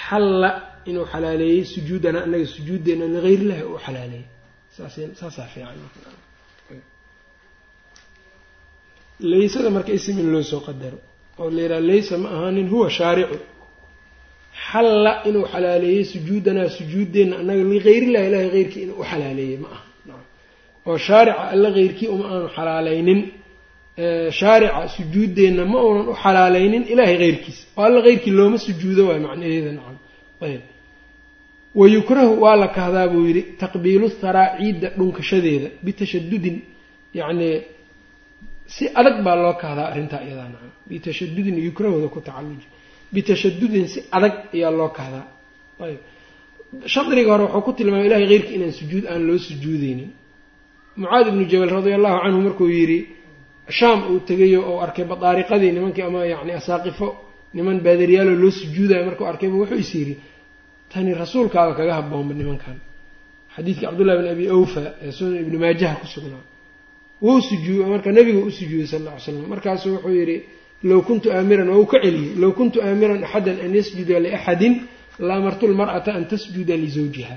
xalla 0.04 0.50
inuu 0.90 1.06
xalaaleeyey 1.12 1.64
sujuudanaa 1.74 2.22
annaga 2.26 2.46
sujuuddeena 2.56 3.04
ligayr 3.14 3.40
illahi 3.42 3.62
uu 3.70 3.78
xalaaleeyey 3.86 4.26
saasaa 5.20 5.46
fiican 5.52 5.78
laysada 9.32 9.68
marka 9.76 9.90
isim 9.98 10.16
in 10.22 10.28
loo 10.34 10.42
soo 10.52 10.60
qadaro 10.68 10.98
oo 11.40 11.50
la 11.56 11.60
yidhaha 11.62 11.80
laysa 11.90 12.14
ma 12.22 12.28
ahaanin 12.34 12.68
huwa 12.72 12.88
shaaricu. 12.98 13.36
Xalla 14.70 15.12
inuu 15.28 15.44
xalaaleeyey 15.52 16.04
sujuudanaa 16.12 16.68
sujuuddeenna 16.78 17.34
annaga 17.40 17.64
ligayrillahi 17.72 18.26
ilahay 18.30 18.50
heyrkii 18.56 18.82
inuu 18.86 18.96
u 19.02 19.04
xalaaleeyey 19.10 19.56
ma 19.64 19.68
aha. 19.74 19.82
Oo 20.88 20.98
shaarica 21.06 21.42
alla 21.54 21.68
heyrkii 21.78 22.08
uma 22.14 22.24
aanu 22.34 22.48
xalaaleynin 22.56 23.20
shaarica 24.40 24.80
sujuuddeenna 24.96 25.62
ma 25.72 25.78
uunan 25.86 26.06
u 26.12 26.14
xalaaleynin 26.24 26.82
ilaahay 26.92 27.16
heyrkiisa 27.24 27.62
oo 27.76 27.82
alla 27.88 28.00
heyrkii 28.08 28.32
looma 28.38 28.58
sujuudo 28.66 29.02
waay 29.08 29.20
macnaheeda 29.26 29.70
nacam 29.78 29.96
ayb 30.46 30.60
wayukrahu 31.80 32.32
waa 32.42 32.56
la 32.62 32.68
kahdaa 32.78 33.06
buu 33.12 33.24
yidhi 33.28 33.42
taqbiilu 33.62 34.06
tharaa 34.20 34.48
ciidda 34.58 34.88
dhunkashadeeda 34.98 35.68
bitashadudin. 35.84 36.56
Yacnii 37.18 37.54
si 38.74 38.84
adag 39.00 39.16
baa 39.26 39.36
loo 39.44 39.54
kahdaa 39.62 39.86
arrintaa 39.92 40.20
iyadaa 40.26 40.48
nacam 40.52 40.70
bitashadudin 40.90 41.56
yukrahooda 41.68 42.08
ku 42.14 42.20
tacalluji. 42.28 42.66
Bitashadudin 43.14 43.86
si 43.92 43.98
adag 44.16 44.34
ayaa 44.56 44.72
loo 44.80 44.90
kahdaa 44.98 45.24
ayb 45.84 46.00
shadriga 46.94 47.30
hore 47.32 47.44
wuxuu 47.46 47.62
ku 47.66 47.72
tilmaamay 47.78 48.06
ilahay 48.08 48.26
heyrkii 48.32 48.54
inaan 48.58 48.74
sujuud 48.80 49.04
aan 49.12 49.22
loo 49.28 49.38
sujuudeynin 49.46 50.10
mucaad 51.00 51.26
ibnu 51.32 51.42
jabal 51.52 51.70
radia 51.78 51.94
allahu 51.98 52.16
canhu 52.24 52.40
markuu 52.46 52.68
yidhi 52.78 52.98
shaam 53.78 53.98
uu 54.10 54.18
tegayo 54.28 54.60
oo 54.70 54.78
arkay 54.84 55.04
badaariqadii 55.12 55.70
nimankii 55.76 56.04
ama 56.08 56.20
yacni 56.32 56.52
asaaqifo 56.60 57.08
niman 57.56 57.76
baadariyaaloo 57.86 58.36
loo 58.42 58.50
sujuudayo 58.60 59.02
markuu 59.08 59.26
arkayba 59.32 59.56
wuxuu 59.62 59.78
is 59.84 59.90
yidhi 60.00 60.14
tani 60.92 61.10
rasuulkaaba 61.22 61.72
kaga 61.78 61.92
haboonba 61.98 62.34
nimankan. 62.40 62.76
Xadiidkii 63.54 63.84
cabdullahi 63.86 64.16
bin 64.20 64.28
abi 64.34 64.44
awfa 64.56 64.82
ee 65.04 65.10
sunan 65.16 65.36
ibni 65.44 65.56
maajaha 65.64 65.94
ku 66.02 66.06
sugnaa 66.14 66.44
wuu 67.26 67.40
sujuu 67.48 67.86
marka 67.92 68.10
nabiga 68.18 68.38
u 68.48 68.50
sujuuday 68.58 68.86
sal 68.92 69.02
ly 69.06 69.10
slam 69.24 69.46
markaasuu 69.52 69.90
wuxuu 69.94 70.14
yidhi 70.20 70.36
low 70.90 71.00
kuntu 71.08 71.26
aamiran 71.36 71.68
oo 71.74 71.78
uu 71.82 71.86
ka 71.92 71.98
celiyey 72.04 72.34
low 72.42 72.52
kuntu 72.58 72.76
aamiran 72.86 73.20
axadan 73.26 73.56
an 73.64 73.70
yasjuda 73.78 74.16
liaxadin 74.24 74.74
laamartu 75.28 75.64
lmar'ata 75.72 76.10
an 76.18 76.24
tasjuda 76.32 76.74
lisawjiha 76.84 77.36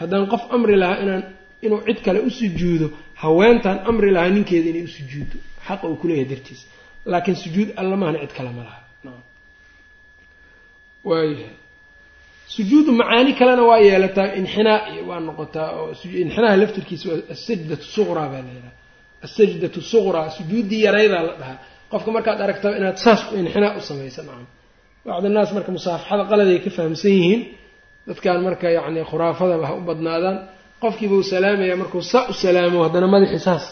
haddaan 0.00 0.24
qof 0.32 0.42
amri 0.56 0.74
lahaa 0.82 0.98
inaan 1.04 1.22
inuu 1.66 1.80
cid 1.86 1.98
kale 2.06 2.18
u 2.28 2.30
sujuudo 2.40 2.86
haweentaan 3.22 3.78
amri 3.90 4.10
lahaa 4.16 4.28
ninkeeda 4.36 4.68
inay 4.72 4.84
u 4.88 4.88
sujuuddo. 4.96 5.36
Xaqa 5.66 5.84
uu 5.90 5.96
kuleeyahay 6.02 6.28
dartiis. 6.32 6.60
Laakiin 7.12 7.36
sujuud 7.44 7.68
alla 7.80 7.96
mahana 8.00 8.18
cid 8.22 8.32
kale 8.36 8.50
ma 8.56 8.62
laha. 8.68 8.80
Waayahay 11.08 11.56
sujuudu 12.54 12.90
macaani 13.00 13.32
kalena 13.38 13.62
waa 13.70 13.78
yeelataa 13.88 14.28
inxinaa 14.40 14.80
waa 15.08 15.20
noqotaa 15.28 15.68
oo 15.80 15.86
inxinaaha 16.24 16.56
laftirkiisa 16.62 17.06
waa 17.10 17.20
asajdatu 17.34 17.84
suqraa 17.96 18.28
baa 18.32 18.42
layidhaha 18.48 18.72
asajdatu 19.26 19.80
suqraa 19.92 20.28
sujuuddii 20.36 20.80
yaraydaa 20.86 21.22
la 21.28 21.32
dhahaa. 21.40 21.58
Qofka 21.92 22.10
markaad 22.16 22.38
aragtaba 22.44 22.74
inaad 22.80 22.96
saas 23.04 23.20
inxinaa 23.40 23.72
u 23.78 23.80
samaysa 23.88 24.20
nacam 24.28 24.46
bacd 25.06 25.24
annaas 25.28 25.50
marka 25.56 25.70
musaafaxada 25.76 26.22
qaladay 26.30 26.58
ka 26.64 26.70
fahamsan 26.76 27.10
yihiin 27.18 27.40
dadkan 28.08 28.38
marka 28.48 28.66
yacni 28.78 29.00
khuraafadaba 29.10 29.64
ha 29.68 29.72
u 29.78 29.80
badnaadaan 29.88 30.36
qofkiiba 30.82 31.14
u 31.22 31.22
salaamaya 31.32 31.74
markuu 31.82 32.02
saa 32.12 32.24
u 32.30 32.32
salaamo 32.44 32.78
haddana 32.86 33.06
madaxii 33.14 33.42
saas 33.48 33.64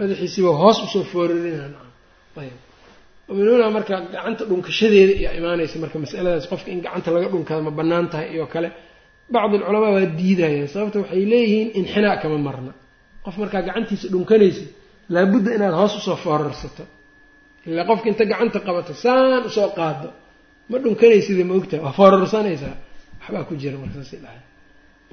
madaxiisiiba 0.00 0.50
hoos 0.62 0.78
u 0.84 0.86
soo 0.94 1.04
foorarina 1.12 1.66
nacam 1.74 1.90
ayb 2.42 2.56
minuuna 3.38 3.66
marka 3.76 3.94
gacanta 4.14 4.42
dhunkashadeeda 4.50 5.12
iyo 5.20 5.30
imaanaysa 5.40 5.76
marka 5.84 5.96
masaladaas 6.04 6.46
qofka 6.52 6.68
in 6.74 6.80
gacanta 6.86 7.08
laga 7.16 7.28
dhunkada 7.32 7.60
ma 7.66 7.70
bannaan 7.78 8.06
tahay 8.12 8.28
iyo 8.36 8.46
kale. 8.54 8.68
Bacdi 9.34 9.54
alculamaa 9.58 9.92
waa 9.96 10.06
diidayaan 10.20 10.68
sababta 10.74 10.96
waxay 11.02 11.22
leeyihiin 11.32 11.68
inxinaa 11.80 12.16
kama 12.22 12.38
marna. 12.46 12.72
Qof 13.24 13.34
markaa 13.42 13.62
gacantiisa 13.68 14.06
dhunkanaysa 14.14 14.64
laabudda 15.14 15.50
inaad 15.56 15.74
hoos 15.80 15.92
u 15.98 16.00
soo 16.06 16.16
foorarsato 16.24 16.84
ilaa 17.68 17.84
qofka 17.90 18.06
inta 18.12 18.24
gacanta 18.30 18.58
qabato 18.66 18.92
saan 19.04 19.42
u 19.48 19.50
soo 19.58 19.68
qaado 19.78 20.08
ma 20.70 20.76
dhunkanaysid 20.82 21.38
ma 21.48 21.54
ogtaha 21.60 21.80
waa 21.86 21.94
foorarsanaysaa 21.98 22.74
waxbaa 23.20 23.44
ku 23.48 23.52
jira 23.62 23.76
markasaas 23.82 24.12
dhahay 24.24 24.40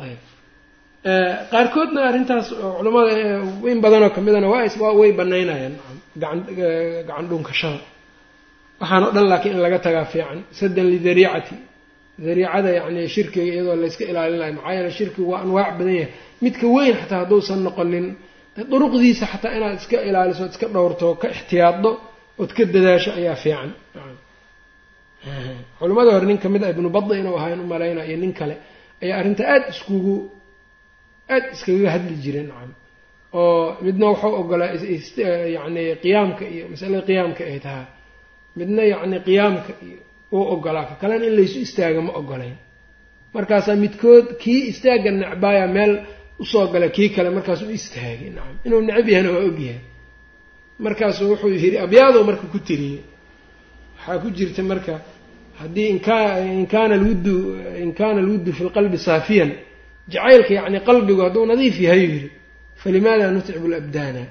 ayb 0.06 0.20
qaarkoodna 1.54 2.00
arrintaas 2.10 2.48
culamada 2.78 3.12
in 3.74 3.80
badanoo 3.86 4.10
kamidana 4.18 4.48
waa 4.54 4.92
way 5.00 5.12
banaynayaan 5.20 5.74
gacan 6.22 7.26
dhunkashada 7.32 7.82
waxaan 8.82 9.04
o 9.08 9.12
dhan 9.16 9.26
laakiin 9.32 9.54
in 9.56 9.62
laga 9.66 9.80
tagaa 9.88 10.06
fiican 10.14 10.40
saddan 10.60 10.86
lidariicati 10.94 11.56
dariicada 12.26 12.70
yacni 12.78 13.02
shirkiga 13.16 13.44
iyadoo 13.52 13.76
layska 13.84 14.04
ilaalinayo 14.12 14.54
maxaa 14.58 14.74
yeele 14.78 14.92
shirkigu 15.00 15.28
waa 15.34 15.42
anwaac 15.46 15.72
badan 15.80 15.94
yahay 16.00 16.12
midka 16.44 16.66
weyn 16.76 16.94
xataa 17.02 17.20
hadduusan 17.24 17.60
noqonin 17.68 18.06
duruqdiisa 18.72 19.26
xataa 19.34 19.54
inaad 19.58 19.76
iska 19.82 19.98
ilaaliso 20.10 20.42
ood 20.46 20.54
iska 20.56 20.68
dhowrto 20.76 21.08
ka 21.22 21.28
ixtiyaaddo 21.36 21.90
ood 22.42 22.52
ka 22.58 22.64
dadaasho 22.74 23.12
ayaa 23.20 23.36
fiican. 23.44 23.70
Culimmada 25.80 26.12
hore 26.16 26.26
nin 26.26 26.38
ka 26.44 26.50
mid 26.54 26.64
a 26.64 26.70
ibnu 26.74 26.90
bada 26.96 27.14
inuu 27.22 27.36
ahaa 27.40 27.54
in 27.56 27.60
u 27.60 27.68
malayna 27.74 28.02
iyo 28.10 28.18
nin 28.24 28.34
kale 28.40 28.56
ayaa 29.04 29.18
arrinta 29.20 29.44
aada 29.54 29.68
iskugu 29.74 30.16
aada 31.34 31.48
iskaga 31.56 31.90
hadli 31.96 32.16
jireen 32.24 32.48
nacam. 32.52 32.72
Oo 33.34 33.78
midna 33.86 34.06
waxau 34.12 34.32
ogolaa 34.42 34.70
yacni 35.56 35.84
qiyaamka 36.04 36.44
iyo 36.54 36.64
masalada 36.72 37.02
qiyaamka 37.10 37.42
ay 37.52 37.60
tahay. 37.66 37.86
Midna 38.60 38.84
yacni 38.94 39.18
qiyaamka 39.28 39.72
iyo 39.88 40.00
uu 40.36 40.44
ogolaa. 40.54 40.86
Ka 40.90 40.96
kalena 41.02 41.26
in 41.30 41.36
laysu 41.40 41.58
istaaga 41.66 42.02
ma 42.08 42.12
ogolayn. 42.22 42.58
Markaasaa 43.36 43.76
midkood 43.84 44.28
kii 44.42 44.62
istaagga 44.72 45.10
necbaaya 45.22 45.66
meel 45.76 45.94
u 46.42 46.46
soo 46.46 46.68
gala 46.74 46.88
kii 46.90 47.10
kale 47.16 47.30
markaas 47.30 47.62
u 47.62 47.72
istaagay 47.80 48.30
nacam 48.36 48.56
inuu 48.66 48.82
necab 48.82 49.08
yahana 49.10 49.30
waa 49.36 49.46
ogyahay 49.50 49.82
markaasuu 50.86 51.30
wuxuu 51.32 51.50
yidhi 51.54 51.78
abyaadou 51.86 52.24
marka 52.30 52.46
ku 52.54 52.60
tiriyey 52.68 53.02
waxaa 53.98 54.18
ku 54.24 54.28
jirta 54.38 54.62
marka 54.64 54.94
haddii 55.62 55.90
in 55.94 56.00
kaana 56.74 56.94
alwuddu 57.00 57.36
in 57.84 57.92
kaana 57.94 58.20
alwuddu 58.24 58.50
fi 58.54 58.64
lqalbi 58.64 58.98
saafiyan 58.98 59.52
jacaylka 60.12 60.54
yacni 60.54 60.80
qalbigu 60.90 61.22
hadduu 61.26 61.46
nadiif 61.52 61.76
yahay 61.86 62.02
yidhi 62.06 62.30
falimaada 62.82 63.32
nutcibu 63.32 63.68
labdaana 63.76 64.24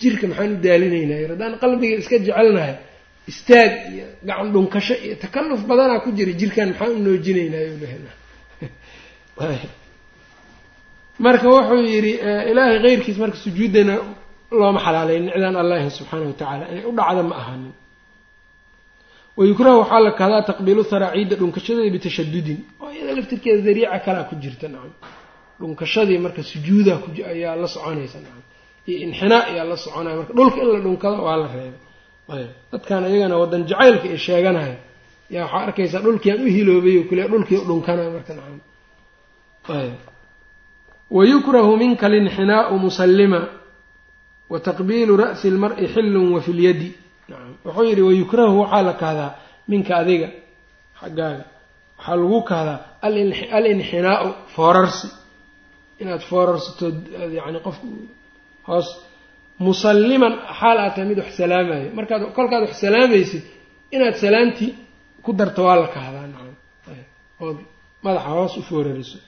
jirka 0.00 0.24
maxaan 0.30 0.50
u 0.56 0.58
daalinaynaa 0.66 1.20
yir 1.22 1.30
haddaan 1.34 1.54
qalbiga 1.62 1.94
iska 2.02 2.16
jecelnahay 2.26 2.76
istaag 3.30 3.72
iyo 3.94 4.06
gacan 4.28 4.48
dhunkasho 4.54 4.94
iyo 5.04 5.14
takalluf 5.24 5.60
badanaa 5.70 6.00
ku 6.04 6.08
jira 6.18 6.32
jirkan 6.40 6.68
maxaan 6.72 6.92
u 6.96 7.00
noojinaynaa 7.06 7.62
marka 11.26 11.46
wuxuu 11.54 11.82
yidhi 11.94 12.12
ilaahay 12.50 12.78
keyrkiis 12.84 13.18
marka 13.22 13.36
sujuuddana 13.44 13.94
looma 14.60 14.80
xalaaleyn 14.86 15.22
nicdaan 15.28 15.56
allahi 15.62 15.86
subxaana 15.98 16.24
wa 16.30 16.34
tacaala 16.40 16.64
inay 16.72 16.84
u 16.90 16.92
dhacda 16.98 17.22
ma 17.30 17.34
ahanin 17.42 17.74
wayukrahu 19.38 19.78
waxaa 19.82 20.00
la 20.06 20.10
kahdaa 20.20 20.42
taqbiilu 20.50 20.82
haraaciidda 20.92 21.34
dhunkashadeeda 21.40 21.90
bitashadudin. 21.96 22.58
Oo 22.82 22.88
iyada 22.96 23.12
laftirkeeda 23.18 23.60
dariica 23.68 23.98
kalaa 24.06 24.24
ku 24.30 24.34
jirta 24.42 24.66
nacam. 24.74 24.92
Dhunkashadii 25.60 26.18
marka 26.24 26.42
sujuuda 26.52 26.94
ayaa 27.32 27.54
la 27.62 27.66
soconaysa 27.74 28.18
nacam. 28.24 28.42
Iyo 28.88 28.96
inxinaa 29.06 29.42
ayaa 29.50 29.64
la 29.72 29.76
soconaya 29.84 30.14
marka 30.20 30.32
dhulka 30.38 30.58
in 30.64 30.68
la 30.74 30.80
dhunkado 30.86 31.16
waa 31.26 31.36
la 31.42 31.46
reebay. 31.54 32.44
Dadkan 32.72 33.02
iyagana 33.10 33.34
wadan 33.42 33.62
jacaylka 33.70 34.06
ay 34.14 34.18
sheeganaya 34.26 34.76
yaa 35.34 35.44
waxaa 35.46 35.62
arkaysaa 35.66 36.00
dhulkiiaan 36.06 36.40
u 36.44 36.48
hiloobay 36.56 36.96
kule 37.08 37.22
dhulkii 37.32 37.58
u 37.62 37.64
dhunkanaya 37.70 38.10
marka 38.16 38.32
nacam 38.38 38.58
wayukrahu 41.16 41.72
minka 41.82 42.06
linxinaau 42.14 42.74
musallima 42.84 43.40
wa 44.52 44.58
taqbiilu 44.66 45.12
ra'si 45.22 45.46
lmari 45.54 45.86
xillun 45.94 46.26
wa 46.34 46.40
fi 46.46 46.52
lyadi 46.60 46.88
wuxuu 47.64 47.84
yidhi 47.90 48.02
wayukrahu 48.08 48.54
waxaa 48.62 48.82
la 48.88 48.92
kahdaa 49.02 49.30
minka 49.70 49.92
adiga 50.02 50.28
xaggaaga 51.00 51.44
waxaa 51.98 52.16
lagu 52.20 52.38
kahdaa 52.50 52.78
alinxinaau 53.58 54.26
foorarsi 54.54 55.08
inaad 56.02 56.22
foorarsato 56.30 56.86
yani 57.38 57.58
qofku 57.66 57.86
hoos 58.68 58.88
musalliman 59.66 60.34
xaal 60.58 60.78
aad 60.84 60.92
tahay 60.94 61.06
mid 61.10 61.18
wax 61.22 61.30
salaamayo 61.40 61.86
markaad 61.98 62.22
kolkaad 62.36 62.62
wax 62.66 62.74
salaamaysid 62.84 63.42
inaad 63.96 64.14
salaamtii 64.24 64.70
ku 65.24 65.30
darto 65.38 65.60
waa 65.68 65.76
la 65.82 65.88
kahdaa 65.96 66.26
nacam 66.32 66.54
madaxa 68.04 68.28
hoos 68.36 68.52
u 68.60 68.62
foorariso 68.70 69.18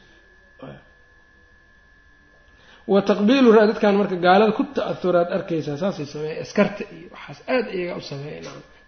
wa 2.93 3.01
taqbiilu 3.11 3.49
dadkan 3.71 3.95
marka 4.01 4.17
gaalada 4.27 4.53
ku 4.59 4.63
ta-ahuraad 4.77 5.29
arkaysaa 5.37 5.77
saasay 5.83 6.07
sameeya 6.15 6.37
askarta 6.45 6.83
iyo 6.97 7.07
waxaas 7.15 7.39
aada 7.55 7.69
iyaga 7.79 7.95
u 8.01 8.03
sameeya 8.13 8.41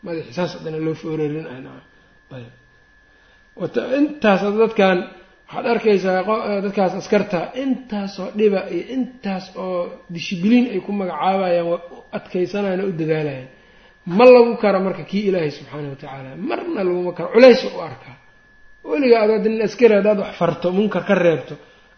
madaxi 0.07 0.33
saas 0.39 0.51
haddana 0.57 0.79
loo 0.87 0.95
foorarin 1.03 1.45
nacam 1.47 1.81
intaas 4.01 4.41
dadkan 4.63 4.99
waxaad 5.49 5.67
arkaysaa 5.75 6.21
dadkaas 6.65 6.93
askarta 7.01 7.39
intaasoo 7.63 8.29
dhiba 8.39 8.61
iyo 8.77 8.85
intaas 8.97 9.45
oo 9.65 9.81
dishibiliin 10.15 10.67
ay 10.75 10.81
ku 10.87 10.91
magacaabayaan 11.01 11.67
waa 11.71 11.81
u 11.95 11.97
adkaysanayaan 12.19 12.81
oo 12.85 12.89
u 12.93 12.99
dadaalayaan 13.01 13.49
ma 14.17 14.25
lagu 14.35 14.53
karo 14.63 14.79
marka 14.87 15.03
kii 15.11 15.23
ilaahay 15.29 15.51
subxaana 15.59 15.89
wa 15.93 15.97
tacaala 16.03 16.31
marna 16.51 16.81
laguma 16.89 17.13
karo. 17.17 17.29
Culays 17.35 17.61
u 17.65 17.81
arkaa 17.89 18.17
weliga 18.91 19.17
adaad 19.25 19.45
nin 19.53 19.63
askari 19.67 19.95
haddaad 19.99 20.19
wax 20.25 20.33
farto 20.41 20.67
munkar 20.79 21.03
ka 21.09 21.15
reebto 21.25 21.55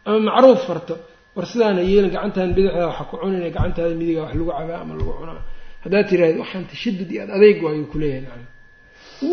ama 0.08 0.18
macruuf 0.28 0.60
farto 0.68 0.94
war 1.38 1.46
sidaana 1.52 1.80
yeelin 1.90 2.10
gacantaan 2.14 2.50
bidixda 2.56 2.84
waxa 2.90 3.04
ku 3.10 3.14
cunina 3.22 3.46
gacantaada 3.56 3.94
midiga 4.00 4.20
wax 4.26 4.32
lagu 4.38 4.50
cabaa 4.58 4.78
ama 4.82 4.92
lagu 4.98 5.12
cunaa. 5.20 5.42
Haddaad 5.84 6.04
tiraahda 6.10 6.38
waxaan 6.42 6.64
tashadud 6.72 7.08
iyo 7.12 7.20
ad 7.24 7.30
adeyg 7.36 7.58
waayuu 7.64 7.86
kuleeyahay 7.92 8.22
nacam 8.26 8.44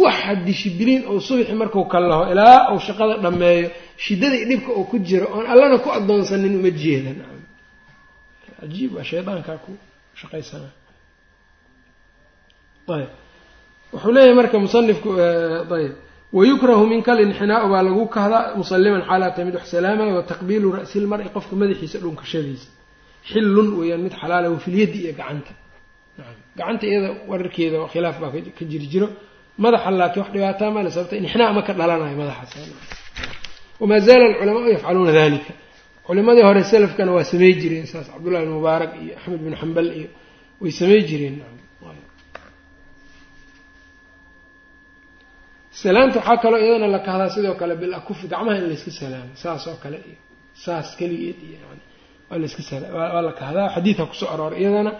waxa 0.06 0.32
dishibiliin 0.48 1.02
oo 1.12 1.20
subaxi 1.28 1.54
marku 1.62 1.80
kallaho 1.94 2.24
ilaa 2.34 2.58
uu 2.74 2.80
shaqada 2.88 3.14
dhammeeyo 3.24 3.68
shiddada 4.06 4.36
iyo 4.40 4.46
dhibka 4.52 4.72
uu 4.80 4.86
ku 4.92 4.98
jiro 5.08 5.26
oon 5.36 5.46
allana 5.54 5.78
ku 5.84 5.90
addoonsanin 5.98 6.54
uma 6.60 6.70
jeeda 6.82 7.10
nacam 7.20 7.42
cajiib 8.60 8.92
waa 8.96 9.06
shaydaankaa 9.12 9.58
ku 9.66 9.72
shaqaysana. 10.22 10.70
Ayb 12.98 13.10
wuxuu 13.94 14.12
leeyahay 14.16 14.36
marka 14.40 14.56
musanifku 14.66 15.10
ayb 15.78 15.94
wayukrahu 16.38 16.84
minka 16.94 17.12
linxinaau 17.20 17.68
baa 17.74 17.84
lagu 17.88 18.04
kahdaa 18.16 18.44
musalliman 18.62 19.02
xaalaata 19.10 19.40
mid 19.48 19.56
wax 19.60 19.66
salaamaya 19.76 20.14
wa 20.20 20.24
taqbiilu 20.32 20.68
ra'si 20.78 20.98
lmari 21.04 21.24
qofka 21.36 21.54
madaxiisa 21.62 21.98
dhunkashadiisa 22.04 22.68
xillun 23.32 23.68
weeyaan 23.80 24.02
mid 24.06 24.14
xalaala 24.22 24.48
wafilyadi 24.56 24.98
iyo 25.04 25.12
gacanta 25.20 25.52
gacanta 26.58 26.84
iyada 26.92 27.10
wararkeeda 27.30 27.78
khilaaf 27.94 28.16
baa 28.24 28.32
ka 28.58 28.64
jiri 28.72 28.88
jiro 28.94 29.08
madaxa 29.64 29.90
laakiin 30.00 30.22
wax 30.24 30.30
dhibaataa 30.36 30.70
male 30.76 30.90
sababta 30.96 31.16
inxinaa 31.22 31.52
ma 31.58 31.62
ka 31.68 31.74
dhalanayo 31.80 32.16
madaxaas 32.22 32.54
wamaa 33.82 34.00
zaala 34.08 34.24
alculamaau 34.32 34.70
yafcaluuna 34.76 35.12
dalika 35.20 35.52
culimadii 36.08 36.44
hore 36.50 36.62
salafkana 36.74 37.12
waa 37.18 37.24
samey 37.32 37.52
jireen 37.62 37.86
saas 37.92 38.08
cabdullahi 38.14 38.44
bin 38.46 38.54
mubaarak 38.60 38.92
iyo 39.04 39.14
axmed 39.20 39.40
bin 39.46 39.54
xambal 39.62 39.88
iyo 40.00 40.08
way 40.62 40.72
samey 40.80 41.00
jireen 41.10 41.36
salaamta 45.84 46.18
waxaa 46.20 46.38
kaloo 46.44 46.60
iyadana 46.66 46.88
la 46.96 47.00
kahdaa 47.08 47.30
sidoo 47.36 47.56
kale 47.62 47.74
bil 47.82 47.94
akufi 48.00 48.26
gacmaha 48.32 48.58
in 48.60 48.66
layska 48.72 48.92
salaamo 49.02 49.32
saas 49.44 49.64
oo 49.72 49.78
kale 49.84 49.98
iyo 50.10 50.18
saas 50.66 50.88
keligeed 51.00 51.40
iyo 51.48 51.58
yani 51.66 51.82
waa 52.30 52.38
layska 52.44 52.62
waa 52.98 53.22
la 53.28 53.34
kahdaa 53.42 53.68
xadiidka 53.76 54.04
ku 54.10 54.16
soo 54.20 54.30
arooray 54.34 54.60
iyadana 54.64 54.92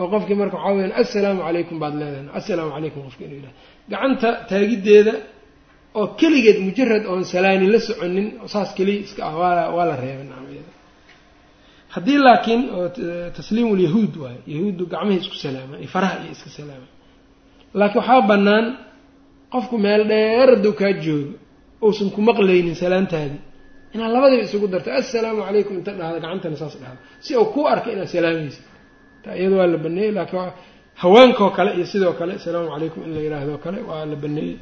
oo 0.00 0.06
qofkii 0.12 0.36
marka 0.40 0.56
waxaa 0.58 0.74
weyan 0.78 0.92
assalaamu 1.02 1.40
calaykum 1.46 1.76
baad 1.82 1.94
leedahay 2.00 2.26
assalaamu 2.38 2.70
calaykum 2.76 3.00
qofka 3.06 3.22
inuu 3.26 3.36
yidhaha 3.40 3.54
gacanta 3.92 4.28
taagiddeeda 4.50 5.14
oo 5.98 6.06
keligeed 6.20 6.58
mujarad 6.66 7.04
oon 7.12 7.22
salaani 7.32 7.66
la 7.74 7.78
soconin 7.88 8.26
saas 8.52 8.70
keliya 8.76 9.00
iska 9.06 9.20
ah 9.30 9.34
waa 9.40 9.64
waa 9.76 9.86
la 9.90 9.96
reebay 10.02 10.26
nacam 10.30 10.46
iyada. 10.54 10.72
Haddii 11.94 12.18
laakiin 12.26 12.62
oo 12.76 12.86
tasliimu 13.36 13.72
lyahuud 13.80 14.12
waayo 14.22 14.40
yahuuddu 14.54 14.82
gacmahay 14.92 15.18
isku 15.24 15.36
salaamaan 15.44 15.78
iyo 15.82 15.90
faraha 15.96 16.16
iyo 16.24 16.30
iska 16.36 16.50
salaamaan 16.58 16.92
laakiin 17.80 17.98
waxaa 18.02 18.20
bannaan 18.30 18.66
qofku 19.54 19.76
meel 19.84 20.02
dheer 20.10 20.48
hadduu 20.54 20.72
kaa 20.80 20.92
joogo 21.04 21.32
uusan 21.86 22.08
ku 22.14 22.20
maqlaynin 22.28 22.74
salaantaadii 22.82 23.40
inaad 23.94 24.10
labadiiba 24.16 24.44
isugu 24.48 24.66
darto 24.74 24.90
assalaamu 25.00 25.40
calaykum 25.48 25.74
inta 25.80 25.92
dhahda 25.98 26.18
gacantana 26.24 26.56
saas 26.62 26.74
dhahda. 26.82 27.00
Si 27.24 27.30
uu 27.40 27.46
ku 27.54 27.60
arka 27.72 27.88
inaad 27.94 28.08
salaamaysid 28.14 28.64
iyada 29.38 29.54
waa 29.60 29.68
la 29.72 29.78
baneeyey 29.84 30.12
laakiin 30.18 30.50
haweenkoo 31.02 31.50
kale 31.56 31.70
iyo 31.78 31.86
sidoo 31.92 32.12
kale 32.18 32.32
asalaamu 32.40 32.68
calaykum 32.74 33.00
in 33.06 33.10
la 33.16 33.20
yidhaahdo 33.26 33.54
kale 33.64 33.78
waa 33.88 34.04
la 34.10 34.16
baneeyey. 34.24 34.56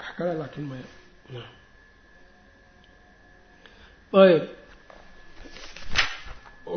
Wax 0.00 0.10
kale 0.18 0.32
laakiin 0.40 0.66
maya 0.70 0.86
ayb 4.24 4.42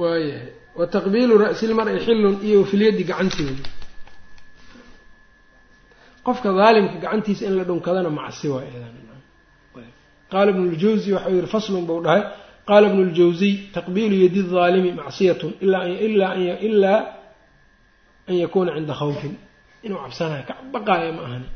waayahay. 0.02 0.50
Wa 0.80 0.86
taqbiilu 0.96 1.34
ra'si 1.44 1.66
lmar-i 1.72 2.00
xillun 2.06 2.36
iyo 2.48 2.60
filyadi 2.72 3.04
gacanteeda 3.10 3.64
qofka 6.26 6.50
daalimka 6.60 6.96
gacantiisa 7.04 7.44
in 7.50 7.54
la 7.58 7.64
dhunkadana 7.70 8.10
macsi 8.20 8.48
waa 8.54 8.64
qaala 10.32 10.50
ibnu 10.52 10.72
ljawzi 10.72 11.10
waxau 11.16 11.34
yihi 11.36 11.48
faslun 11.48 11.86
buu 11.90 12.02
dhahay. 12.06 12.24
Qaala 12.68 12.86
ibnu 12.90 13.04
ljawziy 13.16 13.54
taqbiilu 13.76 14.16
yadi 14.24 14.42
daalimi 14.44 14.92
macsiyatun 15.00 15.52
ilaa 15.62 16.98
an 18.30 18.36
yakuuna 18.44 18.72
cinda 18.76 18.94
khawfin. 19.00 19.34
Inuu 19.86 20.00
cabsanayo 20.04 20.44
ka 20.50 20.54
baqaaya 20.74 21.12
ma 21.18 21.22
ahani. 21.28 21.48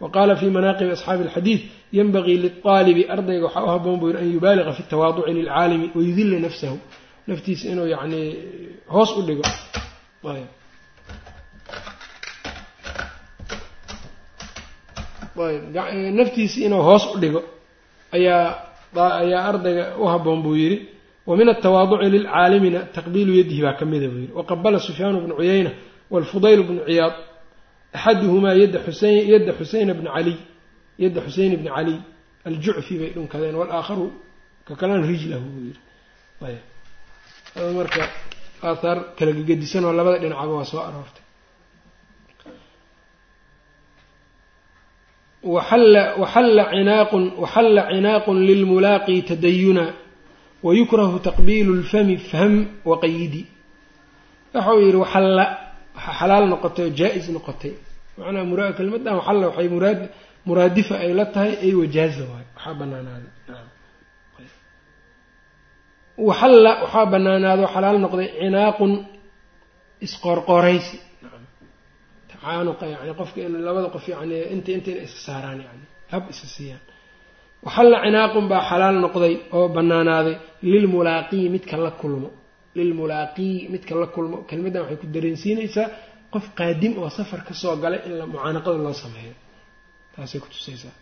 Wa 0.00 0.08
qaala 0.14 0.32
fi 0.40 0.46
manaaqibi 0.56 0.90
asxaabi 0.96 1.22
alxadiid 1.26 1.60
yanbagii 1.98 2.38
liaalibi 2.44 3.02
ardayga 3.14 3.44
waxaa 3.46 3.64
u 3.64 3.68
haboon 3.74 3.96
buu 4.00 4.08
yihi 4.10 4.18
an 4.22 4.32
yubaaliqa 4.34 4.72
fi 4.78 4.82
tawaaduci 4.90 5.32
lilcaalimi 5.38 5.86
wayudila 5.96 6.38
nafsahu. 6.46 6.78
Naftiisa 7.28 7.64
inuu 7.72 7.86
yani 7.94 8.20
hoos 8.94 9.10
u 9.18 9.22
dhigo. 9.26 9.42
Ayb 10.32 10.48
naftiisa 16.18 16.58
inuu 16.66 16.82
hoos 16.88 17.04
u 17.14 17.18
dhigo 17.22 17.40
ayaa 18.16 18.44
ayaa 19.22 19.42
ardayga 19.50 19.84
u 20.02 20.04
haboon 20.12 20.40
buu 20.44 20.56
yidhi 20.62 20.78
wa 21.28 21.32
min 21.38 21.48
altawaaduci 21.52 22.08
lilcaalimina 22.14 22.80
taqbiilu 22.96 23.32
yadihi 23.40 23.62
baa 23.66 23.74
ka 23.80 23.84
mida 23.90 24.06
buu 24.12 24.20
yidhi. 24.22 24.32
Waqabala 24.38 24.78
sufyaanu 24.88 25.18
bnu 25.24 25.34
cuyayna 25.38 25.70
waalfudayl 26.12 26.60
bnu 26.68 26.80
ciyaad 26.88 27.14
axaduhumaa 27.96 28.54
yadda 28.62 28.78
xuseyn 28.86 29.16
yadda 29.32 29.52
xuseyna 29.58 29.92
bni 29.98 30.08
caliy 30.16 30.38
yadda 31.02 31.20
xuseyn 31.26 31.52
bni 31.60 31.70
caliy 31.76 31.98
aljucfi 32.48 32.94
bay 33.00 33.10
dhunkadeen 33.16 33.54
walaakharu 33.60 34.06
ka 34.66 34.72
kalena 34.80 35.06
rijlahu 35.10 35.46
buu 35.54 35.62
yidhi. 35.68 35.80
Ayb 36.46 37.74
marka 37.78 38.02
aathaar 38.68 38.98
kala 39.18 39.32
gegedisan 39.38 39.82
oo 39.88 39.92
labada 39.98 40.18
dhinacaba 40.22 40.52
waa 40.58 40.64
soo 40.72 40.80
aroortay 40.88 41.24
waxalla 45.54 46.02
cinaaqun 47.92 48.36
lilmulaaqi 48.48 49.14
tadayuna 49.28 49.84
wayukrahu 50.66 51.16
taqbiilu 51.28 51.72
lfami 51.82 52.16
faham 52.30 52.54
waqayidi 52.90 53.42
waxau 54.54 54.76
yidhi 54.84 54.96
waxalla 55.04 55.44
waxa 55.96 56.12
xalaal 56.20 56.44
noqotay 56.52 56.84
oo 56.88 56.94
jaa-is 56.98 57.26
noqotay 57.36 57.72
macnaa 58.18 58.44
mura 58.50 58.66
kelmadan 58.78 59.14
waxalla 59.20 59.44
waxay 59.50 59.68
muraad 59.74 60.00
muraadifa 60.48 60.94
ay 61.04 61.10
la 61.18 61.24
tahay 61.34 61.52
ay 61.64 61.72
wajaaza 61.80 62.22
waayo 62.30 62.46
waxaa 62.56 62.74
banaanaaday 62.80 63.32
waxalla 66.28 66.70
waxaa 66.82 67.06
banaanaado 67.12 67.64
xalaal 67.74 67.98
noqday 68.04 68.28
cinaaqun 68.40 68.92
isqoorqooraysi 70.06 70.96
tacaanuqa 72.30 72.84
yani 72.94 73.12
qofka 73.20 73.38
in 73.46 73.52
labada 73.68 73.88
qof 73.94 74.04
yani 74.14 74.36
inta 74.54 74.70
inta 74.76 74.88
ina 74.94 75.02
isa 75.08 75.18
saaraan 75.28 75.58
yani 75.68 75.84
hab 76.12 76.24
isa 76.32 76.46
siiyaan 76.56 76.82
waxalla 77.66 77.96
cinaaqun 78.04 78.44
baa 78.52 78.62
xalaal 78.70 78.96
noqday 79.04 79.34
oo 79.56 79.66
banaanaaday 79.76 80.34
lilmulaaqii 80.72 81.44
midka 81.54 81.76
la 81.86 81.90
kulmo 82.00 82.28
lilmulaaqii 82.78 83.54
midka 83.74 83.94
la 84.02 84.06
kulmo 84.14 84.36
kelmaddan 84.48 84.80
waxay 84.84 84.98
ku 85.02 85.06
dareensiinaysaa 85.14 85.86
qof 86.34 86.44
qaadim 86.58 86.92
oo 87.02 87.08
safar 87.18 87.40
ka 87.48 87.52
soo 87.62 87.74
galay 87.82 88.00
in 88.08 88.12
mucaanaqada 88.34 88.78
loo 88.86 88.94
sameeyo 89.04 89.34
taasay 90.14 90.38
kutusaysaa 90.44 90.94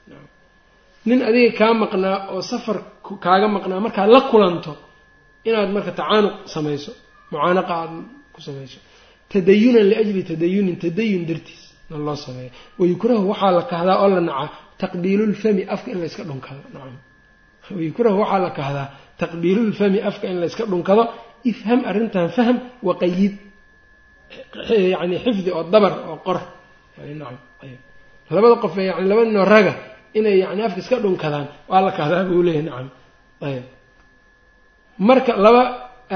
nin 1.09 1.19
adiga 1.29 1.51
kaa 1.61 1.73
maqnaa 1.85 2.17
oo 2.35 2.43
safar 2.53 2.77
kaaga 3.25 3.47
maqnaa 3.57 3.81
markaad 3.87 4.09
la 4.17 4.21
kulanto 4.31 4.73
inaad 5.49 5.71
marka 5.77 5.93
tacaanuq 6.01 6.35
samayso 6.55 6.93
mucaanaqa 7.33 7.73
aada 7.81 7.97
ku 8.35 8.41
samayso 8.49 8.79
tadayunan 9.33 9.87
liajli 9.91 10.23
tadayunin 10.31 10.77
tadayun 10.85 11.23
dartiis 11.29 11.63
na 11.91 11.97
loo 12.07 12.17
sameeyo. 12.27 12.51
Wayukrahu 12.81 13.25
waxaa 13.33 13.53
la 13.59 13.63
kahdaa 13.73 13.97
oo 14.03 14.09
la 14.15 14.21
nacaa 14.29 14.49
taqbiilulfami 14.83 15.63
afka 15.75 15.89
in 15.93 15.99
layska 16.03 16.23
dhunkado. 16.29 16.61
Wayukrahu 17.77 18.17
waxaa 18.23 18.39
la 18.47 18.51
kahdaa 18.59 18.87
taqbiilulfami 19.21 19.99
afka 20.09 20.27
in 20.33 20.39
layska 20.43 20.65
dhunkado. 20.73 21.03
Ifham 21.51 21.81
arrintan 21.91 22.29
fahm 22.37 22.57
waqayid 22.89 23.35
yani 24.95 25.17
xifdi 25.25 25.51
oo 25.57 25.63
dabar 25.75 25.93
oo 26.11 26.17
qor. 26.27 26.39
Labada 28.35 28.57
qof 28.63 28.75
yani 28.89 29.07
laba 29.11 29.23
ninoo 29.29 29.45
raga 29.55 29.75
inay 30.19 30.37
yani 30.45 30.61
afka 30.67 30.81
iska 30.83 30.97
dhunkadaan 31.05 31.47
waa 31.71 31.81
la 31.87 31.91
kahdaa 31.99 32.25
buu 32.29 32.43
leeyahy 32.47 32.65
nacam 32.69 32.89
ayb 33.49 33.65
marka 35.09 35.33
laba 35.45 35.63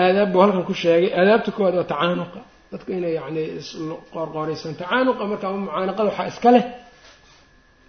aadaab 0.03 0.29
buu 0.33 0.40
halkan 0.44 0.64
ku 0.68 0.73
sheegay. 0.83 1.11
Aadaabta 1.21 1.51
koowaad 1.57 1.75
waa 1.79 1.85
tacaanuqa 1.92 2.40
dadku 2.72 2.90
inay 2.98 3.12
yani 3.20 3.42
isqoorqooraysan 3.61 4.72
tacaanuqa 4.81 5.22
marka 5.33 5.46
mucaanaqada 5.66 6.09
waxaa 6.11 6.28
iska 6.33 6.50
leh. 6.54 6.64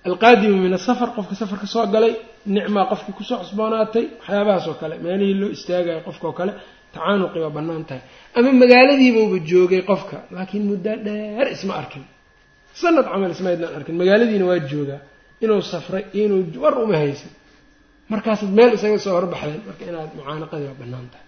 Alqaadimu 0.09 0.57
min 0.65 0.73
asafar 0.79 1.09
qofka 1.17 1.35
safarka 1.41 1.67
soo 1.73 1.85
galay 1.95 2.13
nicmaa 2.55 2.85
qofkii 2.91 3.13
ku 3.17 3.23
soo 3.29 3.37
cusboonaatay 3.43 4.05
waxyaabahaas 4.19 4.65
oo 4.71 4.75
kale 4.81 4.95
meelihii 5.05 5.37
loo 5.41 5.49
istaagayo 5.57 5.99
qofkaoo 6.07 6.33
kale 6.39 6.51
tacaanuqi 6.93 7.37
waa 7.43 7.53
bannaan 7.57 7.83
tahay. 7.89 8.03
Ama 8.37 8.49
magaaladiibauba 8.63 9.37
joogay 9.51 9.81
qofka 9.91 10.17
laakiin 10.35 10.63
muddo 10.71 10.91
dheer 11.05 11.45
isma 11.55 11.73
arkin. 11.81 12.03
Sanad 12.81 13.05
camal 13.11 13.31
ismaydnaan 13.35 13.73
arkin 13.79 13.95
magaaladiina 14.01 14.45
waa 14.51 14.59
joogaa 14.71 15.01
inuu 15.43 15.61
safray 15.71 16.03
inuu 16.21 16.41
war 16.63 16.73
uma 16.83 16.95
haysan. 17.03 17.31
Markaasaad 18.11 18.51
meel 18.57 18.71
isaga 18.77 18.97
soo 19.05 19.13
horbaxdeen 19.17 19.61
marka 19.69 19.83
inaad 19.91 20.09
mucaanaqadii 20.19 20.67
waa 20.71 20.79
bannaan 20.81 21.07
tahay 21.13 21.25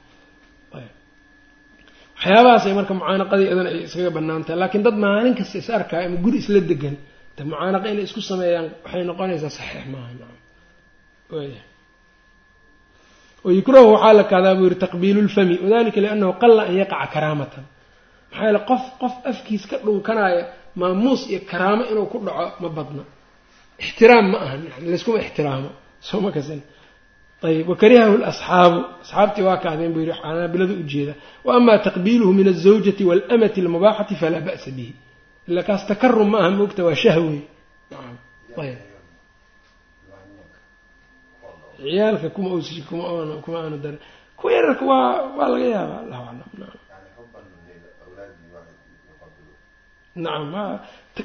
waxyaabahaasay 2.22 2.74
marka 2.80 2.94
mucaanaqadii 3.00 3.48
idan 3.54 3.68
ay 3.72 3.78
iskaga 3.88 4.12
bannaan 4.18 4.44
tahay 4.46 4.60
laakiin 4.62 4.84
dad 4.88 4.96
maalin 5.06 5.34
kasta 5.40 5.58
is 5.62 5.70
arkaayo 5.78 6.06
ama 6.10 6.18
guri 6.24 6.38
isla 6.44 6.60
degan 6.72 6.96
de 7.38 7.42
mucaanaqa 7.50 7.88
inay 7.94 8.04
isku 8.08 8.22
sameeyaan 8.32 8.68
waxay 8.84 9.04
noqonaysaa 9.10 9.50
saxiix 9.58 9.86
maaha. 9.94 10.30
Wayukrahu 13.46 13.88
waxaa 13.96 14.14
la 14.20 14.24
kahdaa 14.32 14.56
buu 14.60 14.68
yihi 14.70 14.80
taqbiilu 14.86 15.20
lfami 15.28 15.56
wadalika 15.66 16.00
liannahu 16.04 16.34
qalla 16.42 16.62
an 16.70 16.74
yaqaca 16.82 17.08
karaamatan. 17.14 17.64
Maxaa 18.32 18.46
yeele 18.48 18.60
qof 18.70 18.84
qof 19.02 19.14
afkiis 19.32 19.64
ka 19.70 19.76
dhunkanaya 19.86 20.44
maamuus 20.80 21.22
iyo 21.32 21.40
karaamo 21.52 21.84
inuu 21.92 22.06
ku 22.12 22.18
dhaco 22.28 22.56
ma 22.64 22.70
badna. 22.78 23.04
Ixtiraam 23.84 24.26
ma 24.32 24.38
ahan 24.46 24.62
yani 24.72 24.86
layskuma 24.94 25.18
ixtiraamo. 25.26 25.70
Soo 26.08 26.20
ma 26.24 26.30
ayb 27.48 27.70
wakarihahu 27.70 28.18
lasxaabu 28.26 28.80
asxaabtii 29.04 29.44
waa 29.50 29.58
kahdeen 29.58 29.94
buu 29.94 30.04
yihi 30.06 30.14
xanaabilada 30.22 30.74
ujeeda 30.84 31.14
wa 31.46 31.52
ama 31.56 31.74
taqbiiluhu 31.88 32.34
min 32.34 32.48
alzawjati 32.54 33.04
waalamati 33.10 33.62
almubaaxati 33.62 34.16
falaa 34.22 34.42
ba'sa 34.48 34.70
bihi 34.78 34.94
ila 35.50 35.64
kaas 35.68 35.84
takarum 35.88 36.30
ma 36.32 36.38
aha 36.40 36.50
moogta 36.60 36.82
waa 36.88 36.96
shahwe 37.04 37.40
ayb 38.64 38.80
ciyaalka 41.82 42.30
kuma 42.36 42.50
kuma 42.90 43.04
kuma 43.42 43.58
aanu 43.64 43.78
dar 43.84 43.96
kuwa 44.38 44.54
yararka 44.54 44.84
waa 44.86 45.10
waa 45.38 45.50
laga 45.54 45.68
yaaba 45.76 45.96
allahu 46.04 46.24
aclam 46.30 46.50
nacam 50.16 50.80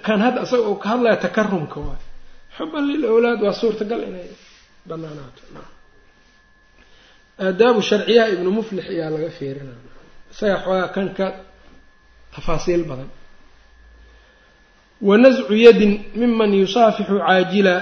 kan 0.07 0.19
hadda 0.25 0.41
isaga 0.47 0.65
uu 0.71 0.79
ka 0.83 0.89
hadlaya 0.89 1.17
takarumka 1.17 1.77
waay 1.87 2.03
xuban 2.57 2.85
lil 2.91 3.05
awlaad 3.13 3.41
waa 3.47 3.53
suurtagal 3.61 4.01
inay 4.09 4.29
banaanaato 4.89 5.76
aadaabu 7.45 7.81
sharciyaha 7.89 8.29
ibnu 8.35 8.51
muflix 8.59 8.85
ayaa 8.93 9.11
laga 9.15 9.31
fiirinaa 9.39 9.81
isaga 10.33 10.57
xoogaa 10.65 10.89
kan 10.95 11.09
ka 11.19 11.27
tafaasiil 12.35 12.85
badan. 12.91 13.09
Wanascu 15.09 15.55
yadin 15.67 15.93
miman 16.21 16.51
yusaafixu 16.63 17.15
caajila 17.27 17.75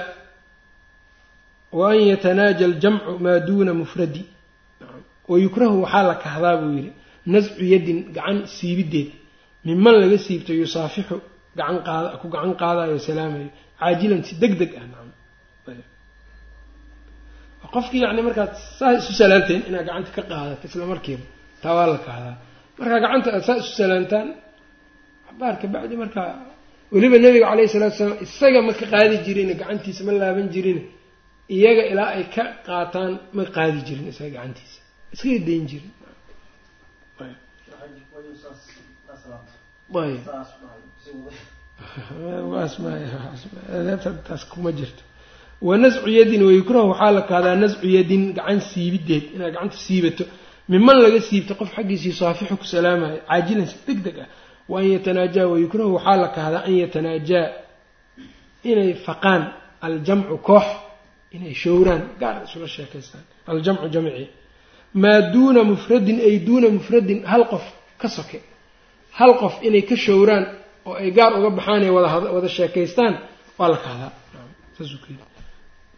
wa 1.77 1.85
an 1.91 1.99
yatanaaja 2.11 2.65
aljamcu 2.69 3.11
maa 3.25 3.39
duuna 3.47 3.73
mufradi. 3.81 4.21
Wayukrahu 5.31 5.75
waxaa 5.83 6.03
la 6.09 6.15
kahdaa 6.23 6.55
buu 6.61 6.71
yidhi 6.77 6.91
nascu 7.33 7.63
yadin 7.73 7.99
gacan 8.15 8.37
siibideed 8.55 9.09
miman 9.67 9.95
laga 10.01 10.17
siibto 10.25 10.51
yusaafixu 10.61 11.15
gacan 11.57 11.77
qaad 11.87 12.05
ku 12.21 12.27
gacan 12.33 12.53
qaadayo 12.61 12.97
salaamayo 13.07 13.49
caajilan 13.79 14.21
si 14.27 14.33
deg 14.41 14.53
deg 14.61 14.71
ah 14.79 14.85
nacam 14.91 15.09
qofkii 17.75 18.01
yani 18.05 18.21
markaad 18.27 18.51
saa 18.79 18.91
isu 18.99 19.11
salaanteen 19.21 19.61
inaad 19.69 19.85
gacanta 19.87 20.11
ka 20.17 20.23
qaadato 20.31 20.63
isla 20.69 20.85
markiiba 20.93 21.25
taa 21.61 21.73
waa 21.77 21.87
la 21.93 21.99
kahdaa 22.07 22.35
markaa 22.79 22.99
gacanta 23.05 23.27
aad 23.35 23.43
saa 23.49 23.57
isu 23.61 23.71
salaantaan 23.81 24.27
xabaar 25.27 25.55
kabacdi 25.61 25.95
markaa 26.03 26.29
weliba 26.93 27.17
nabiga 27.25 27.45
caleyhi 27.51 27.71
salatu 27.75 27.95
salaam 28.01 28.17
isaga 28.25 28.59
ma 28.67 28.73
ka 28.79 28.85
qaadi 28.93 29.15
jirin 29.25 29.49
gacantiisa 29.59 30.01
ma 30.07 30.11
laaban 30.21 30.47
jirin 30.55 30.79
iyaga 31.55 31.83
ilaa 31.91 32.09
ay 32.17 32.23
ka 32.35 32.43
qaataan 32.67 33.11
ma 33.37 33.43
qaadi 33.55 33.79
jirin 33.87 34.05
isaga 34.11 34.31
gacantiisa. 34.35 34.79
Iskaga 35.13 35.39
dayn 35.47 35.65
jirin. 35.71 35.91
Taas 44.27 44.43
kuma 44.51 44.71
jirto 44.71 45.03
wa 45.61 45.77
nascu 45.77 46.09
yadin 46.09 46.41
wayukrahu 46.47 46.89
waxaa 46.91 47.11
la 47.11 47.21
kahdaa 47.21 47.55
nascu 47.55 47.87
yadin 47.97 48.33
gacan 48.37 48.59
siibideed 48.61 49.23
inaad 49.35 49.53
gacanta 49.53 49.77
siibato. 49.77 50.23
Miman 50.71 50.97
laga 51.03 51.19
siibto 51.27 51.53
qof 51.59 51.69
xaggiisii 51.75 52.13
saafixu 52.19 52.55
ku 52.57 52.65
salaamayo 52.73 53.17
caajilan 53.29 53.67
si 53.71 53.77
deg 53.87 53.99
deg 54.05 54.17
ah. 54.23 54.27
Wa 54.71 54.79
an 54.81 54.87
yatanaajaa 54.95 55.45
wayukrahu 55.53 55.93
waxaa 55.97 56.17
la 56.23 56.27
kahdaa 56.37 56.63
an 56.67 56.73
yatanaajaa 56.83 57.45
inay 58.71 58.91
faqaan 59.05 59.43
aljamcu 59.85 60.35
koox 60.47 60.65
inay 61.35 61.53
showraan 61.63 62.01
gaar 62.21 62.35
isula 62.45 62.67
sheekaystaan 62.75 63.23
aljamcu 63.51 63.85
jamci. 63.93 64.25
Maa 65.01 65.21
duuna 65.33 65.61
mufradin 65.71 66.17
ay 66.27 66.35
duuna 66.47 66.67
mufradin 66.77 67.19
hal 67.31 67.43
qof 67.51 67.65
ka 68.01 68.07
soke. 68.17 68.39
Hal 69.17 69.31
qof 69.41 69.53
inay 69.67 69.81
ka 69.89 69.95
showraan 70.05 70.45
oo 70.87 70.93
ay 71.01 71.09
gaar 71.17 71.31
uga 71.39 71.49
baxaan 71.57 71.81
ee 71.83 71.89
wada 72.35 72.49
sheekaystaan 72.57 73.13
waa 73.59 73.69
la 73.73 73.77
kahdaa 73.85 74.11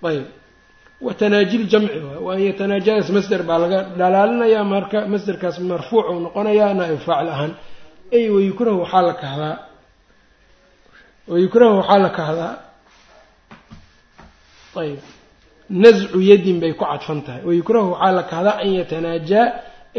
ayb 0.04 0.26
watanaaji 1.02 1.58
ljamci 1.58 1.98
waay 2.00 2.20
wa 2.26 2.34
an 2.36 2.42
yatanaajadas 2.50 3.10
masder 3.16 3.42
baa 3.50 3.60
laga 3.64 3.80
dhalaalinayaa 4.00 4.64
marka 4.74 5.00
masderkaas 5.14 5.58
marfuuc 5.72 6.06
u 6.10 6.20
noqonayaa 6.26 6.74
naa-ib 6.80 7.00
faacil 7.08 7.30
ahaan. 7.34 7.52
Ay 8.18 8.26
wayukrahu 8.36 8.78
waxaa 8.84 9.02
la 9.10 9.14
kahdaa 9.24 9.56
wayukrahu 11.32 11.74
waxaa 11.82 12.00
la 12.06 12.10
kahdaa 12.20 12.54
ayb 14.82 15.00
nascu 15.84 16.18
yadin 16.32 16.58
bay 16.62 16.74
ku 16.74 16.86
cadfan 16.86 17.20
tahay. 17.26 17.42
Wayukrahu 17.50 17.88
waxaa 17.94 18.12
la 18.18 18.24
kahdaa 18.32 18.56
an 18.64 18.70
yatanaajaa 18.80 19.46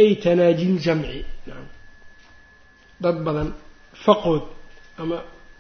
ay 0.03 0.11
tanaaji 0.24 0.64
ljamci 0.78 1.20
dad 3.03 3.16
badan 3.26 3.49
faqood 4.05 4.42
ama 5.03 5.18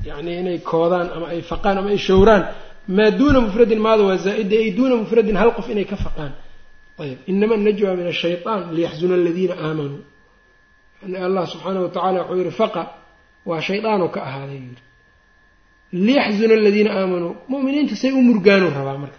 yani 0.08 0.30
inay 0.40 0.58
koodaan 0.70 1.08
ama 1.16 1.26
ay 1.34 1.40
faqaan 1.50 1.78
ama 1.80 1.90
ay 1.94 1.98
showraan 2.08 2.42
maa 2.96 3.10
duuna 3.18 3.38
mufradin 3.46 3.80
maada 3.86 4.02
waa 4.08 4.16
zaa-ida 4.26 4.56
ay 4.62 4.70
duuna 4.78 4.94
mufradin 5.02 5.36
hal 5.40 5.50
qof 5.56 5.66
inay 5.72 5.84
ka 5.92 5.96
faqaan 6.04 6.32
ayb 7.02 7.18
inama 7.32 7.54
najwa 7.66 7.90
min 7.98 8.06
ashayطaan 8.14 8.60
liyaxzuna 8.76 9.14
aladiina 9.20 9.54
aamanuu 9.66 10.00
allah 11.26 11.44
subxaanahu 11.52 11.84
watacala 11.86 12.18
wuxuu 12.22 12.38
yihi 12.42 12.54
faqa 12.62 12.82
waa 13.48 13.60
shaydaanoo 13.68 14.08
ka 14.14 14.20
ahaaday 14.28 14.60
yiri 14.66 14.82
liyaxzuna 16.06 16.54
aladiina 16.60 16.90
aamanuu 17.00 17.32
mu'miniinta 17.52 17.94
say 18.02 18.10
u 18.18 18.20
murgaanuu 18.28 18.70
rabaa 18.78 18.98
marka 19.04 19.18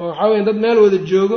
oo 0.00 0.06
waxaa 0.10 0.28
weya 0.30 0.42
dad 0.48 0.56
meel 0.64 0.78
wada 0.84 0.98
joogo 1.10 1.36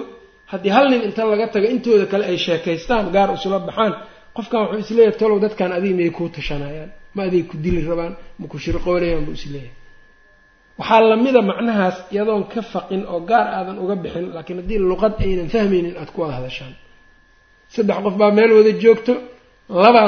haddii 0.51 0.71
hal 0.77 0.85
nin 0.91 1.01
inta 1.07 1.21
laga 1.31 1.45
tago 1.53 1.67
intooda 1.75 2.05
kale 2.11 2.23
ay 2.31 2.37
sheekaystaan 2.45 3.05
gaar 3.15 3.29
isula 3.37 3.57
baxaan 3.67 3.93
qofkan 4.37 4.59
wuxuu 4.63 4.79
is 4.83 4.89
leeyahay 4.97 5.15
tolow 5.21 5.37
dadkan 5.45 5.69
adiga 5.77 5.95
miyay 5.99 6.11
kuu 6.17 6.27
tashanayaan 6.37 6.89
ma 7.15 7.21
aday 7.27 7.41
ku 7.49 7.55
dili 7.63 7.79
rabaan 7.89 8.13
ma 8.39 8.45
ku 8.51 8.57
shirqoonayaan 8.65 9.23
buu 9.27 9.35
is 9.39 9.45
leeyahay 9.53 9.75
waxaa 10.79 11.01
lamida 11.11 11.39
macnahaas 11.49 11.97
iyadoon 12.13 12.43
ka 12.53 12.61
faqin 12.73 13.01
oo 13.13 13.19
gaar 13.29 13.47
aadan 13.57 13.77
uga 13.83 13.95
bixin 14.03 14.25
laakiin 14.35 14.57
haddii 14.61 14.79
luqad 14.91 15.13
aynan 15.25 15.47
fahmaynin 15.53 15.95
aada 15.99 16.11
ku 16.15 16.19
wada 16.23 16.33
hadashaan. 16.39 16.73
Saddex 17.73 17.97
qof 18.05 18.15
baa 18.21 18.31
meel 18.37 18.51
wada 18.57 18.71
joogto 18.83 19.13
labaa 19.85 20.05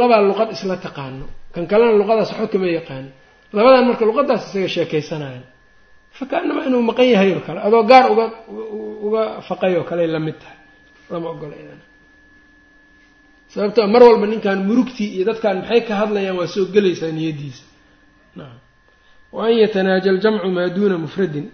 labaa 0.00 0.20
luqad 0.30 0.48
isla 0.56 0.76
taqaano. 0.86 1.26
Kan 1.54 1.64
kalena 1.70 1.92
luqadaas 2.00 2.28
waxba 2.32 2.46
kama 2.52 2.66
yaqaano. 2.78 3.10
Labadan 3.56 3.84
marka 3.88 4.04
luqadaas 4.10 4.42
isaga 4.48 4.68
sheekaysanayaan 4.74 5.44
fakaanama 6.18 6.60
inuu 6.68 6.82
maqan 6.90 7.06
yahay 7.14 7.30
oo 7.36 7.42
kale 7.46 7.58
adoo 7.66 7.82
gaar 7.90 8.04
uga 8.12 8.24
uga 9.06 9.22
faqay 9.48 9.72
oo 9.78 9.84
kale 9.90 10.02
la 10.14 10.20
mid 10.26 10.36
tahay. 10.42 10.58
Lama 11.12 11.28
ogola 11.34 11.54
idan 11.62 11.80
sababto 13.52 13.80
mar 13.94 14.02
walba 14.08 14.26
ninkan 14.32 14.58
murugtii 14.68 15.08
iyo 15.16 15.24
dadkan 15.30 15.56
maxay 15.62 15.80
ka 15.88 15.94
hadlayaan 16.02 16.36
waa 16.40 16.48
soo 16.54 16.64
gelaysaa 16.74 17.12
niyadiisa 17.18 17.64
nacam 18.38 18.58
wa 19.32 19.46
an 19.46 19.52
yatanaaja 19.62 20.10
aljamcu 20.10 20.48
maa 20.56 20.68
duuna 20.76 20.98
mufradin. 20.98 21.46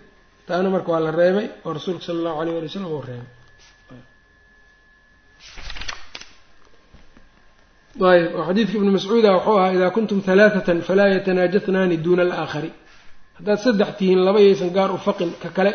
Taana 0.46 0.70
marka 0.70 0.92
waa 0.92 1.00
la 1.00 1.10
reebay 1.10 1.46
oo 1.64 1.72
rasuulka 1.72 2.04
sala 2.06 2.18
allahu 2.20 2.40
alayh 2.40 2.54
wali 2.54 2.66
w 2.66 2.70
salam 2.76 2.92
uu 2.92 3.02
reebay. 3.08 3.30
Ayb 8.10 8.34
oo 8.36 8.44
xadiidka 8.48 8.74
ibni 8.78 8.90
mascuuda 8.96 9.30
wuxuu 9.36 9.56
ahaa 9.58 9.72
idaa 9.76 9.90
kuntum 9.96 10.18
halaathatan 10.26 10.78
falaa 10.88 11.08
yatanaajatnaani 11.16 11.96
duuna 12.04 12.22
alaakhari. 12.22 12.70
Haddaad 13.38 13.58
saddex 13.64 13.90
tihiin 13.98 14.20
laba 14.26 14.40
yaysan 14.46 14.70
gaar 14.76 14.90
u 14.92 14.98
faqin 15.06 15.30
ka 15.42 15.48
kale 15.56 15.72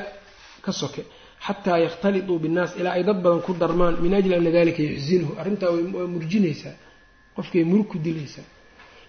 ka 0.66 0.72
soke 0.72 1.02
xataa 1.45 1.78
yakhtalituu 1.86 2.39
binnaas 2.43 2.72
ilaa 2.80 2.93
ay 2.98 3.04
dad 3.04 3.20
badan 3.24 3.41
ku 3.45 3.54
darmaan 3.54 3.95
min 4.04 4.14
ajli 4.14 4.34
ana 4.36 4.52
dalika 4.58 4.82
yuxsinhu 4.82 5.32
arrintaa 5.41 5.70
waa 5.72 6.08
murjinaysaa 6.14 6.76
qofkay 7.36 7.64
murug 7.64 7.88
ku 7.91 7.98
dilaysaa. 8.06 8.45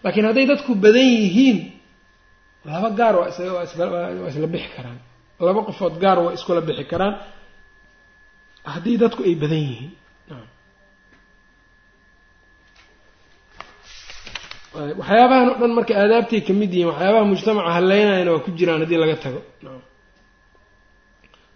Laakiin 0.05 0.27
hadday 0.29 0.47
dadku 0.47 0.75
badan 0.75 1.09
yihiin 1.23 1.59
laba 2.67 2.89
gaar 2.99 3.15
waa 3.21 3.29
isla 4.31 4.47
bixi 4.55 4.69
karaan. 4.77 4.99
Laba 5.47 5.61
qofood 5.69 5.95
gaar 6.03 6.19
waa 6.25 6.33
iskula 6.37 6.61
bixi 6.69 6.85
karaan. 6.93 7.15
Haddii 8.73 8.97
dadku 9.03 9.21
ay 9.29 9.35
badan 9.43 9.63
yihiin. 9.69 9.93
Waxyaabahan 15.01 15.49
o 15.53 15.55
dhan 15.61 15.73
marka 15.79 15.93
aadaabtay 16.03 16.41
ka 16.47 16.53
mid 16.61 16.71
yihiin 16.75 16.89
waxyaabaha 16.91 17.25
mujtamaca 17.33 17.71
haleynayana 17.77 18.31
waa 18.35 18.45
ku 18.45 18.51
jiraan 18.59 18.81
haddii 18.85 19.01
laga 19.03 19.17
tago. 19.25 19.41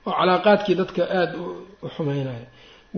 Oo 0.06 0.12
calaaqaadkii 0.18 0.74
dadka 0.80 1.02
aada 1.18 1.36
u 1.84 1.88
xumeynaya 1.94 2.46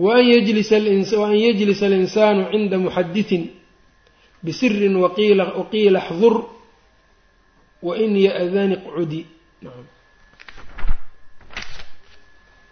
waan 0.03 0.23
yajlisa 0.33 0.75
waan 1.21 1.35
yajlisa 1.45 1.83
alinsaanu 1.89 2.41
cinda 2.51 2.77
muxaditin 2.85 3.43
bisirin 4.45 4.95
waqiila 5.03 5.99
xdur 6.07 6.35
wain 7.87 8.11
ya-dani 8.25 8.75
qcudi 8.85 9.21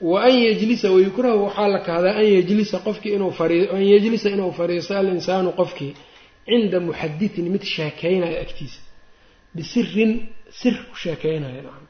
wa 0.09 0.17
an 0.27 0.33
yajlisa 0.47 0.87
wayukrahu 0.95 1.39
waxaa 1.47 1.67
la 1.75 1.79
kahdaa 1.87 2.15
an 2.21 2.27
yajlisa 2.37 2.77
qofkii 2.87 3.13
inuu 3.17 3.31
an 3.77 3.83
yajlisa 3.93 4.27
inuu 4.35 4.51
fariisto 4.59 4.93
alinsaanu 5.01 5.49
qofkii 5.59 5.91
cinda 6.47 6.77
muxaditin 6.87 7.45
mid 7.53 7.63
sheekeynaya 7.75 8.37
agtiisa 8.45 8.81
bisirin 9.55 10.11
sir 10.59 10.75
ku 10.89 10.95
sheekeynaya 11.03 11.61
nacam 11.67 11.85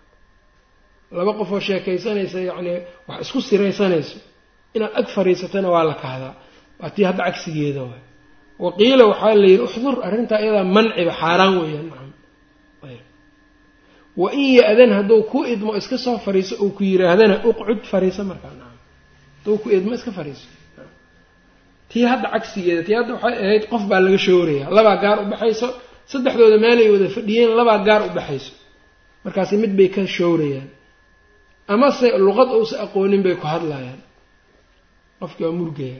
laba 1.17 1.32
qofoo 1.39 1.59
sheekaysanaysa 1.67 2.39
yacni 2.49 2.71
wax 3.07 3.19
isku 3.26 3.39
siraysanayso 3.49 4.17
inaad 4.76 4.91
ag 4.99 5.07
fariisatana 5.15 5.67
waa 5.76 5.84
la 5.89 5.95
kahdaa 6.03 6.34
waa 6.82 6.89
tii 6.95 7.03
hadda 7.09 7.24
cagsigeeda 7.28 7.82
waay 7.89 8.01
waqiila 8.65 9.03
waxaa 9.11 9.36
la 9.41 9.47
yidhi 9.51 9.63
uxdur 9.67 9.95
arrintaa 10.07 10.39
iyadaa 10.45 10.63
manciba 10.76 11.13
xaaraan 11.21 11.53
weeyaan 11.61 12.03
wa 14.22 14.28
in 14.41 14.47
ya-dan 14.59 14.91
hadduu 14.97 15.22
ku 15.32 15.39
idmo 15.53 15.72
iska 15.80 15.97
soo 16.05 16.18
fariiso 16.26 16.53
uu 16.64 16.72
ku 16.78 16.82
yiraahdana 16.89 17.36
uqcud 17.49 17.80
fariiso 17.91 18.22
markaa 18.32 18.53
nacam 18.59 18.78
hadduu 19.38 19.57
ku 19.64 19.68
idmo 19.78 19.91
iska 19.97 20.11
fariiso. 20.18 20.47
Tii 21.89 22.05
hadda 22.11 22.28
cagsigeeda 22.34 22.82
tii 22.88 22.95
hadda 22.99 23.11
waxay 23.16 23.36
ahayd 23.45 23.64
qof 23.72 23.84
baa 23.89 23.99
laga 24.05 24.18
showrayaa 24.28 24.70
labaa 24.78 24.97
gaar 25.03 25.18
u 25.24 25.26
baxayso 25.32 25.68
saddexdooda 26.11 26.57
meelay 26.66 26.88
wada 26.93 27.07
fadhiyeen 27.16 27.51
labaa 27.59 27.80
gaar 27.88 28.01
u 28.07 28.09
baxayso. 28.18 28.53
Markaasi 29.26 29.55
mid 29.64 29.74
bay 29.80 29.89
ka 29.95 30.01
showrayaan 30.18 30.70
amase 31.74 32.07
luqad 32.28 32.49
uusa 32.57 32.76
aqoonin 32.86 33.22
bay 33.26 33.36
ku 33.41 33.45
hadlayaan. 33.53 33.99
Qofkii 35.20 35.45
waa 35.47 35.57
murgaya 35.59 35.99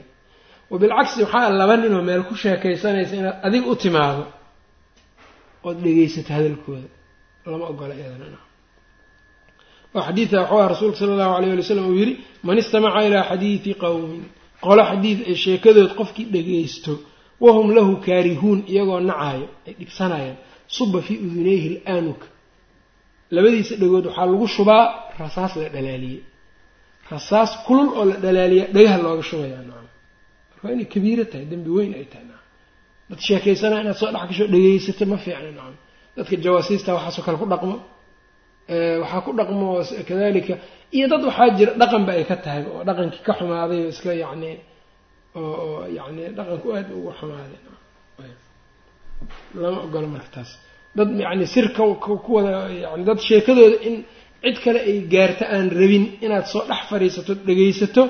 wa 0.70 0.76
bilcagsi 0.82 1.18
waxaa 1.24 1.50
laba 1.60 1.74
ninoo 1.82 2.02
meel 2.08 2.22
ku 2.28 2.34
sheekaysanaysa 2.42 3.14
inaad 3.20 3.36
adiga 3.46 3.66
u 3.72 3.74
timaado. 3.82 4.24
Ood 5.66 5.78
dhegaysato 5.84 6.30
hadalkooda 6.36 6.88
lama 7.52 7.64
ogola 7.72 7.94
iyadana 8.00 8.38
oo 9.96 10.02
xadiida 10.06 10.36
waxuu 10.42 10.58
ah 10.62 10.68
rasuulka 10.72 10.96
sala 11.00 11.12
allahu 11.16 11.34
alayh 11.38 11.50
ali 11.54 11.60
wasalam 11.64 11.84
uu 11.90 11.96
yidhi 12.02 12.14
man 12.46 12.56
istamaca 12.62 13.00
ilaa 13.08 13.24
xadiidi 13.30 13.70
qowmin 13.84 14.22
qolo 14.66 14.82
xadiid 14.90 15.18
ay 15.30 15.36
sheekadood 15.44 15.90
qofkii 16.00 16.26
dhagaysto 16.34 16.92
wahum 17.44 17.66
lahu 17.76 17.92
kaarihuun 18.06 18.58
iyagoo 18.72 19.00
nacaayo 19.10 19.46
ay 19.68 19.72
dhibsanayaan 19.80 20.36
suba 20.76 20.98
fii 21.06 21.16
udunayhi 21.26 21.70
laanuka 21.86 22.26
labadiisa 23.36 23.74
dhagood 23.82 24.04
waxaa 24.08 24.26
lagu 24.32 24.46
shubaa 24.56 24.84
rasaas 25.22 25.52
la 25.60 25.68
dhalaaliyey 25.74 26.20
rasaas 27.12 27.50
kulul 27.66 27.88
oo 27.98 28.04
la 28.10 28.16
dhalaaliya 28.24 28.64
dhagaha 28.74 28.96
looga 29.04 29.22
shubayaa 29.30 29.62
nacam 29.68 29.86
marka 30.50 30.62
waa 30.64 30.72
inay 30.76 30.86
kabiiro 30.94 31.24
tahay 31.30 31.46
dembi 31.52 31.70
weyn 31.76 31.92
ay 32.00 32.04
tahay 32.12 32.26
nacam 32.30 32.46
dad 33.10 33.20
sheekaysanaa 33.26 33.80
inaad 33.84 33.96
soo 34.00 34.10
dhex 34.14 34.24
gasho 34.30 34.44
dhagaysato 34.54 35.04
ma 35.12 35.16
fiicna 35.24 35.50
nacam 35.58 35.74
dadka 36.16 36.34
jawaasiista 36.44 36.90
waxaasoo 36.96 37.24
kale 37.26 37.38
ku 37.42 37.46
dhaqmo 37.52 37.76
waxaa 39.02 39.20
ku 39.26 39.30
dhaqmo 39.38 39.66
kadalika 40.08 40.54
iyo 40.96 41.06
dad 41.12 41.22
waxaa 41.28 41.48
jira 41.58 41.72
dhaqanba 41.80 42.10
ay 42.18 42.24
ka 42.30 42.36
tahay 42.44 42.62
oo 42.72 42.80
dhaqankii 42.88 43.22
ka 43.26 43.32
xumaaday 43.38 43.80
oo 43.84 43.90
iska 43.94 44.10
yacni 44.24 44.50
oo 45.40 45.86
yacni 45.98 46.22
dhaqanku 46.38 46.66
aada 46.76 46.90
ugu 46.98 47.10
xumaaday. 47.20 47.60
Lama 49.62 49.78
ogolo 49.86 50.06
marka 50.14 50.30
taas 50.36 50.50
dad 50.96 51.08
yacni 51.24 51.44
sirka 51.54 51.82
ku 52.24 52.30
wada 52.36 52.50
yani 52.84 53.02
dad 53.08 53.18
sheekadooda 53.28 53.76
in 53.88 53.94
cid 54.44 54.56
kale 54.64 54.80
ay 54.90 54.96
gaarto 55.12 55.44
aan 55.54 55.66
rabin 55.80 56.04
inaad 56.24 56.46
soo 56.52 56.62
dhex 56.70 56.80
fadhiisato 56.90 57.32
dhegaysato 57.46 58.02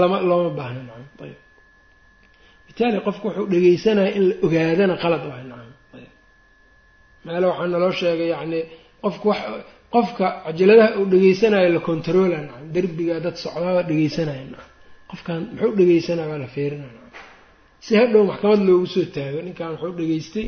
lama 0.00 0.16
looma 0.30 0.50
baahna. 0.58 0.80
Nacam 0.88 1.06
ayb 1.26 1.38
bitaali 2.66 2.98
qofku 3.06 3.24
wuxuu 3.28 3.46
dhegeysanaya 3.52 4.10
in 4.18 4.24
la 4.28 4.34
ogaadana 4.46 4.94
qalad 5.02 5.22
waay 5.30 5.44
nacam 5.52 5.65
meele 7.26 7.46
waxaa 7.50 7.68
naloo 7.74 7.92
sheegay 8.00 8.28
yacni 8.34 8.58
qofku 9.04 9.26
wax 9.30 9.40
qofka 9.94 10.26
cajaladaha 10.44 10.90
uu 11.00 11.06
dhegeysanayo 11.12 11.68
la 11.76 11.80
controla 11.88 12.36
nacam. 12.46 12.64
Derbiga 12.74 13.14
dad 13.24 13.36
socdaaba 13.44 13.82
dhegeysanaya 13.88 14.44
nacam. 14.52 14.70
Qofkan 15.10 15.40
muxuu 15.52 15.72
dhegeysanaya 15.78 16.28
waa 16.32 16.40
la 16.44 16.48
feerinaya 16.54 16.92
nacam. 16.96 17.12
Si 17.84 17.92
hadhow 18.00 18.22
maxkamad 18.30 18.60
loogu 18.68 18.86
soo 18.94 19.04
taago 19.16 19.38
ninkan 19.46 19.68
wuxuu 19.74 19.92
dhegeystay 20.00 20.46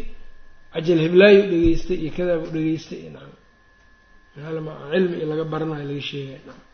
cajal 0.75 0.99
hiblaayu 1.07 1.41
dhegeystay 1.53 1.97
iyo 2.03 2.11
kadaabuu 2.17 2.51
dhegeystay 2.57 2.99
iyo 3.03 3.11
nacam 3.17 3.35
maalma 4.37 4.73
cilmi 4.93 5.15
iyo 5.21 5.27
laga 5.33 5.45
baranayo 5.53 5.85
laga 5.91 6.03
sheegaya 6.11 6.41
nacam. 6.49 6.67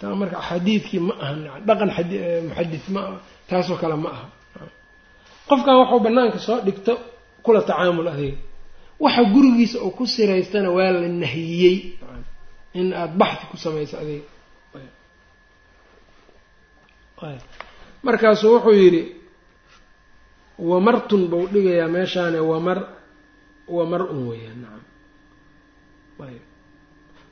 Taa 0.00 0.14
marka 0.20 0.38
xadiidkii 0.48 1.00
ma 1.08 1.12
aha 1.22 1.34
nacam. 1.44 1.62
Dhaqan 1.68 1.88
muxadis 2.48 2.84
ma 2.94 3.00
aha 3.08 3.16
taasoo 3.48 3.76
kale 3.82 3.96
ma 4.04 4.08
aha 4.16 4.26
qofkan 5.48 5.74
waxuu 5.80 6.00
banaanka 6.06 6.38
soo 6.46 6.58
dhigto 6.66 6.94
kula 7.44 7.60
tacaamul 7.68 8.08
adiga 8.08 8.38
waxa 9.00 9.22
gurigiisa 9.32 9.78
uu 9.86 9.90
ku 9.98 10.04
siraystana 10.06 10.70
waa 10.76 10.90
la 10.92 11.08
nahiyey 11.22 11.76
in 12.78 12.92
aada 12.92 13.14
baxdi 13.20 13.44
ku 13.50 13.56
samayso 13.56 13.94
adiga 14.02 14.26
markaasuu 18.02 18.52
wuxuu 18.54 18.72
yidhi 18.82 19.02
wamartun 20.58 21.22
bau 21.30 21.46
dhigayaa 21.52 21.88
meeshaane 21.88 22.38
wamar 22.50 22.78
wamar-un 23.68 24.28
weeyaan 24.28 24.60
nacam. 24.62 24.84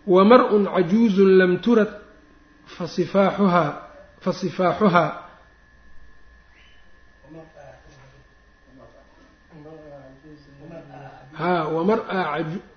Wamar-un 0.06 0.64
cajuuzun 0.74 1.30
lam 1.38 1.52
turad 1.64 1.90
fasifaaxuhaa 2.76 3.70
fasifaaxuhaa 4.24 5.27
ha 11.38 11.50
wamara 11.74 12.02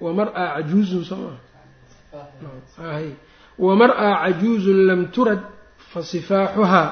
wamar-aa 0.05 0.47
cajuuzun 0.55 1.03
soo 1.09 1.17
maa 1.25 2.91
hay 2.93 3.09
wamar-aa 3.59 4.13
cajuuzun 4.23 4.77
lam 4.89 5.01
turad 5.15 5.41
fasifaaxuhaa 5.93 6.89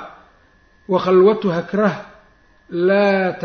wakhalwatuha 0.94 1.62
krah 1.72 1.96
laa 2.70 3.38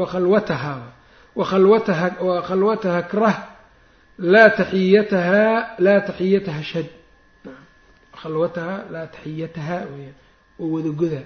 wakhalwataha 0.00 0.74
wakhalwataha 2.20 3.02
krah 3.12 3.36
laa 4.18 4.50
taxiyatahaa 4.50 5.78
laa 5.78 6.00
taxiyataha 6.08 6.62
shad. 6.70 6.88
Khalwataha 8.22 8.74
laa 8.92 9.06
taxiyataha 9.14 9.76
weyaan 9.94 10.16
oo 10.60 10.66
wadagoda 10.74 11.22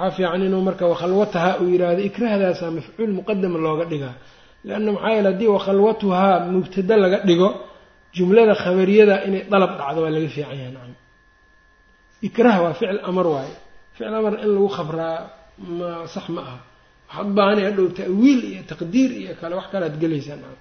waxaa 0.00 0.10
fiican 0.16 0.42
inuu 0.46 0.62
marka 0.68 0.84
wakhalwataha 0.92 1.50
uu 1.62 1.68
yidhaahdo 1.74 2.02
ikrahdaasaa 2.08 2.70
mafcuul 2.76 3.12
muqadama 3.18 3.58
looga 3.64 3.84
dhigaa. 3.90 4.14
Leanna 4.66 4.90
maxaa 4.92 5.10
yeele 5.14 5.28
haddii 5.32 5.50
wakhalwatuhaa 5.56 6.34
mubtada 6.54 6.96
laga 7.02 7.18
dhigo 7.28 7.48
jumlada 8.16 8.54
khabariyada 8.62 9.14
inay 9.26 9.42
dalab 9.52 9.72
dhacdo 9.78 9.98
waa 10.04 10.10
laga 10.16 10.28
fiican 10.34 10.56
yahay 10.58 10.72
nacam. 10.76 10.94
Ikrah 12.28 12.56
waa 12.62 12.74
ficil 12.78 13.00
amar 13.10 13.26
waaye. 13.34 13.54
Ficil 13.94 14.14
amar 14.18 14.32
in 14.44 14.48
lagu 14.54 14.68
khabraa 14.76 15.16
ma 15.78 15.90
sax 16.14 16.26
ma 16.34 16.40
aha. 16.46 16.58
Waxaad 17.08 17.28
baahanay 17.36 17.64
hadhow 17.68 17.86
ta'wiil 18.00 18.40
iyo 18.50 18.62
taqdiir 18.70 19.10
iyo 19.20 19.32
kale 19.40 19.54
wax 19.58 19.66
kalead 19.72 19.94
gelaysaa 20.02 20.36
nacam. 20.42 20.58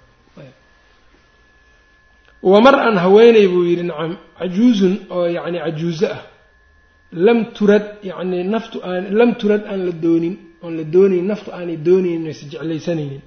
Wamar-an 2.52 2.96
haweeney 3.04 3.48
buu 3.52 3.64
yidhi 3.70 3.84
nacam. 3.92 4.12
Cajuuzun 4.40 4.94
oo 5.16 5.26
yacni 5.36 5.58
cajuuzo 5.66 6.08
ah 6.16 6.22
lam 7.12 7.54
turad 7.54 8.00
yacni 8.04 8.44
naftu 8.44 8.82
aan 8.84 9.04
lam 9.20 9.36
turad 9.36 9.64
aan 9.66 9.86
la 9.86 9.92
doonin 9.92 10.36
oon 10.62 10.78
la 10.78 10.84
doonayn 10.84 11.28
naftu 11.28 11.52
aanay 11.52 11.78
doonaynin 11.78 12.28
aysa 12.28 12.46
jeclaysanaynin. 12.52 13.22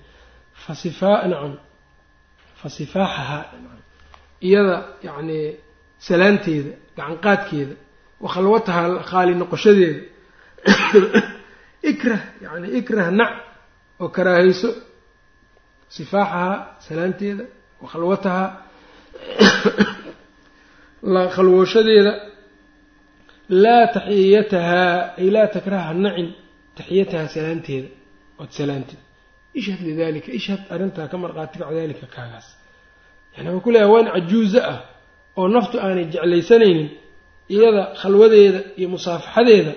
Fasifaa 0.52 1.26
nacam. 1.28 1.54
Fa 2.60 2.68
sifaaxahaa 2.68 3.44
iyada 4.40 4.76
yacni 5.02 5.56
salaanteeda 5.98 6.70
gacanqaadkeeda 6.96 7.74
wakhalwataha 8.20 9.02
khaali 9.10 9.34
noqoshadeeda. 9.34 10.02
Ikrah 11.90 12.22
yani 12.42 12.68
ikrah 12.78 13.10
nac 13.10 13.32
oo 14.00 14.08
karaahayso. 14.08 14.70
Sifaaxahaa 15.88 16.76
salaanteeda 16.86 17.44
wakhalwataha 17.82 18.44
khalwooshadeeda 21.34 22.29
laa 23.62 23.86
taxiyatahaa 23.96 24.94
ay 25.20 25.28
laa 25.34 25.46
takraha 25.55 25.90
nacin 26.05 26.28
taxiyatahaa 26.78 27.28
salaanteeda 27.34 27.88
ood 28.40 28.51
salaantid. 28.59 28.98
Ishhad 29.59 29.80
lidalika 29.88 30.30
ishhad 30.38 30.61
arrintaa 30.74 31.07
ka 31.12 31.16
marqaati 31.22 31.57
kac 31.61 31.70
dalika 31.78 32.07
kaagaas. 32.16 32.46
Yani 33.34 33.48
wuxuu 33.51 33.64
ku 33.64 33.70
leeyahay 33.74 33.92
waan 33.94 34.07
cajuuzo 34.14 34.61
ah 34.72 34.78
oo 35.38 35.46
naftu 35.55 35.76
aanay 35.84 36.05
jeclaysanaynin 36.12 36.88
iyada 37.55 37.82
khalwadeeda 38.01 38.61
iyo 38.78 38.88
musaafaxadeeda 38.94 39.72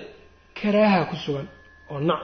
karaaha 0.58 1.00
ku 1.10 1.16
sugan 1.24 1.46
oo 1.92 2.00
nac. 2.08 2.22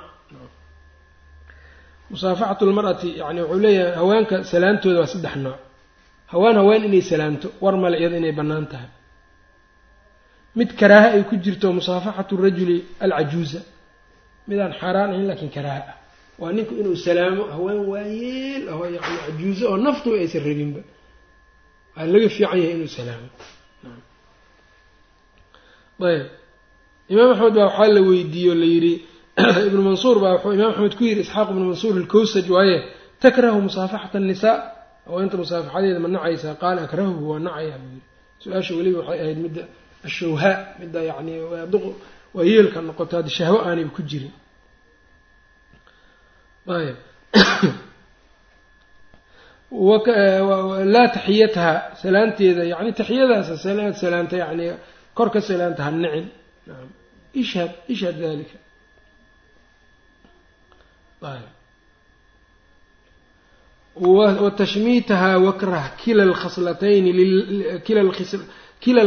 Musaafaxatu 2.11 2.63
lmar'ati 2.71 3.09
yani 3.21 3.41
wuxuu 3.43 3.61
leeyahay 3.65 3.95
haweenka 4.01 4.37
salaantooda 4.51 4.99
waa 5.03 5.13
saddex 5.15 5.37
nooc. 5.47 5.59
Haween 6.33 6.57
haween 6.61 6.83
inay 6.89 7.03
salaamto 7.11 7.49
war 7.63 7.75
male 7.83 7.97
iyada 8.01 8.17
inay 8.21 8.33
bannaan 8.39 8.67
tahay 8.73 8.89
mid 10.57 10.71
karaaha 10.81 11.09
ay 11.17 11.23
ku 11.25 11.37
jirto 11.37 11.73
musaafaxatu 11.73 12.37
rajuli 12.37 12.85
alcajuuza. 13.01 13.61
Midaan 14.49 14.73
xaaraan 14.81 15.11
ahayn 15.13 15.27
laakiin 15.31 15.51
karaaha. 15.51 15.85
Ah 15.89 16.01
waa 16.41 16.53
ninku 16.53 16.75
inuu 16.75 16.97
salaamo 16.97 17.45
haween 17.45 17.85
waayeel 17.89 18.69
oo 18.69 18.85
yani 18.85 19.17
cajuuzo 19.27 19.71
oo 19.71 19.77
naftuba 19.77 20.17
aysan 20.17 20.45
rabinba 20.45 20.81
waa 21.97 22.07
laga 22.07 22.29
fiican 22.29 22.59
yahay 22.59 22.75
inuu 22.75 22.89
salaamo. 22.89 23.29
Ayb. 26.01 26.27
Imaam 27.09 27.31
axmed 27.33 27.55
baa 27.55 27.65
waxaa 27.69 27.93
la 27.93 28.01
weydiiye 28.01 28.51
oo 28.51 28.55
la 28.55 28.65
yidhi 28.65 28.95
ibnu 29.69 29.83
mansuur 29.83 30.17
baa 30.21 30.33
wuxuu 30.33 30.53
imaam 30.53 30.71
axmed 30.73 30.95
ku 30.97 31.05
yidhi 31.05 31.21
isxaaq 31.21 31.49
ibnu 31.51 31.65
mansuur 31.65 31.95
ilkowsaj 32.01 32.47
waaye 32.51 32.77
takrahu 33.21 33.61
musaafaxata 33.61 34.19
annisaa. 34.19 34.57
Haweenta 35.07 35.37
musaafaxadeeda 35.37 36.01
ma 36.01 36.09
nacaysaa 36.09 36.55
qaala 36.55 36.89
akrahuhu 36.89 37.31
waa 37.31 37.39
nacayaa 37.39 37.79
buu 37.79 37.93
yidhi. 37.93 38.09
Su'aasha 38.41 38.73
weliba 38.75 38.99
waxay 39.05 39.21
ahayd 39.21 39.39
midda 39.39 39.63
ashawhaa 40.09 40.57
midda 40.81 41.01
yacni 41.11 41.35
waa 42.35 42.45
yeelka 42.51 42.79
noqoto 42.89 43.17
haddi 43.17 43.31
shahwo 43.39 43.59
aanayba 43.67 43.91
ku 43.97 44.03
jirin 44.11 44.35
ayb 46.77 46.97
laa 50.95 51.09
taxiyataha 51.17 51.75
salaanteeda 52.03 52.63
yani 52.73 52.91
taxiyadaas 53.01 53.49
salaanta 54.03 54.37
yani 54.45 54.65
kor 55.17 55.29
ka 55.35 55.41
salaanta 55.49 55.83
ha 55.87 55.91
nicin 55.91 56.27
ishhad 57.43 57.71
ishhad 57.95 58.17
dalika 58.23 58.59
watashmiitaha 64.41 65.39
wakrah 65.39 65.97
kila 65.97 66.25
lkhaslatayni 66.25 67.11
kila 67.87 68.03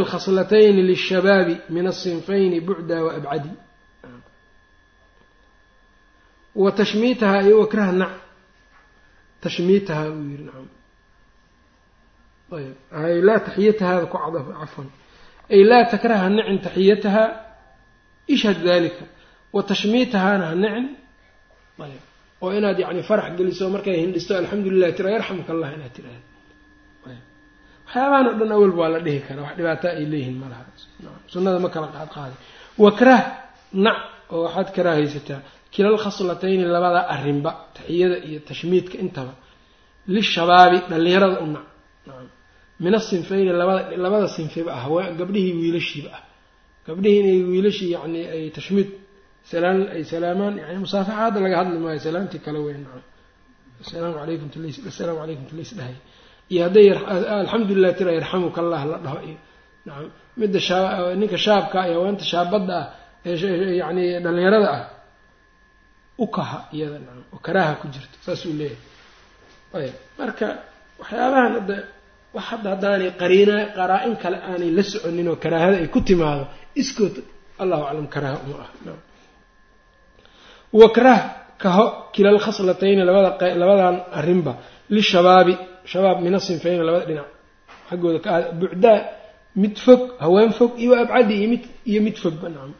alkhaslatayni 0.00 0.82
lishabaabi 0.90 1.54
min 1.74 1.84
asinfayni 1.92 2.58
bucda 2.68 2.96
waabcadi 3.06 3.50
wa 6.62 6.70
tashmiitaha 6.78 7.38
iyo 7.46 7.56
wakraha 7.62 7.92
nac 8.02 8.12
tashmiitaha 9.44 10.04
uu 10.10 10.24
yiri 10.30 10.44
nacam 10.48 10.68
ayb 12.56 12.74
ay 13.00 13.14
laa 13.28 13.40
taxiyatahaada 13.46 14.06
ku 14.12 14.16
cadaf 14.24 14.46
cafwan 14.60 14.88
ay 15.54 15.62
laa 15.70 15.84
takraha 15.92 16.22
ha 16.24 16.28
nicin 16.36 16.58
taxiyataha 16.66 17.24
ishhad 18.34 18.58
dalika 18.68 19.04
wa 19.54 19.60
tashmiitahaana 19.70 20.44
ha 20.50 20.54
nicin 20.62 20.86
ayb 21.86 22.02
oo 22.44 22.50
inaad 22.58 22.78
yani 22.84 23.02
farax 23.08 23.30
geliso 23.38 23.64
markay 23.74 23.96
hindhisto 24.04 24.32
alxamdulilah 24.40 24.90
tira 24.96 25.08
yarxamka 25.16 25.50
allah 25.54 25.68
inaad 25.76 25.92
tiraahdo 25.96 26.26
waxyaabahan 27.86 28.26
o 28.30 28.32
dhan 28.38 28.50
awalba 28.56 28.78
waa 28.82 28.88
la 28.96 29.00
dhihi 29.06 29.20
karaa 29.26 29.44
wax 29.46 29.56
dhibaataa 29.58 29.92
ay 29.98 30.04
leeyihiin 30.12 30.36
malaha 30.42 30.64
sunnada 31.32 31.58
ma 31.64 31.68
kala 31.74 31.88
qaad 31.94 32.32
wakrah 32.84 33.20
nac 33.72 33.98
oo 34.32 34.42
waxaad 34.46 34.68
karaahaysataa 34.76 35.40
kilal 35.74 35.98
khaslatayni 36.04 36.64
labada 36.76 37.00
arrinba 37.14 37.50
taxiyada 37.76 38.16
iyo 38.28 38.40
tashmiidka 38.48 38.96
intaba 39.04 39.34
lishabaabi 40.14 40.78
dhallinyarada 40.90 41.36
u 41.44 41.46
nac. 41.54 41.66
Min 42.84 42.92
asinfayni 42.94 43.52
labada 43.60 43.96
labada 44.04 44.28
sinfiba 44.36 44.70
ah 44.78 44.84
gabdhihii 45.18 45.54
wiilashiiba 45.60 46.10
ah. 46.16 46.22
Gabdhihii 46.86 47.20
inay 47.20 47.38
wiilashii 47.50 47.90
yani 47.96 48.20
ay 48.34 48.50
tashmiid 48.50 48.90
salaan 49.50 49.88
ay 49.94 50.04
salaamaan 50.04 50.54
yani 50.58 50.78
musaafaxa 50.84 51.16
hadda 51.20 51.38
laga 51.44 51.56
hadli 51.60 51.78
maayo 51.84 52.00
salaamtii 52.06 52.40
kale 52.46 52.58
weyn 52.66 52.84
asalaamu 53.82 54.14
calaykum 54.20 54.48
tls 54.54 54.76
assalaamu 54.90 55.18
calaykum 55.22 55.44
tlays 55.50 55.70
dhahay 55.78 55.96
iyo 56.52 56.60
hadday 56.66 56.86
alxamdulilah 57.42 57.92
tira 57.98 58.10
yarxamuka 58.18 58.58
allah 58.64 58.80
la 58.92 58.96
dhaho 59.04 59.18
iyo 59.28 59.38
nacam 59.86 60.08
midda 60.40 60.58
ninka 61.20 61.38
shaabka 61.46 61.78
iyo 61.88 61.96
haweenta 62.00 62.24
shaabadda 62.32 62.74
ah 62.80 62.86
ee 63.26 63.76
yacni 63.80 64.04
dhalinyarada 64.24 64.68
ah 64.78 64.82
ukaha 66.24 66.58
iyada 66.76 66.98
nacam 67.04 67.22
oo 67.34 67.38
karaaha 67.46 67.72
ku 67.80 67.86
jirto 67.94 68.16
saasuu 68.26 68.52
leeyahay. 68.60 68.78
Ayb 69.78 69.94
marka 70.20 70.46
waxyaabahan 71.00 71.52
hadda 71.58 71.76
wax 72.36 72.44
hadda 72.50 72.68
haddaanay 72.74 73.10
qariina 73.22 73.56
qaraa-in 73.78 74.14
kale 74.22 74.36
aanay 74.50 74.70
la 74.78 74.82
soconin 74.92 75.26
oo 75.32 75.36
karaahada 75.44 75.76
ay 75.82 75.88
ku 75.94 76.00
timaado 76.08 76.44
iskood 76.82 77.14
allahu 77.62 77.82
aclam 77.88 78.06
karaaha 78.14 78.36
uma 78.46 78.56
ah 78.64 78.70
nam 78.86 78.98
wakrah 80.80 81.20
kaho 81.62 81.84
kilal 82.14 82.38
khaslatayni 82.44 83.02
labada 83.08 83.46
labadan 83.62 83.96
arrinba 84.18 84.52
lishabaabi 84.96 85.54
shabaab 85.92 86.18
mina 86.24 86.38
sinfayni 86.40 86.84
labada 86.88 87.06
dhinac. 87.10 87.28
Xaggooda 87.88 88.18
ka 88.24 88.30
aada 88.36 88.48
bucdaa 88.60 88.98
mid 89.62 89.74
fog 89.84 90.00
haween 90.24 90.50
fog 90.58 90.72
iyo 90.82 90.92
abcadi 91.02 91.34
iyo 91.40 91.48
mid 91.52 91.62
iyo 91.90 92.00
mid 92.06 92.16
fogba 92.22 92.48
nacam 92.48 92.72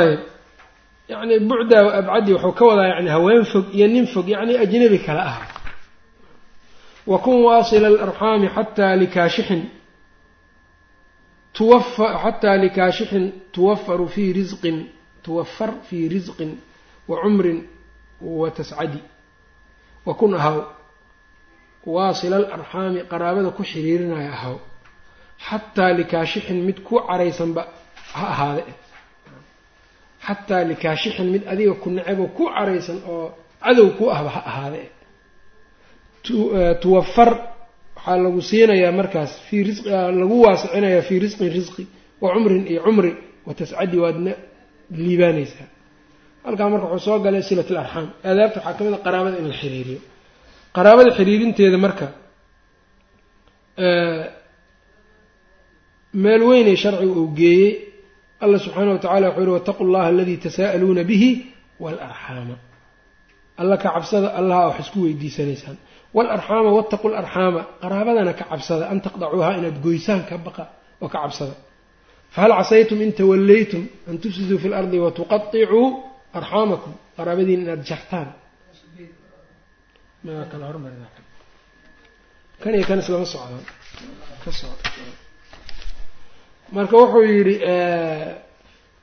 ayb. 0.00 0.20
Yani 1.08 1.34
bucdaa 1.50 1.82
wa 1.86 1.92
abcadi 2.00 2.30
wuxuu 2.34 2.52
ka 2.58 2.64
wadaa 2.70 2.88
yani 2.94 3.08
haween 3.16 3.44
fog 3.52 3.66
iyo 3.76 3.86
nin 3.94 4.06
fog 4.06 4.26
yani 4.28 4.52
ajnabi 4.64 4.98
kale 5.06 5.22
ah 5.30 5.38
wakun 7.06 7.36
waasila 7.46 7.86
alarxaami 7.88 8.48
xataa 8.56 8.96
likaashixin 9.02 9.62
tuwafa 11.56 12.06
xataa 12.22 12.56
likaashixin 12.64 13.32
tuwafaru 13.54 14.08
fii 14.08 14.32
risqin 14.32 14.78
tuwafar 15.22 15.70
fii 15.88 16.08
risqin 16.08 16.50
wa 17.08 17.16
cumrin 17.22 17.58
wa 18.20 18.50
tascadi 18.56 19.00
wakun 20.06 20.32
ahaw 20.38 20.58
waasila 21.94 22.36
alarxaami 22.36 23.00
qaraabada 23.10 23.50
ku 23.56 23.62
xiriirinaya 23.70 24.30
ahaw 24.36 24.56
xataa 25.48 25.92
likaashixin 25.98 26.58
mid 26.68 26.78
ku 26.86 26.94
caraysanba 27.08 27.62
ha 28.16 28.24
ahaade 28.34 28.64
xataa 30.26 30.62
likaashixin 30.70 31.26
mid 31.34 31.42
adiga 31.52 31.74
ku 31.82 31.88
necebo 31.96 32.24
ku 32.36 32.44
caraysan 32.54 32.98
oo 33.12 33.26
cadow 33.64 33.88
ku 33.98 34.04
ahba 34.14 34.30
ha 34.36 34.40
ahaade 34.50 34.82
tuwafar 36.82 37.30
waxaa 37.96 38.16
lagu 38.24 38.40
siinayaa 38.48 38.92
markaas 39.00 39.32
fii 39.48 39.62
risqi 39.68 39.88
lagu 40.20 40.36
waasicinayaa 40.44 41.02
fii 41.08 41.18
risqin 41.24 41.48
risqi 41.56 41.84
wa 42.22 42.28
cumrin 42.34 42.66
iyo 42.72 42.80
cumri 42.86 43.12
wa 43.46 43.52
tascadi 43.58 43.96
waadna 44.02 44.32
liibaanaysaa 44.90 45.68
halkaa 46.46 46.68
marka 46.72 46.86
wuxuu 46.92 47.04
soo 47.08 47.18
galay 47.24 47.42
silat 47.48 47.68
alarxaam 47.74 48.06
aadaabta 48.28 48.58
waxaa 48.60 48.74
ka 48.78 48.82
mid 48.86 48.94
a 48.94 49.00
qaraabada 49.06 49.36
in 49.42 49.46
la 49.50 49.54
xiriiriyo. 49.62 49.98
Qaraabada 50.76 51.10
xiriirinteeda 51.18 51.78
marka 51.86 52.06
meel 56.22 56.42
weynay 56.48 56.76
sharcigu 56.82 57.12
uu 57.22 57.30
geeyey 57.40 57.70
allah 58.42 58.58
subxaana 58.64 58.90
wa 58.94 58.98
tacala 59.04 59.26
wuxuu 59.28 59.42
yihi 59.44 59.54
wataqu 59.58 59.82
llaha 59.92 60.06
aladii 60.12 60.38
tasaa'aluuna 60.46 61.02
bihi 61.10 61.30
waalarxaama 61.82 62.56
alla 63.60 63.76
ka 63.82 63.88
cabsada 63.94 64.28
allaha 64.40 64.62
wax 64.68 64.78
isku 64.84 64.98
weydiisanaysaan. 65.06 65.76
Waalarxaama 66.16 66.70
wattaqu 66.78 67.06
larxaama 67.16 67.60
qaraabadana 67.82 68.32
ka 68.38 68.44
cabsada 68.50 68.84
an 68.92 68.98
taqdacuuha 69.06 69.50
inaad 69.58 69.76
goysaan 69.86 70.20
ka 70.28 70.34
baqa 70.46 70.64
oo 71.02 71.08
ka 71.14 71.18
cabsada. 71.24 71.54
Fahal 72.34 72.52
casaytum 72.60 72.98
in 73.04 73.10
tawallaytum 73.20 73.82
an 74.08 74.14
tufsiduu 74.22 74.58
fi 74.62 74.68
lardi 74.74 74.98
watuqaicuu 75.04 75.84
arxaamakum 76.38 76.92
qaraabadiin 77.16 77.60
inaad 77.64 77.82
jartaan. 77.90 78.28
Kan 82.62 82.72
iyo 82.74 82.84
kan 82.88 82.98
islama 83.02 83.26
socdaan 83.34 83.62
ka 84.44 84.50
socd 84.60 84.80
marka 86.76 86.94
wuxuu 87.00 87.22
yidhi 87.32 87.54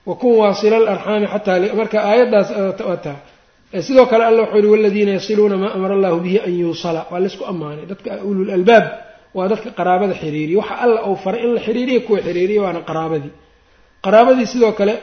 wakun 0.09 0.33
waasila 0.41 0.75
alarxaami 0.81 1.27
xataa 1.33 1.75
marka 1.79 1.97
aayaddaas 2.09 2.49
wataa 2.91 3.17
sidoo 3.87 4.05
kale 4.11 4.23
alla 4.29 4.41
wuxuu 4.43 4.57
yihi 4.59 4.71
waladiina 4.75 5.11
yasiluuna 5.17 5.55
maa 5.63 5.71
amara 5.77 5.93
allahu 5.97 6.17
bihi 6.25 6.37
an 6.47 6.53
yuusala. 6.61 7.01
Waa 7.11 7.19
laysku 7.23 7.43
ammaanay. 7.51 7.85
Dadka 7.91 8.09
ulul 8.29 8.49
albaab 8.57 8.85
waa 9.37 9.47
dadka 9.51 9.69
qaraabada 9.79 10.13
xiriiriya. 10.21 10.57
Waxa 10.61 10.75
alla 10.85 10.99
uu 11.09 11.15
faray 11.23 11.41
in 11.45 11.51
la 11.55 11.61
xiriiriya 11.67 11.99
kuwa 12.05 12.19
xiriiriya 12.27 12.61
waana 12.65 12.79
qaraabadii. 12.89 13.31
Qaraabadii 14.05 14.45
sidoo 14.53 14.71
kale 14.79 14.93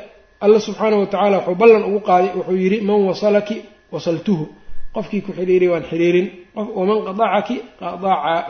alla 0.45 0.59
subxaana 0.66 0.97
wa 1.03 1.07
tacala 1.12 1.36
wuxuu 1.38 1.55
ballan 1.62 1.82
ugu 1.88 2.01
qaaday 2.09 2.30
wuxuu 2.38 2.57
yidhi 2.64 2.78
man 2.88 3.01
wasalaki 3.11 3.57
wasaltuhu. 3.95 4.45
Qofkii 4.95 5.22
ku 5.26 5.30
xiriiriya 5.38 5.70
waan 5.74 5.84
xiriirin 5.91 6.26
waman 6.78 6.99
qadacaki 7.09 7.57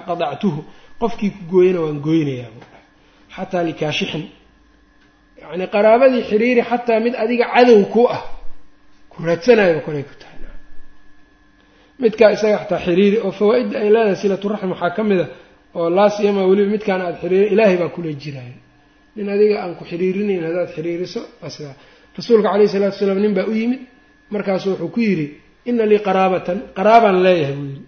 qadactuhu. 0.08 0.60
Qofkii 1.00 1.30
ku 1.36 1.40
gooyana 1.52 1.80
waan 1.84 1.98
gooynayaa. 2.06 2.50
Xataa 3.36 3.62
likaashixin 3.68 4.24
yacni 5.42 5.66
qaraabadii 5.74 6.22
xiriiri 6.30 6.62
xataa 6.70 6.98
mid 7.04 7.14
adiga 7.22 7.46
cadow 7.54 7.80
ku 7.94 8.02
ah 8.16 8.22
ku 9.12 9.16
raadsanayo 9.26 9.80
kolay 9.86 10.02
ku 10.08 10.14
tahay. 10.20 10.38
Midkaa 12.02 12.30
isaga 12.36 12.56
xataa 12.62 12.80
xiriiri 12.86 13.16
oo 13.26 13.32
fawaa-idda 13.38 13.76
ay 13.82 13.88
leedahay 13.94 14.16
silaturaxm 14.22 14.70
waxaa 14.74 14.90
ka 14.96 15.02
mid 15.10 15.20
a 15.20 15.26
oo 15.78 15.88
laasiyama 15.96 16.42
weliba 16.50 16.70
midkaan 16.74 17.00
aada 17.06 17.18
xiriiri 17.22 17.46
ilaahay 17.54 17.76
baa 17.82 17.88
kula 17.94 18.10
jiraayo 18.22 18.56
nin 19.16 19.26
adiga 19.34 19.56
aan 19.62 19.72
ku 19.78 19.84
xiriirinayn 19.90 20.42
haddaad 20.46 20.68
xiriiriso 20.76 21.20
asidaa 21.46 21.74
rasuulka 22.16 22.48
calayhi 22.52 22.68
salatu 22.74 22.94
wasalaam 22.96 23.18
nin 23.24 23.32
baa 23.38 23.46
u 23.50 23.54
yimid 23.60 23.80
markaasu 24.34 24.66
wuxuu 24.72 24.90
ku 24.94 25.00
yidhi 25.08 25.26
ina 25.70 25.84
lii 25.90 26.00
qaraabatan 26.08 26.58
qaraabaan 26.78 27.18
leeyahay 27.26 27.54
buu 27.58 27.68
yidhi. 27.72 27.84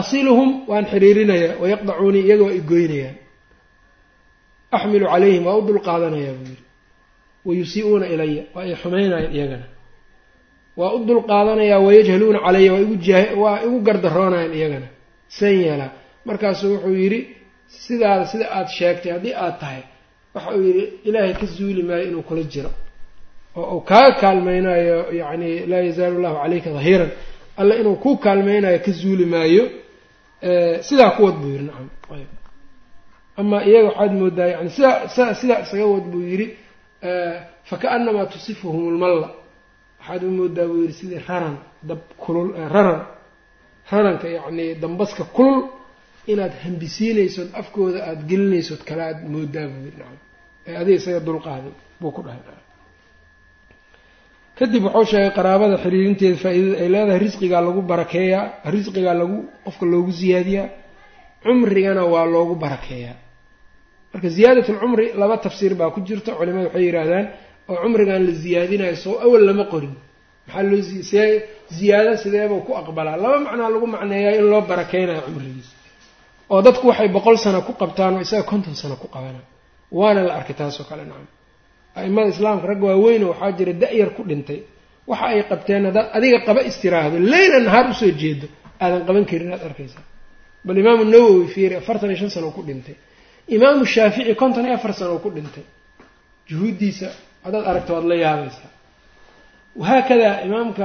Asiluhum 0.00 0.50
waan 0.70 0.84
xiriirinayaa 0.92 1.54
wayaqdacuunii 1.62 2.22
iyaga 2.26 2.44
waa 2.48 2.54
igoynayaan 2.60 3.16
axmilu 4.76 5.06
calayhim 5.12 5.44
waa 5.48 5.56
u 5.58 5.62
dul 5.68 5.80
qaadanayaa 5.88 6.34
buu 6.38 6.46
yidhi. 6.50 6.64
Wayusi-uuna 7.46 8.06
ilaya 8.14 8.42
waa 8.54 8.62
ay 8.66 8.74
xumaynayaan 8.82 9.32
iyagana. 9.36 9.66
Waa 10.78 10.92
u 10.96 11.04
dul 11.08 11.20
qaadanayaa 11.30 11.78
wayajhaluuna 11.86 12.38
calaya 12.46 12.70
waa 13.42 13.56
igu 13.66 13.78
gardaroonayan 13.86 14.52
iyagana. 14.58 14.88
San 15.36 15.54
yeelaa. 15.64 15.90
Markaasuu 16.28 16.70
wuxuu 16.74 16.94
yidhi 17.02 17.18
sidaada 17.84 18.24
sida 18.32 18.46
aada 18.56 18.70
sheegtay 18.78 19.12
haddii 19.16 19.34
aada 19.42 19.56
tahay 19.62 19.82
waxa 20.34 20.50
uu 20.56 20.62
yidhi 20.68 20.84
ilaahay 21.08 21.34
ka 21.40 21.46
zuuli 21.46 21.82
maayo 21.88 22.04
inuu 22.08 22.22
kula 22.28 22.42
jiro. 22.52 22.70
Oo 23.56 23.74
uu 23.76 23.80
kaaga 23.80 24.12
kaalmaynayo 24.20 24.96
yacni 25.20 25.50
laa 25.70 25.82
yazaalu 25.88 26.16
llahu 26.22 26.36
calayka 26.42 26.70
dahiiran. 26.76 27.10
Alla 27.60 27.74
inuu 27.80 27.96
ku 28.04 28.10
kaalmaynayo 28.24 28.78
ka 28.86 28.92
zuuli 29.00 29.24
maayo. 29.34 29.64
Sidaa 30.88 31.10
ku 31.16 31.20
wad 31.26 31.36
buu 31.40 31.50
yidhi 31.54 31.64
nacam 31.68 31.88
ayb 32.14 32.30
amaa 33.40 33.62
iyaga 33.68 33.88
waxaad 33.88 34.12
moodaa 34.20 34.46
yani 34.54 34.70
sidaa 34.70 35.34
sidaa 35.40 35.60
isaga 35.64 35.86
wad 35.94 36.06
buu 36.12 36.22
yidhi 36.30 36.46
fakaanamaa 37.70 38.26
tusifuhum 38.32 38.84
lmalla 38.94 39.28
waxaad 40.00 40.22
u 40.24 40.30
moodaa 40.38 40.66
buu 40.70 40.80
yidhi 40.82 40.92
sidii 41.00 41.20
raran 41.28 41.56
dab 41.88 41.98
kulul 42.22 42.48
raran 42.74 43.00
raranka 43.90 44.28
yacni 44.36 44.74
dambaska 44.82 45.24
kulul 45.36 45.60
inaad 46.32 46.52
hambisiinaysood 46.64 47.48
afkooda 47.60 47.98
aada 48.08 48.22
gelinaysood 48.30 48.82
kale 48.88 49.02
aad 49.08 49.18
moodaa 49.32 49.66
buu 49.72 49.80
yidhi 49.86 49.98
nacam. 50.02 50.18
Ee 50.68 50.74
adiga 50.80 50.96
isaga 51.00 51.20
dulqaaday 51.28 51.72
buu 52.00 52.12
ku 52.16 52.20
dhahay 52.26 52.42
kadib 54.58 54.82
wuxuu 54.86 55.04
sheegay 55.10 55.30
qaraabada 55.38 55.76
xiriirinteeda 55.84 56.36
faa-iidada 56.44 56.76
ay 56.82 56.88
leedahay 56.94 57.20
risqigaa 57.26 57.62
lagu 57.68 57.80
barakeeyaa 57.92 58.44
risqigaa 58.74 59.14
lagu 59.22 59.36
qofka 59.66 59.84
loogu 59.92 60.12
siyaadiyaa 60.20 60.66
cumrigana 61.44 62.02
waa 62.12 62.24
loogu 62.34 62.54
barakeeyaa 62.64 63.16
marka 64.12 64.28
ziyaadat 64.36 64.66
alcumri 64.72 65.06
laba 65.20 65.36
tafsiir 65.44 65.72
baa 65.80 65.90
ku 65.94 66.00
jirta 66.08 66.30
culimadu 66.38 66.66
waxay 66.68 66.84
yidhaahdaan 66.88 67.26
oo 67.70 67.76
cumrigan 67.82 68.20
la 68.28 68.32
ziyaadinayo 68.44 68.96
soo 69.04 69.14
awal 69.24 69.42
lama 69.48 69.64
qorin. 69.72 69.94
Maxaa 70.46 70.62
loo 70.70 70.82
see 71.10 71.30
ziyaado 71.78 72.12
sideebuu 72.22 72.60
ku 72.66 72.72
aqbalaa? 72.80 73.16
Laba 73.24 73.36
macnaa 73.46 73.70
lagu 73.74 73.86
macneeyaa 73.96 74.34
in 74.40 74.46
loo 74.52 74.60
barakeynayo 74.70 75.20
cumrigiisa 75.26 75.72
oo 76.52 76.60
dadku 76.66 76.84
waxay 76.90 77.08
boqol 77.16 77.36
sano 77.44 77.60
ku 77.66 77.72
qabtaan 77.82 78.14
oo 78.16 78.20
isaga 78.26 78.42
konton 78.52 78.74
sano 78.82 78.96
ku 79.02 79.06
qabana 79.14 79.40
waana 79.98 80.20
la 80.28 80.32
arkay 80.38 80.54
taasoo 80.60 80.84
kale 80.90 81.04
nacam. 81.10 81.28
A-imada 81.98 82.28
islaamka 82.34 82.66
ragga 82.70 82.84
waaweyno 82.90 83.26
waxaa 83.32 83.52
jira 83.58 83.72
da-yar 83.82 84.10
ku 84.16 84.22
dhintay. 84.30 84.60
Waxa 85.10 85.26
ay 85.32 85.42
qabteen 85.50 85.82
haddaad 85.88 86.08
adiga 86.16 86.38
qaba 86.46 86.60
istiraahdo 86.70 87.16
leyla 87.32 87.58
nahaar 87.66 87.86
u 87.90 87.94
soo 88.00 88.10
jeedo 88.22 88.46
aadan 88.82 89.02
qaban 89.08 89.24
karin 89.30 89.50
aad 89.54 89.62
arkaysaa. 89.68 90.04
Bal 90.66 90.76
imaamu 90.82 91.04
nawowi 91.14 91.46
fiiri 91.54 91.74
afartan 91.80 92.08
iyo 92.10 92.18
shan 92.20 92.30
sano 92.36 92.48
ku 92.56 92.62
dhintay. 92.68 92.96
Imaamu 93.56 93.82
shaafici 93.94 94.34
konton 94.42 94.64
iyo 94.66 94.74
afar 94.78 94.92
sano 95.00 95.18
ku 95.24 95.28
dhintay. 95.36 95.64
Juhuuddiisa 96.48 97.08
haddaad 97.44 97.64
aragto 97.70 97.90
waad 97.96 98.06
la 98.10 98.16
yaabaysaa. 98.24 98.70
Wahaakada 99.80 100.28
imaamka 100.46 100.84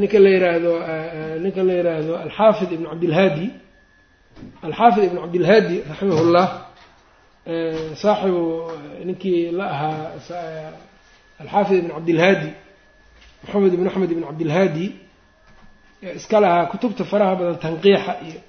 ninka 0.00 0.18
la 0.24 0.28
yiraahdo 0.34 0.72
ninka 1.44 1.62
la 1.68 1.72
yiraahdo 1.78 2.12
alxaafid 2.24 2.70
ibn 2.76 2.84
cabdilhaadi 2.90 3.46
alxaafid 4.66 5.02
ibn 5.08 5.16
cabdilhaadi 5.24 5.76
raximahullah 5.90 6.46
saaxibu 8.02 8.42
ninkii 9.08 9.50
la 9.58 9.64
ahaa 9.74 10.10
alxaafid 11.42 11.76
ibn 11.82 11.90
cabdilhaadi 11.96 12.50
maxamed 13.44 13.72
ibn 13.76 13.86
axmed 13.90 14.10
ibn 14.14 14.22
cabdilhaadi 14.28 14.86
iska 16.18 16.36
lahaa 16.44 16.66
kutubta 16.72 17.04
faraha 17.10 17.34
badan 17.40 17.56
tanqiixa 17.66 18.12
iyo 18.28 18.40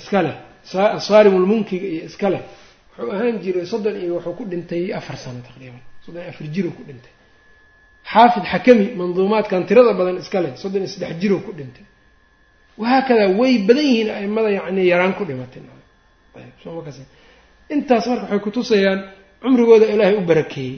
iska 0.00 0.18
leh 0.26 0.36
asaarimulmunkiga 0.98 1.86
iyo 1.94 2.02
iska 2.10 2.28
leh 2.32 2.42
wuxuu 2.98 3.12
ahaan 3.14 3.36
jiray 3.44 3.66
soddon 3.72 3.94
iyo 4.02 4.12
wuxuu 4.16 4.34
ku 4.38 4.44
dhintay 4.50 4.82
afar 4.98 5.16
sano 5.22 5.40
taqriiban 5.48 5.82
soddon 6.04 6.20
iyo 6.22 6.30
afar 6.34 6.46
jiruu 6.54 6.72
ku 6.78 6.82
dhintay. 6.88 7.12
Xaafid 8.12 8.44
xakami 8.52 8.86
manduumaadkan 9.00 9.60
tirada 9.68 9.92
badan 10.00 10.16
iska 10.22 10.38
leh 10.44 10.52
soddon 10.62 10.80
iyo 10.84 10.90
saddex 10.94 11.12
jiruu 11.22 11.40
ku 11.46 11.50
dhintay 11.58 11.84
wahaakadaa 12.82 13.28
way 13.40 13.52
badan 13.68 13.84
yihiin 13.90 14.10
aimada 14.18 14.50
yacni 14.58 14.82
yaraan 14.92 15.12
ku 15.18 15.22
dhimatay 15.28 15.62
intaas 17.74 18.04
marka 18.10 18.24
waxay 18.26 18.40
kutusayaan 18.46 19.00
cumrigooda 19.42 19.86
ilaahay 19.94 20.16
u 20.20 20.20
barakeeyey. 20.30 20.76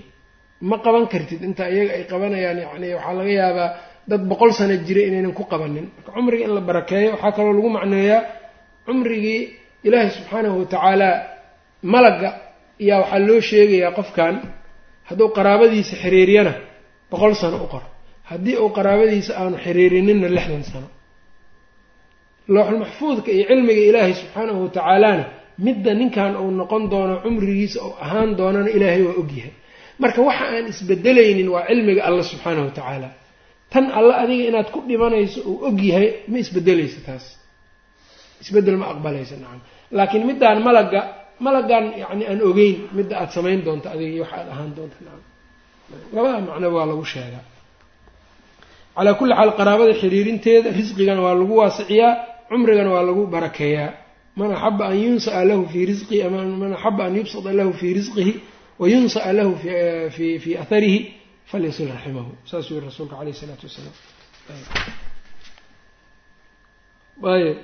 Ma 0.68 0.76
qaban 0.84 1.04
kartid 1.12 1.40
inta 1.48 1.64
iyaga 1.74 1.92
ay 1.98 2.04
qabanayaan 2.12 2.58
yacni 2.64 2.86
waxaa 2.96 3.14
laga 3.18 3.32
yaabaa 3.40 3.68
dad 4.10 4.22
boqol 4.30 4.50
sano 4.58 4.74
jira 4.86 5.02
inaynan 5.08 5.32
ku 5.38 5.44
qabanin. 5.52 5.86
Marka 5.96 6.10
cumriga 6.16 6.44
in 6.48 6.52
la 6.56 6.60
barakeeyo 6.68 7.08
waxaa 7.14 7.32
kaloo 7.36 7.52
lagu 7.58 7.70
macneeyaa 7.76 8.20
cumrigii 8.86 9.40
ilaahay 9.86 10.10
subxaanahu 10.16 10.56
watacaala 10.62 11.08
malagga 11.92 12.30
ayaa 12.82 12.98
waxaa 13.02 13.20
loo 13.28 13.40
sheegayaa 13.50 13.92
qofkan 13.98 14.34
hadduu 15.08 15.28
qaraabadiisa 15.36 15.94
xiriiriyana 16.02 16.52
boqol 17.10 17.32
sano 17.42 17.56
u 17.64 17.68
qor. 17.72 17.84
Haddii 18.30 18.56
uu 18.62 18.70
qaraabadiisa 18.78 19.32
aanu 19.40 19.56
xiriirininna 19.64 20.28
lixdan 20.36 20.64
sano 20.72 20.88
looxulmaxfuudka 22.54 23.30
iyo 23.36 23.44
cilmiga 23.50 23.82
ilaahay 23.90 24.14
subxaanahu 24.20 24.58
watacaalana 24.64 25.24
midda 25.66 25.90
ninkan 26.00 26.32
uu 26.42 26.50
noqon 26.60 26.82
doono 26.92 27.14
cumrigiisa 27.24 27.78
uu 27.86 27.94
ahaan 28.04 28.30
doonana 28.38 28.70
ilaahay 28.76 29.02
waa 29.08 29.16
ogyahay 29.22 29.52
marka 30.02 30.20
waxa 30.28 30.44
aan 30.54 30.64
isbedelaynin 30.72 31.48
waa 31.54 31.64
cilmiga 31.70 32.00
alla 32.08 32.22
subxaanahu 32.30 32.64
watacaala 32.68 33.08
tan 33.72 33.84
alla 33.98 34.14
adiga 34.22 34.44
inaad 34.50 34.68
ku 34.74 34.78
dhimanayso 34.88 35.38
uu 35.50 35.56
ogyahay 35.68 36.06
ma 36.30 36.36
isbedelaysa 36.44 36.98
taas. 37.06 37.24
Isbedel 38.42 38.76
ma 38.82 38.86
aqbalaysa 38.92 39.34
nacam. 39.42 39.60
Laakiin 39.96 40.24
middaan 40.30 40.58
malagga 40.68 41.00
malaggan 41.46 41.84
yacni 42.02 42.24
aan 42.30 42.40
ogeyn 42.48 42.76
midda 42.96 43.14
aada 43.20 43.32
samayn 43.36 43.60
doonto 43.66 43.86
adiga 43.94 44.12
iyo 44.14 44.22
waxa 44.24 44.36
aad 44.42 44.48
ahaan 44.54 44.70
doonto 44.76 44.96
nacam. 45.06 45.22
Labada 46.14 46.38
macnoba 46.48 46.76
waa 46.78 46.86
lagu 46.92 47.04
sheegaa. 47.12 47.44
Calaa 48.96 49.14
kulli 49.18 49.34
xaal 49.38 49.50
qaraabada 49.58 49.92
xiriirinteeda 50.02 50.68
risqigana 50.78 51.20
waa 51.26 51.34
lagu 51.40 51.54
waasiciyaa 51.60 52.12
cumrigana 52.48 52.90
waa 52.94 53.02
lagu 53.08 53.22
barakeeyaa. 53.34 53.90
Man 54.38 54.50
axaba 54.56 54.84
an 54.92 54.96
yunsaa 55.04 55.44
lahu 55.50 55.62
fii 55.72 55.84
risqihi 55.90 56.28
man 56.62 56.72
axaba 56.78 57.02
an 57.08 57.14
yubsada 57.18 57.50
lahu 57.58 57.72
fii 57.80 57.92
risqihi 57.98 58.32
wayunsaa 58.80 59.32
lahu 59.38 59.52
fi 60.16 60.26
fii 60.42 60.54
atharihi 60.62 60.98
falyasil 61.50 61.88
raximahu 61.94 62.30
saasuu 62.50 62.74
yihi 62.76 62.86
rasuulka 62.88 63.14
caleyh 63.18 63.34
isalaatu 63.36 63.64
wasalaam. 63.68 63.94
Ayb 67.32 67.56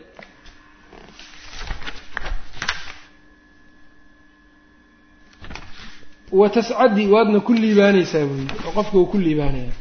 wa 6.33 6.49
tascadi 6.51 7.07
waadna 7.07 7.41
ku 7.41 7.53
liibaanaysaa 7.53 8.19
yidhi 8.19 8.47
oo 8.67 8.73
qofka 8.77 8.97
uu 8.99 9.07
ku 9.13 9.19
liibaanaya 9.25 9.73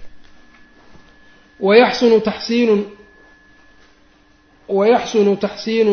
wayaxsunu 1.59 2.17
taxsiinun 2.29 2.81
wayaxsunu 4.77 5.35
taxsiinu 5.35 5.91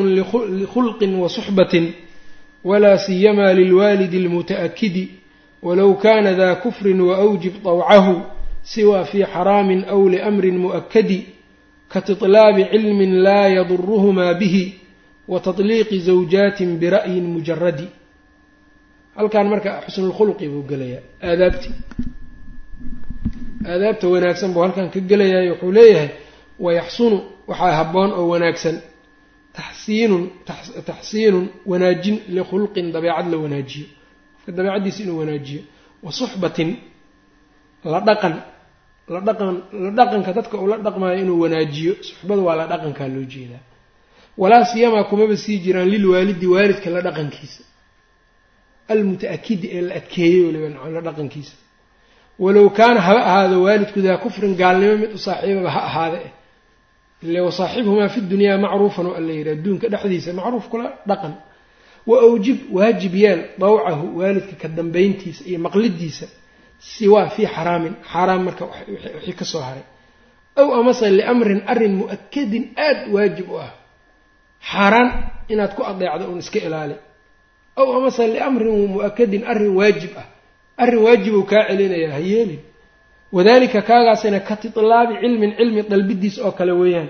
likhulqin 0.61 1.13
wa 1.23 1.29
suxbatin 1.29 1.87
walaa 2.65 2.99
siyamaa 2.99 3.53
lilwaalidi 3.59 4.17
almuta-akidi 4.23 5.05
walow 5.63 5.95
kaana 6.05 6.33
daa 6.41 6.55
kufrin 6.55 7.01
waawjib 7.01 7.53
طawcahu 7.65 8.15
siwa 8.63 9.05
fii 9.05 9.25
xaraamin 9.35 9.85
aw 9.89 10.09
liamrin 10.09 10.59
mu'akadi 10.59 11.19
ka 11.93 12.01
tiطlaabi 12.07 12.65
cilmin 12.71 13.13
laa 13.27 13.49
yaduruhumaa 13.57 14.35
bihi 14.35 14.65
wa 15.29 15.41
tatliiqi 15.41 15.99
zawjaatin 16.01 16.71
bira'yin 16.81 17.25
mujaradi 17.35 17.87
halkan 19.17 19.47
marka 19.53 19.71
xusnulkhulqi 19.87 20.47
buu 20.53 20.63
gelayaa 20.71 21.03
aadaabti 21.31 21.69
aadaabta 23.73 24.07
wanaagsan 24.09 24.51
buu 24.55 24.63
halkan 24.65 24.91
ka 24.95 25.01
gelayaay 25.11 25.49
wuxuu 25.51 25.73
leeyahay 25.77 26.09
wayaxsunu 26.65 27.19
waxaa 27.51 27.73
habboon 27.81 28.11
oo 28.19 28.27
wanaagsan. 28.33 28.77
Taxsiinun 29.59 30.25
taxsiinun 30.89 31.47
wanaajin 31.71 32.17
likhulqin 32.37 32.87
dabeecad 32.95 33.27
la 33.33 33.37
wanaajiyo. 33.45 33.87
Qofka 34.35 34.51
dabeecaddiisa 34.57 35.01
inuu 35.05 35.19
wanaajiyo. 35.23 35.63
Wa 36.05 36.11
suxbatin 36.19 36.71
la 37.93 38.01
dhaqan 38.09 38.35
la 39.15 39.21
dhaqan 39.27 39.55
la 39.85 39.91
dhaqanka 39.99 40.31
dadka 40.39 40.55
uu 40.63 40.67
la 40.73 40.77
dhaqmaayo 40.87 41.19
inuu 41.25 41.39
wanaajiyo 41.45 41.93
suxbada 42.09 42.43
waa 42.47 42.57
la 42.61 42.65
dhaqankaa 42.73 43.09
loo 43.15 43.25
jeedaa. 43.33 43.63
Walaa 44.43 44.65
siyamaa 44.71 45.05
kumaba 45.11 45.37
sii 45.45 45.59
jiraan 45.65 45.89
lilwaalidi 45.93 46.47
waalidka 46.55 46.89
la 46.95 47.01
dhaqankiisa. 47.07 47.63
Almuta-akidi 48.93 49.67
ee 49.77 49.81
la 49.89 49.95
adkeeyey 50.01 50.41
waliba 50.47 50.91
la 50.97 51.01
dhaqankiisa. 51.09 51.55
Walow 52.45 52.67
kaana 52.79 53.01
haba 53.07 53.21
ahaado 53.31 53.57
waalidku 53.67 53.99
daa 54.07 54.17
kufrin 54.25 54.53
gaalnimo 54.61 54.95
mid 55.03 55.11
u 55.15 55.19
saaxiibaba 55.27 55.71
ha 55.77 55.81
ahaada 55.91 56.19
eh 56.27 56.31
ile 57.23 57.41
wasaaxibhumaa 57.47 58.09
fi 58.15 58.21
dunyaa 58.21 58.59
macruufan 58.65 59.07
oo 59.07 59.15
alla 59.21 59.33
yidhi 59.39 59.51
adduunka 59.57 59.87
dhexdiisa 59.93 60.33
macruuf 60.33 60.67
kula 60.73 60.89
dhaqan. 61.09 61.35
Wa 62.07 62.17
awjib 62.27 62.59
waajib 62.77 63.15
yeel 63.23 63.41
dawcahu 63.59 64.05
waalidka 64.19 64.55
ka 64.63 64.69
dambayntiisa 64.69 65.43
iyo 65.51 65.59
maqlidiisa 65.67 66.27
siwaa 66.79 67.29
fii 67.35 67.47
xaraamin 67.55 67.95
xaaraam 68.13 68.43
marka 68.47 68.65
wixii 68.89 69.33
ka 69.41 69.45
soo 69.45 69.61
haray. 69.67 69.85
Aw 70.61 70.69
amase 70.81 71.11
liamrin 71.11 71.61
arrin 71.73 71.95
mu'akadin 72.01 72.65
aada 72.77 73.03
waajib 73.15 73.49
u 73.51 73.57
ah. 73.67 73.73
Xaaraan 74.71 75.09
inaad 75.53 75.73
ku 75.77 75.83
adeecdo 75.91 76.25
uun 76.31 76.39
iska 76.39 76.59
ilaali. 76.59 76.97
Aw 77.81 77.89
amase 77.97 78.27
liamrin 78.35 78.89
mu'akadin 78.95 79.43
arrin 79.53 79.73
waajib 79.79 80.13
ah. 80.23 80.27
Arrin 80.83 81.03
waajibuu 81.07 81.43
kaa 81.51 81.67
celinayaa 81.69 82.13
ha 82.13 82.19
yeelin 82.31 82.61
wadalika 83.33 83.83
kaagaasina 83.83 84.41
ka 84.49 84.55
titlaabi 84.63 85.15
cilmin 85.23 85.53
cilmi 85.59 85.83
dalbidiis 85.83 86.37
oo 86.39 86.53
kale 86.59 86.73
weeyaan. 86.73 87.09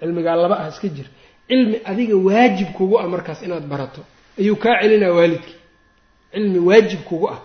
Cilmigaa 0.00 0.36
laba 0.42 0.56
ah 0.62 0.68
iska 0.72 0.88
jir. 0.96 1.06
Cilmi 1.48 1.76
adiga 1.90 2.16
waajib 2.26 2.68
kugu 2.76 2.98
ah 3.02 3.08
markaas 3.08 3.42
inaad 3.42 3.66
barato. 3.72 4.00
Ayuu 4.40 4.56
kaa 4.56 4.80
celinaa 4.82 5.12
waalidkii. 5.18 5.56
Cilmi 6.32 6.58
waajib 6.68 7.00
kugu 7.08 7.26
ah. 7.34 7.40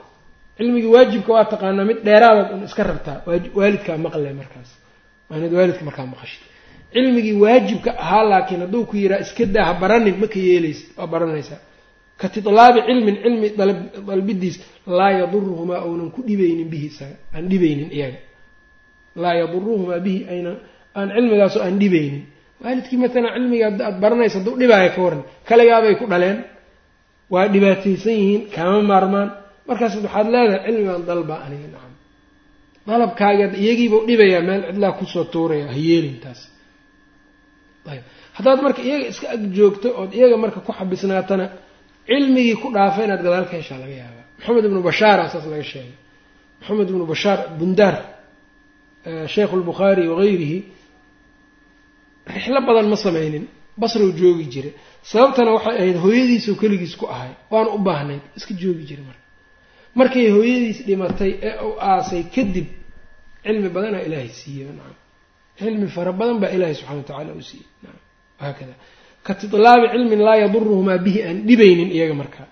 Cilmigii 0.57 0.87
waajibka 0.95 1.33
waa 1.33 1.45
taqaanaa 1.51 1.85
mid 1.89 1.99
dheeraadaad 2.03 2.53
un 2.55 2.63
iska 2.63 2.83
rabtaa. 2.83 3.17
Waalidkaa 3.55 3.97
maqle 4.05 4.33
markaas. 4.33 4.69
Waa 5.29 5.37
inaad 5.37 5.53
waalidka 5.53 5.83
markaa 5.85 6.05
maqashid. 6.13 6.41
Cilmigii 6.93 7.33
waajibka 7.43 7.91
ahaa 8.03 8.23
laakiin 8.31 8.59
hadduu 8.63 8.85
ku 8.89 8.95
yihaa 8.97 9.19
iska 9.25 9.45
daa 9.45 9.65
ha 9.69 9.73
baranin 9.73 10.15
ma 10.21 10.27
ka 10.27 10.39
yeelaysa 10.39 10.85
waa 10.97 11.07
baranaysaa 11.07 11.59
ka 12.19 12.27
titlaabi 12.33 12.79
cilmin 12.87 13.15
cilmi 13.23 13.47
dalbidiis 14.09 14.55
laa 14.97 15.11
yaduruhumaa 15.21 15.81
ounan 15.87 16.09
ku 16.15 16.19
dhibaynin 16.27 16.67
bihi 16.73 16.85
isaga 16.91 17.15
aan 17.35 17.45
dhibaynin 17.51 17.89
iyaga. 17.97 18.19
Laa 19.21 19.35
yaduruhumaa 19.41 19.99
bihi 20.05 20.19
aynan 20.33 20.57
aan 20.97 21.07
cilmigaasoo 21.15 21.61
aan 21.65 21.75
dhibaynin. 21.81 22.23
Waalidkii 22.63 22.97
matalan 23.03 23.31
cilmiga 23.35 23.65
aad 23.87 23.97
baranaysa 24.03 24.35
hadduu 24.39 24.55
dhibaaya 24.61 24.89
ka 24.95 24.99
waran 25.05 25.21
kaligaabay 25.49 25.95
ku 25.99 26.05
dhaleen. 26.11 26.37
Waa 27.33 27.47
dhibaataysan 27.53 28.15
yihiin 28.21 28.41
kaama 28.55 28.81
maarmaan. 28.91 29.29
Markaas 29.67 29.93
waxaad 30.05 30.27
leedahay 30.33 30.61
cilmigaan 30.67 31.03
dalbaa 31.09 31.39
aniga 31.45 31.67
nacam 31.73 31.93
dalabkaaga 32.87 33.45
iyagiibuu 33.63 34.01
dhibayaa 34.09 34.41
meel 34.47 34.61
cidlaa 34.69 34.93
ku 34.99 35.03
soo 35.13 35.25
tuuraya 35.33 35.65
ha 35.71 35.75
yeelin 35.87 36.17
taas. 36.23 36.39
Ayb 37.91 38.03
haddaad 38.37 38.59
marka 38.65 38.81
iyaga 38.87 39.05
iska 39.11 39.25
ag 39.35 39.41
joogto 39.57 39.87
ood 40.01 40.11
iyaga 40.17 40.37
marka 40.43 40.59
ku 40.65 40.71
xabisnaatana 40.79 41.45
cilmigii 42.07 42.55
ku 42.61 42.67
dhaafa 42.75 42.99
inaad 43.05 43.21
gadaal 43.25 43.45
ka 43.51 43.55
heshaa 43.59 43.79
laga 43.83 43.95
yaabaa 44.01 44.25
maxamed 44.37 44.63
ibnu 44.69 44.81
bashaara 44.89 45.23
saas 45.31 45.45
laga 45.53 45.63
sheegay. 45.71 45.95
Maxamed 46.59 46.87
ibnu 46.91 47.05
bashaar 47.13 47.39
bundaar 47.59 47.95
sheikhu 49.33 49.55
lbukhaari 49.61 50.03
wagayrihi 50.11 50.57
rixlo 52.35 52.59
badan 52.67 52.87
ma 52.93 52.97
sameynin 53.05 53.45
basrow 53.81 54.09
joogi 54.19 54.45
jira 54.53 54.69
sababtana 55.11 55.49
waxay 55.57 55.75
ahayd 55.81 55.97
hooyadiisuu 56.05 56.55
keligiis 56.61 56.95
ku 56.99 57.05
ahay. 57.15 57.31
Waana 57.51 57.69
u 57.77 57.79
baahnayd 57.87 58.23
iska 58.37 58.53
joogi 58.61 58.83
jira 58.89 59.03
marka. 59.09 59.23
Markay 59.99 60.27
hooyadiis 60.35 60.79
dhimatay 60.87 61.31
ee 61.47 61.53
uu 61.67 61.73
aasay 61.89 62.23
kadib 62.35 62.67
cilmi 63.45 63.69
badanaa 63.75 64.01
ilaahay 64.07 64.29
siiyey 64.39 64.67
nacam 64.79 64.97
cilmi 65.59 65.87
fara 65.95 66.11
badan 66.19 66.37
baa 66.41 66.51
ilaahay 66.55 66.75
subxana 66.79 66.97
wa 67.01 67.07
tacala 67.09 67.31
uu 67.37 67.45
siiyey 67.49 67.67
nacam 67.83 68.01
wahaakada 68.39 68.73
ka 69.25 69.31
titlaabi 69.39 69.85
cilmin 69.93 70.21
laa 70.27 70.37
yaduruhumaa 70.43 70.97
bihi 71.05 71.19
aan 71.27 71.37
dhibaynin 71.47 71.89
iyaga 71.97 72.13
markaa 72.21 72.47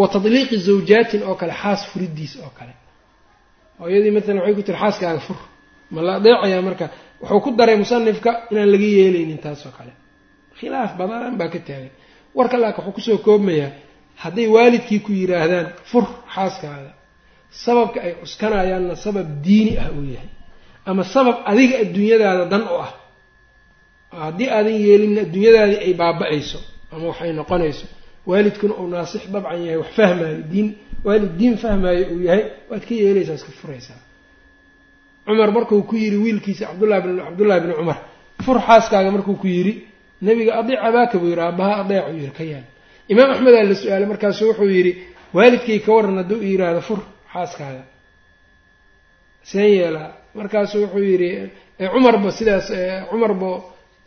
wa 0.00 0.06
tadliiqi 0.14 0.56
zawjaatin 0.66 1.22
oo 1.28 1.34
kale 1.40 1.52
xaas 1.62 1.80
furidiis 1.90 2.32
oo 2.44 2.50
kale. 2.58 2.74
Hooyadii 3.80 4.10
maalan 4.16 4.38
waxay 4.42 4.54
ku 4.58 4.62
tiri 4.66 4.78
xaaskaaga 4.82 5.20
fur. 5.26 5.38
Ma 5.94 6.00
la 6.06 6.12
adeecayaa 6.18 6.62
marka. 6.68 6.86
Wuxuu 7.22 7.40
ku 7.44 7.50
daray 7.58 7.76
musanifka 7.82 8.30
inaan 8.50 8.70
laga 8.74 8.86
yeelaynin 8.96 9.38
taasoo 9.44 9.72
kale. 9.78 9.92
Khilaaf 10.58 10.90
badan 10.98 11.34
baa 11.40 11.48
ka 11.54 11.58
taagan. 11.68 11.92
Warka 12.38 12.56
laaka 12.62 12.80
wuxuu 12.86 12.94
ku 12.96 13.00
soo 13.06 13.18
koobmayaa 13.26 13.70
hadday 14.22 14.46
waalidkii 14.54 15.00
ku 15.06 15.10
yidhaahdaan 15.20 15.66
fur 15.90 16.04
xaaskaada 16.34 16.90
sababka 17.64 17.98
ay 18.06 18.12
cuskanayaanna 18.22 18.94
sabab 19.04 19.26
diini 19.44 19.72
ah 19.82 19.88
uu 19.96 20.04
yahay. 20.16 20.30
Ama 20.88 21.02
sabab 21.14 21.36
adiga 21.50 21.74
adduunyadaada 21.84 22.44
dan 22.52 22.62
u 22.62 22.76
ah 22.86 22.90
haddii 24.22 24.48
aadan 24.56 24.76
yeelin 24.86 25.14
adduunyadaadii 25.24 25.78
ay 25.86 25.92
baaba-ayso 26.00 26.58
ama 26.92 27.04
waxay 27.10 27.32
noqonayso 27.40 27.86
waalidkuna 28.30 28.74
uu 28.82 28.88
naasix 28.94 29.22
dabcan 29.34 29.60
yahay 29.66 29.76
wax 29.82 29.90
fahmaayo 29.98 30.38
diin 30.52 30.68
waalid 31.06 31.32
diin 31.40 31.54
fahmaayo 31.64 32.04
uu 32.14 32.20
yahay 32.28 32.42
waad 32.70 32.82
ka 32.88 32.94
yeelaysaa 33.02 33.34
iska 33.38 33.52
furaysaa 33.60 34.00
cumar 35.26 35.50
markuu 35.56 35.82
ku 35.88 35.94
yidhi 36.02 36.16
wiilkiisa 36.24 36.64
cabdullahi 36.70 37.00
bin 37.06 37.16
cabdullahi 37.26 37.60
bni 37.64 37.74
cumar 37.80 37.98
fur 38.46 38.58
xaaskaaga 38.68 39.10
markuu 39.16 39.36
ku 39.42 39.46
yidhi 39.56 39.72
nabiga 40.26 40.52
adiic 40.60 40.78
abaaka 40.88 41.14
buu 41.20 41.28
yidhi 41.32 41.42
aabbaha 41.48 41.72
adeecu 41.82 42.10
yidhi 42.20 42.32
ka 42.38 42.44
yaal. 42.52 42.64
Imaam 43.12 43.30
axmed 43.34 43.54
aa 43.58 43.64
la 43.70 43.74
su'aalay 43.80 44.06
markaasu 44.12 44.42
wuxuu 44.48 44.70
yidhi 44.76 44.92
waalidkay 45.36 45.78
ka 45.84 45.90
waran 45.96 46.16
hadduu 46.20 46.38
yidhaahdo 46.50 46.80
fur 46.88 47.00
xaaskaaga. 47.34 47.82
Seen 49.50 49.68
yeelaa 49.78 50.10
markaasu 50.38 50.76
wuxuu 50.82 51.04
yidhi 51.10 51.28
cumarba 51.92 52.30
sidaas 52.38 52.66
cumarba 53.10 53.50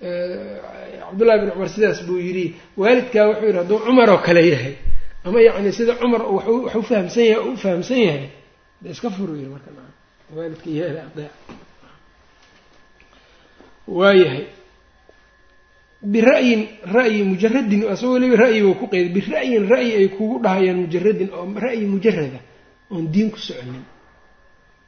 cabdullahi 0.02 1.40
bin 1.42 1.50
cumar 1.54 1.70
sidaas 1.76 2.00
buu 2.08 2.20
yidhi 2.28 2.46
waalidkaa 2.82 3.26
wuxuu 3.30 3.46
yidhi 3.48 3.58
hadduu 3.62 3.80
cumar 3.86 4.10
oo 4.14 4.20
kale 4.28 4.42
yahay. 4.52 4.74
Ama 5.26 5.40
yacni 5.48 5.72
sida 5.78 5.94
cumar 6.02 6.22
wax 6.36 6.46
u 6.76 6.82
fahamsan 6.90 7.24
yahay 7.32 7.50
u 7.52 7.58
fahamsan 7.64 8.00
yahay. 8.08 8.28
De 8.82 8.88
iska 8.94 9.10
fur 9.16 9.30
yidhi 9.38 9.50
marka 9.54 9.70
waalidka 10.36 10.70
yeela 10.78 11.02
adeec 11.10 11.32
waayahay. 13.98 14.46
Bira'yin 16.14 16.62
ra'yi 16.96 17.22
mujaradin 17.30 17.82
asagoo 17.94 18.14
weliba 18.16 18.36
ra'yi 18.44 18.60
buu 18.66 18.76
ku 18.80 18.86
qeyday 18.92 19.10
bira'yin 19.18 19.64
ra'yi 19.74 19.92
ay 20.00 20.08
kugu 20.18 20.36
dhahayaan 20.46 20.78
mujaradin 20.86 21.30
oo 21.38 21.46
ra'yi 21.66 21.86
mujarada 21.94 22.40
oon 22.94 23.06
diin 23.14 23.30
ku 23.34 23.40
soconin. 23.48 23.82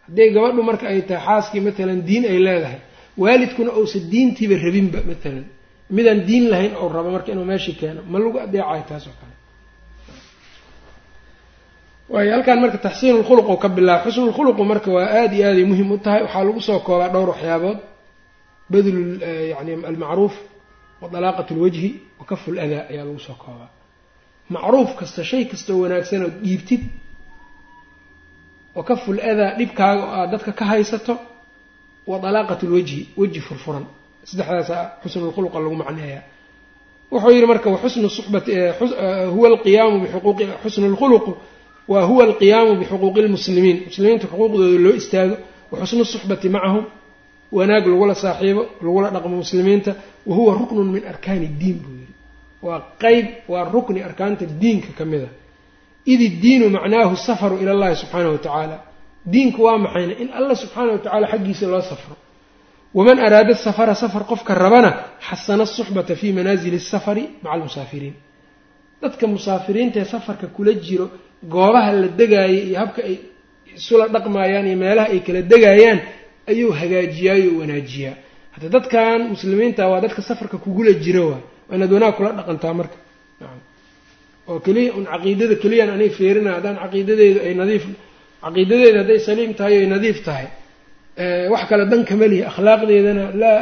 Hadday 0.06 0.28
gabadhu 0.36 0.62
marka 0.70 0.86
ay 0.92 1.02
tahay 1.10 1.26
xaaskii 1.28 1.62
matalan 1.66 2.00
diin 2.08 2.24
ay 2.32 2.38
leedahay 2.46 2.80
waalidkuna 3.24 3.72
uusan 3.80 4.04
diintiiba 4.12 4.56
rabinba 4.66 5.00
matalan 5.10 5.46
midaan 5.96 6.20
diin 6.28 6.46
lahayn 6.52 6.74
ou 6.82 6.88
rabo 6.96 7.10
marka 7.16 7.30
inuu 7.34 7.46
meeshii 7.52 7.76
keeno 7.80 8.02
ma 8.12 8.18
lagu 8.24 8.38
adeecayo 8.46 8.84
taas 8.90 9.06
oo 9.10 9.16
kale. 9.20 9.36
Waayo 12.14 12.32
halkan 12.36 12.58
marka 12.64 12.78
taxsiinulkhuluq 12.88 13.48
ou 13.52 13.58
ka 13.64 13.70
bilaaba 13.78 14.04
xusnulkhuluqu 14.06 14.62
marka 14.72 14.90
waa 14.96 15.08
aada 15.20 15.36
iyo 15.38 15.46
aaday 15.50 15.66
muhiim 15.72 15.92
u 15.92 15.98
tahay. 16.06 16.22
Waxaa 16.26 16.44
lagu 16.48 16.62
soo 16.68 16.80
koobaa 16.88 17.10
dhowr 17.14 17.30
waxyaabood. 17.34 17.80
Badlu 18.72 19.02
yani 19.54 19.72
almacruuf 19.90 20.36
wa 21.02 21.08
dalaaqat 21.14 21.50
lwajhi 21.58 21.90
wa 22.20 22.26
kafu 22.30 22.48
ladaa 22.58 22.84
ayaa 22.92 23.06
lagu 23.10 23.20
soo 23.28 23.38
koobaa. 23.44 23.70
Macruuf 24.54 24.90
kasta 25.00 25.22
shay 25.30 25.44
kastoo 25.52 25.78
wanaagsan 25.84 26.22
ood 26.28 26.36
dhiibtid 26.46 26.82
wa 28.78 28.84
kafu 28.90 29.10
ladaa 29.20 29.52
dhibkaaga 29.60 30.02
oo 30.08 30.14
aad 30.22 30.30
dadka 30.34 30.52
ka 30.60 30.66
haysato 30.72 31.14
wa 32.10 32.16
dalaaqat 32.24 32.62
lwajhi 32.72 33.02
weji 33.20 33.40
furfuran. 33.48 33.86
Saddexdaasa 34.30 34.78
xusnulkhuluqa 35.04 35.58
lagu 35.64 35.76
macneeyaa 35.84 36.24
wuxuu 37.12 37.32
yidhi 37.36 37.48
marka 37.52 37.68
waxusnu 37.76 38.10
suxbati 38.18 38.52
huwa 39.34 39.48
alqiyaamu 39.52 39.96
biuquuqi 40.04 40.44
xusnu 40.64 40.88
lkhuluqu 40.94 41.32
wa 41.92 42.00
huwa 42.10 42.24
alqiyaamu 42.28 42.72
bixuquuqi 42.80 43.20
lmuslimiin 43.26 43.78
muslimiinta 43.88 44.26
xuquuqdooda 44.32 44.78
loo 44.86 44.94
istaago 45.02 45.36
wa 45.72 45.76
xusnu 45.82 46.04
suxbati 46.14 46.48
macahum 46.56 46.84
wanaag 47.58 47.84
lagula 47.92 48.14
saaxiibo 48.24 48.62
lagula 48.86 49.08
dhaqmo 49.16 49.36
muslimiinta 49.44 49.92
wa 50.30 50.34
huwa 50.38 50.52
ruknun 50.60 50.88
min 50.94 51.04
arkaani 51.12 51.46
iddiin 51.52 51.78
buu 51.84 51.94
yidhi. 52.00 52.14
Waa 52.66 52.80
qeyb 53.04 53.26
waa 53.52 53.64
rukni 53.76 54.00
arkaanta 54.10 54.46
diinka 54.62 54.92
ka 54.98 55.04
mid 55.12 55.22
a 55.24 55.30
id 56.12 56.22
iddiinu 56.30 56.66
macnaahu 56.76 57.14
safaru 57.28 57.56
ila 57.62 57.72
allahi 57.76 57.96
subxaanahu 58.02 58.32
watacaala 58.38 58.76
diinku 59.26 59.60
waa 59.64 59.78
maxayna 59.78 60.14
in 60.24 60.30
allah 60.38 60.56
subxaana 60.62 60.92
watacaala 60.96 61.28
xaggiisa 61.34 61.66
loo 61.68 61.82
safro. 61.82 62.16
Waman 62.94 63.20
araada 63.20 63.54
safara 63.56 63.94
safar 63.96 64.24
qofka 64.32 64.54
rabana 64.56 64.92
xasana 65.28 65.64
asuxbata 65.64 66.16
fii 66.16 66.32
manaasili 66.38 66.78
asafari 66.78 67.24
maca 67.44 67.54
almusaafiriin 67.56 68.14
dadka 69.02 69.28
musaafiriinta 69.28 70.00
ee 70.00 70.06
safarka 70.14 70.48
kula 70.56 70.74
jiro 70.86 71.06
goobaha 71.54 71.92
la 72.02 72.08
degaayay 72.20 72.62
iyo 72.70 72.78
habka 72.84 73.02
ay 73.10 73.16
isula 73.78 74.06
dhaqmaayaan 74.14 74.66
iyo 74.70 74.78
meelaha 74.84 75.08
ay 75.14 75.20
kala 75.28 75.42
degaayaan 75.52 76.00
ayuu 76.52 76.72
hagaajiyaayo 76.80 77.50
wanaajiyaa. 77.62 78.16
Hadda 78.54 78.68
dadkan 78.76 79.20
muslimiinta 79.34 79.82
waa 79.92 80.02
dadka 80.06 80.22
safarka 80.30 80.58
kugula 80.58 80.92
jiro 81.04 81.24
waa 81.32 81.42
waa 81.70 81.76
inaad 81.78 81.92
wanaag 81.96 82.14
kula 82.18 82.30
dhaqantaa 82.40 82.74
marka. 82.80 82.98
Oo 84.50 84.60
keliya 84.66 84.92
un 84.98 85.06
caqiidada 85.12 85.56
keliyaan 85.64 85.90
anay 85.96 86.10
feerina 86.18 86.50
haddaan 86.58 86.76
caqiidadeedu 86.84 87.40
ay 87.48 87.54
nadiif 87.62 87.84
caqiidadeeda 88.42 89.00
hadday 89.04 89.20
saliim 89.20 89.54
tahay 89.54 89.78
oy 89.78 89.88
nadiif 89.88 90.24
tahay 90.24 90.48
wax 91.50 91.64
kale 91.70 91.86
dan 91.86 92.06
kama 92.06 92.28
lihi 92.28 92.44
akhlaaqdeedana 92.52 93.24
laa 93.36 93.62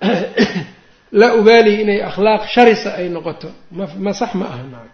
laa 1.20 1.34
ubaali 1.34 1.80
inay 1.82 2.02
akhlaaq 2.02 2.48
sharisa 2.48 2.94
ay 2.98 3.08
noqoto. 3.08 3.48
Ma 3.70 4.12
sax 4.12 4.34
ma 4.34 4.46
aha 4.46 4.62
naam 4.62 4.88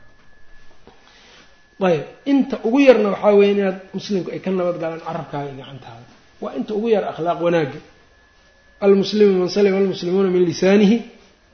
ayb 1.80 2.04
inta 2.24 2.56
ugu 2.64 2.80
yarna 2.80 3.10
waxaa 3.10 3.34
weya 3.34 3.52
inaad 3.52 3.78
muslimku 3.92 4.30
ay 4.30 4.40
ka 4.40 4.50
nabad 4.50 4.80
galaan 4.80 5.00
carabkaaga 5.00 5.52
gacantaada. 5.52 6.08
Waa 6.40 6.56
inta 6.56 6.74
ugu 6.74 6.88
yar 6.88 7.04
akhlaaq 7.12 7.38
wanaaga 7.40 7.78
almuslimu 8.80 9.38
man 9.38 9.48
salima 9.48 9.76
almuslimuuna 9.76 10.30
min 10.30 10.44
lisaanihi 10.44 11.02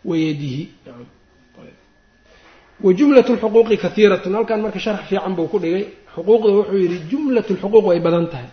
wa 0.04 0.16
yadihi. 0.16 0.68
Wa 2.82 2.92
jumlat 2.94 3.28
lxuquuqi 3.28 3.76
kahiiratun 3.78 4.34
halkan 4.34 4.62
marka 4.62 4.78
sharx 4.78 5.06
fiican 5.10 5.34
buu 5.34 5.46
ku 5.46 5.58
dhigay 5.58 6.01
xuquuqda 6.14 6.48
wuxuu 6.58 6.78
yidhi 6.84 6.98
jumlat 7.10 7.46
lxuquuq 7.54 7.84
way 7.90 7.98
badan 8.06 8.26
tahay. 8.32 8.48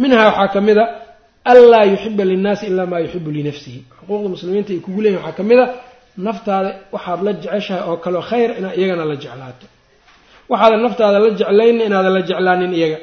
Minhaa 0.00 0.26
waxaa 0.28 0.48
ka 0.54 0.60
mid 0.68 0.78
a 0.78 0.84
anlaa 1.52 1.84
yuxiba 1.92 2.22
linnaasi 2.30 2.64
ilaa 2.70 2.86
maa 2.92 3.00
yuxibu 3.04 3.28
linafsihi. 3.36 3.80
Xuquuqda 4.00 4.28
muslimiinta 4.34 4.70
ay 4.74 4.80
kugu 4.84 5.00
leeyihiin 5.04 5.22
waxaa 5.26 5.36
ka 5.38 5.42
mid 5.50 5.58
a 5.58 5.66
naftaada 6.26 6.70
waxaad 6.94 7.20
la 7.26 7.32
jeceshahay 7.42 7.82
oo 7.90 7.96
kaleo 8.04 8.22
khayr 8.30 8.50
inaad 8.58 8.74
iyagana 8.78 9.04
la 9.10 9.16
jeclaato. 9.24 9.66
Waxaadan 10.50 10.80
naftaada 10.86 11.18
la 11.24 11.30
jeclaynna 11.40 11.82
inaadan 11.88 12.12
la 12.16 12.22
jeclaanin 12.28 12.72
iyaga. 12.78 12.98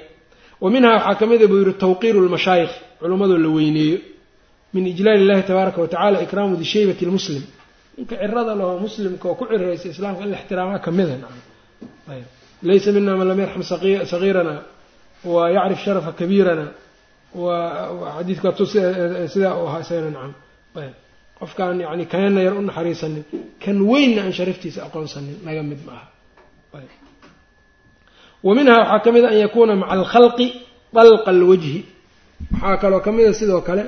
Wa 0.64 0.68
minhaa 0.74 0.94
waxaa 0.98 1.16
ka 1.20 1.26
mid 1.32 1.42
a 1.44 1.48
buu 1.52 1.60
yidhi 1.62 1.74
tawqiiru 1.84 2.20
lmashaayikh 2.28 2.74
culimmadoo 3.00 3.38
la 3.46 3.50
weyneeyo. 3.58 3.98
Min 4.74 4.84
ijlaali 4.92 5.22
illahi 5.24 5.44
tabaaraka 5.50 5.80
wa 5.84 5.88
tacala 5.94 6.18
ikraamu 6.26 6.54
dishaybati 6.62 7.04
lmuslim 7.10 7.44
ninka 7.98 8.16
cirada 8.22 8.54
laho 8.60 8.74
muslimka 8.86 9.26
oo 9.30 9.36
ku 9.40 9.44
ciraysa 9.52 9.86
islaamka 9.94 10.22
in 10.26 10.30
la 10.34 10.38
ixtiraamaa 10.42 10.80
ka 10.86 10.90
mida 10.98 11.16
ayb 12.14 12.26
laysa 12.64 12.92
mina 12.92 13.18
man 13.18 13.28
lam 13.28 13.40
yarxam 13.40 13.64
sagiirana 14.14 14.56
wa 15.34 15.50
yacrif 15.56 15.80
sharafa 15.86 16.12
kabiirana 16.20 16.66
wa 17.36 17.56
xadiidka 18.18 18.50
sidaa 19.34 19.56
u 19.62 19.68
ahaa 19.68 20.02
nacam 20.16 20.34
qofkaan 21.40 21.80
yani 21.82 22.06
kanana 22.06 22.42
yar 22.42 22.54
u 22.54 22.62
naxariisanin 22.62 23.24
kan 23.64 23.78
weynna 23.92 24.22
aan 24.24 24.34
sharaftiisa 24.34 24.80
aqoonsanin 24.88 25.38
laga 25.46 25.64
mid 25.64 25.80
ma 25.88 25.92
aha 25.92 26.08
wa 28.44 28.56
minhaa 28.56 28.80
waxaa 28.80 29.00
ka 29.00 29.10
a 29.12 29.30
an 29.32 29.38
yakuuna 29.46 29.76
maca 29.76 29.92
alkhalqi 29.92 30.48
dalqa 30.94 31.30
alwajhi 31.36 31.86
waxaa 32.52 32.78
kaloo 32.78 33.02
ka 33.06 33.12
mid 33.12 33.26
a 33.26 33.34
sidoo 33.34 33.62
kale 33.62 33.84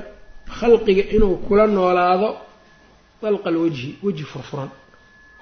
khalqiga 0.58 1.02
inuu 1.16 1.36
kula 1.46 1.66
noolaado 1.66 2.28
dalqa 3.22 3.48
alwajhi 3.52 3.98
weji 4.02 4.24
furfuran 4.24 4.70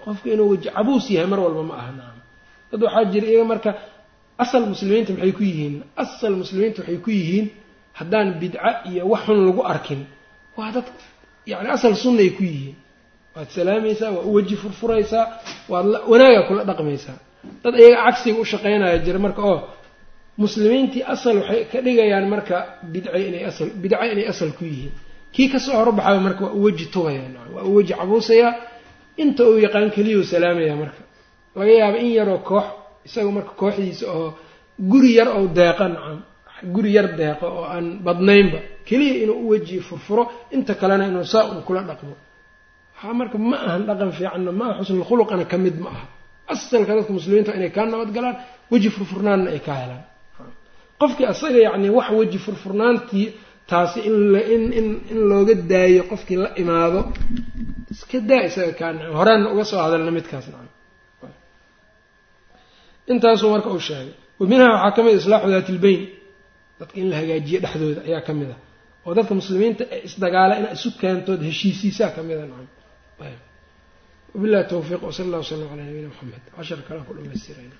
qofka 0.04 0.28
inuu 0.34 0.48
weji 0.52 0.68
cabuus 0.76 1.10
yahay 1.10 1.28
mar 1.32 1.40
walba 1.40 1.62
ma 1.62 1.74
aha 1.80 1.92
nacam 1.92 2.21
dad 2.72 2.80
waxaa 2.86 3.04
jira 3.12 3.26
iyaga 3.32 3.44
marka 3.52 3.70
asal 4.44 4.62
muslimiinta 4.72 5.10
maxay 5.14 5.32
ku 5.38 5.42
yihiin? 5.48 5.74
Asal 6.02 6.32
muslimiinta 6.42 6.78
waxay 6.82 6.98
ku 7.04 7.10
yihiin 7.18 7.46
haddaan 7.98 8.28
bidca 8.40 8.70
iyo 8.90 9.02
wax 9.12 9.22
xun 9.26 9.38
lagu 9.46 9.62
arkin. 9.72 10.00
Waa 10.56 10.70
dad 10.76 10.86
yani 11.50 11.68
asal 11.76 11.92
sunnay 12.02 12.30
ku 12.36 12.42
yihiin. 12.50 12.76
Waad 13.36 13.48
salaamaysaa 13.56 14.10
waa 14.16 14.24
u 14.28 14.32
weji 14.36 14.56
furfuraysaa 14.62 15.24
waad 15.72 15.86
wanaagaa 16.10 16.42
kula 16.48 16.62
dhaqmaysaa. 16.70 17.18
Dad 17.64 17.74
iyaga 17.80 17.98
cagsiga 18.06 18.38
u 18.40 18.44
shaqaynaya 18.52 18.98
jira 19.04 19.18
marka 19.26 19.40
oo 19.50 19.58
muslimiintii 20.42 21.02
asal 21.14 21.36
waxay 21.40 21.62
ka 21.72 21.78
dhigayaan 21.84 22.26
marka 22.34 22.56
bidca 22.92 23.10
inay 23.28 23.44
asal 23.50 23.68
bidca 23.82 23.96
inay 24.12 24.26
asal 24.32 24.50
ku 24.58 24.64
yihiin. 24.70 24.92
Kii 25.34 25.48
ka 25.52 25.58
soo 25.64 25.76
horbaxaya 25.80 26.20
marka 26.26 26.42
waa 26.46 26.54
u 26.58 26.60
weji 26.66 26.86
tubaya 26.94 27.22
waa 27.54 27.64
u 27.68 27.74
weji 27.76 27.92
cabuusayaa 27.98 28.52
inta 29.22 29.42
uu 29.50 29.58
yaqaan 29.64 29.90
keliyau 29.94 30.24
salaamaya 30.32 30.74
marka 30.82 31.02
laga 31.58 31.72
yaaba 31.80 31.98
in 32.04 32.10
yaroo 32.18 32.38
koox 32.48 32.64
isaga 33.06 33.30
marka 33.36 33.52
kooxdiisa 33.60 34.04
oo 34.16 34.28
guri 34.90 35.10
yar 35.18 35.28
oo 35.36 35.44
deeqa 35.58 35.84
nacam 35.94 36.18
guri 36.74 36.90
yar 36.96 37.08
deeqo 37.20 37.46
oo 37.58 37.64
aan 37.74 37.86
badnaynba 38.06 38.58
keliya 38.88 39.14
inuu 39.24 39.38
u 39.44 39.48
weji 39.52 39.76
furfuro 39.88 40.22
inta 40.56 40.72
kalena 40.80 41.04
inuu 41.10 41.24
saa 41.32 41.44
un 41.52 41.60
kula 41.66 41.82
dhaqmo. 41.88 42.14
Waxaa 42.94 43.14
marka 43.20 43.36
ma 43.50 43.56
ahan 43.66 43.82
dhaqan 43.88 44.10
fiicanna 44.16 44.52
ma 44.60 44.66
aha 44.72 44.82
khuluqana 45.08 45.44
ka 45.52 45.56
mid 45.64 45.76
ma 45.84 45.88
aha. 45.94 46.06
Asalka 46.52 46.92
dadka 46.96 47.12
muslimiinta 47.18 47.50
inay 47.58 47.70
kaa 47.76 47.86
nabad 47.92 48.10
galaan 48.16 48.36
weji 48.72 48.88
furfurnaanna 48.96 49.48
ay 49.54 49.60
ka 49.66 49.72
helaan. 49.80 50.02
Qofkii 51.00 51.26
asaga 51.32 51.58
yacni 51.66 51.88
wax 51.96 52.08
weji 52.18 52.38
furfurnaantii 52.46 53.26
taasi 53.70 53.98
in 54.08 54.86
looga 55.30 55.54
daayo 55.70 56.02
qofkii 56.10 56.38
la 56.44 56.48
imaado 56.62 57.00
iska 57.92 58.18
daa 58.30 58.42
isaga 58.48 58.72
kaa 58.80 58.90
nacam. 58.94 59.14
Horeanna 59.18 59.48
uga 59.54 59.64
soo 59.70 59.80
hadalna 59.84 60.10
midkaas 60.16 60.46
nacam 60.52 60.68
intaasuu 63.12 63.50
marka 63.54 63.68
uu 63.74 63.80
sheegay. 63.88 64.12
Wa 64.40 64.44
minhaa 64.50 64.70
waxaa 64.74 64.92
ka 64.96 65.00
mid 65.04 65.12
a 65.14 65.18
islaaxu 65.22 65.48
daati 65.54 65.70
ilbeyn 65.76 66.00
dadka 66.80 66.94
in 67.00 67.06
la 67.10 67.16
hagaajiyo 67.20 67.58
dhexdooda 67.64 68.00
ayaa 68.08 68.22
ka 68.26 68.32
mid 68.38 68.50
a. 68.54 68.56
Oo 69.06 69.12
dadka 69.18 69.32
muslimiinta 69.40 69.84
ee 69.94 70.00
isdagaala 70.08 70.52
inaa 70.60 70.72
isu 70.78 70.88
keentood 71.00 71.40
heshiisiisaa 71.48 72.10
ka 72.16 72.20
mid 72.28 72.38
a 72.42 72.46
nacam. 72.50 72.68
Wabillahi 74.34 74.64
towfiiq 74.72 75.02
wsala 75.08 75.26
allah 75.28 75.40
wslam 75.44 75.60
calaa 75.70 75.84
nabiyina 75.88 76.08
maxamed 76.12 76.44
cashar 76.56 76.78
kale 76.88 77.00
ku 77.06 77.12
dhamaystirayna 77.16 77.76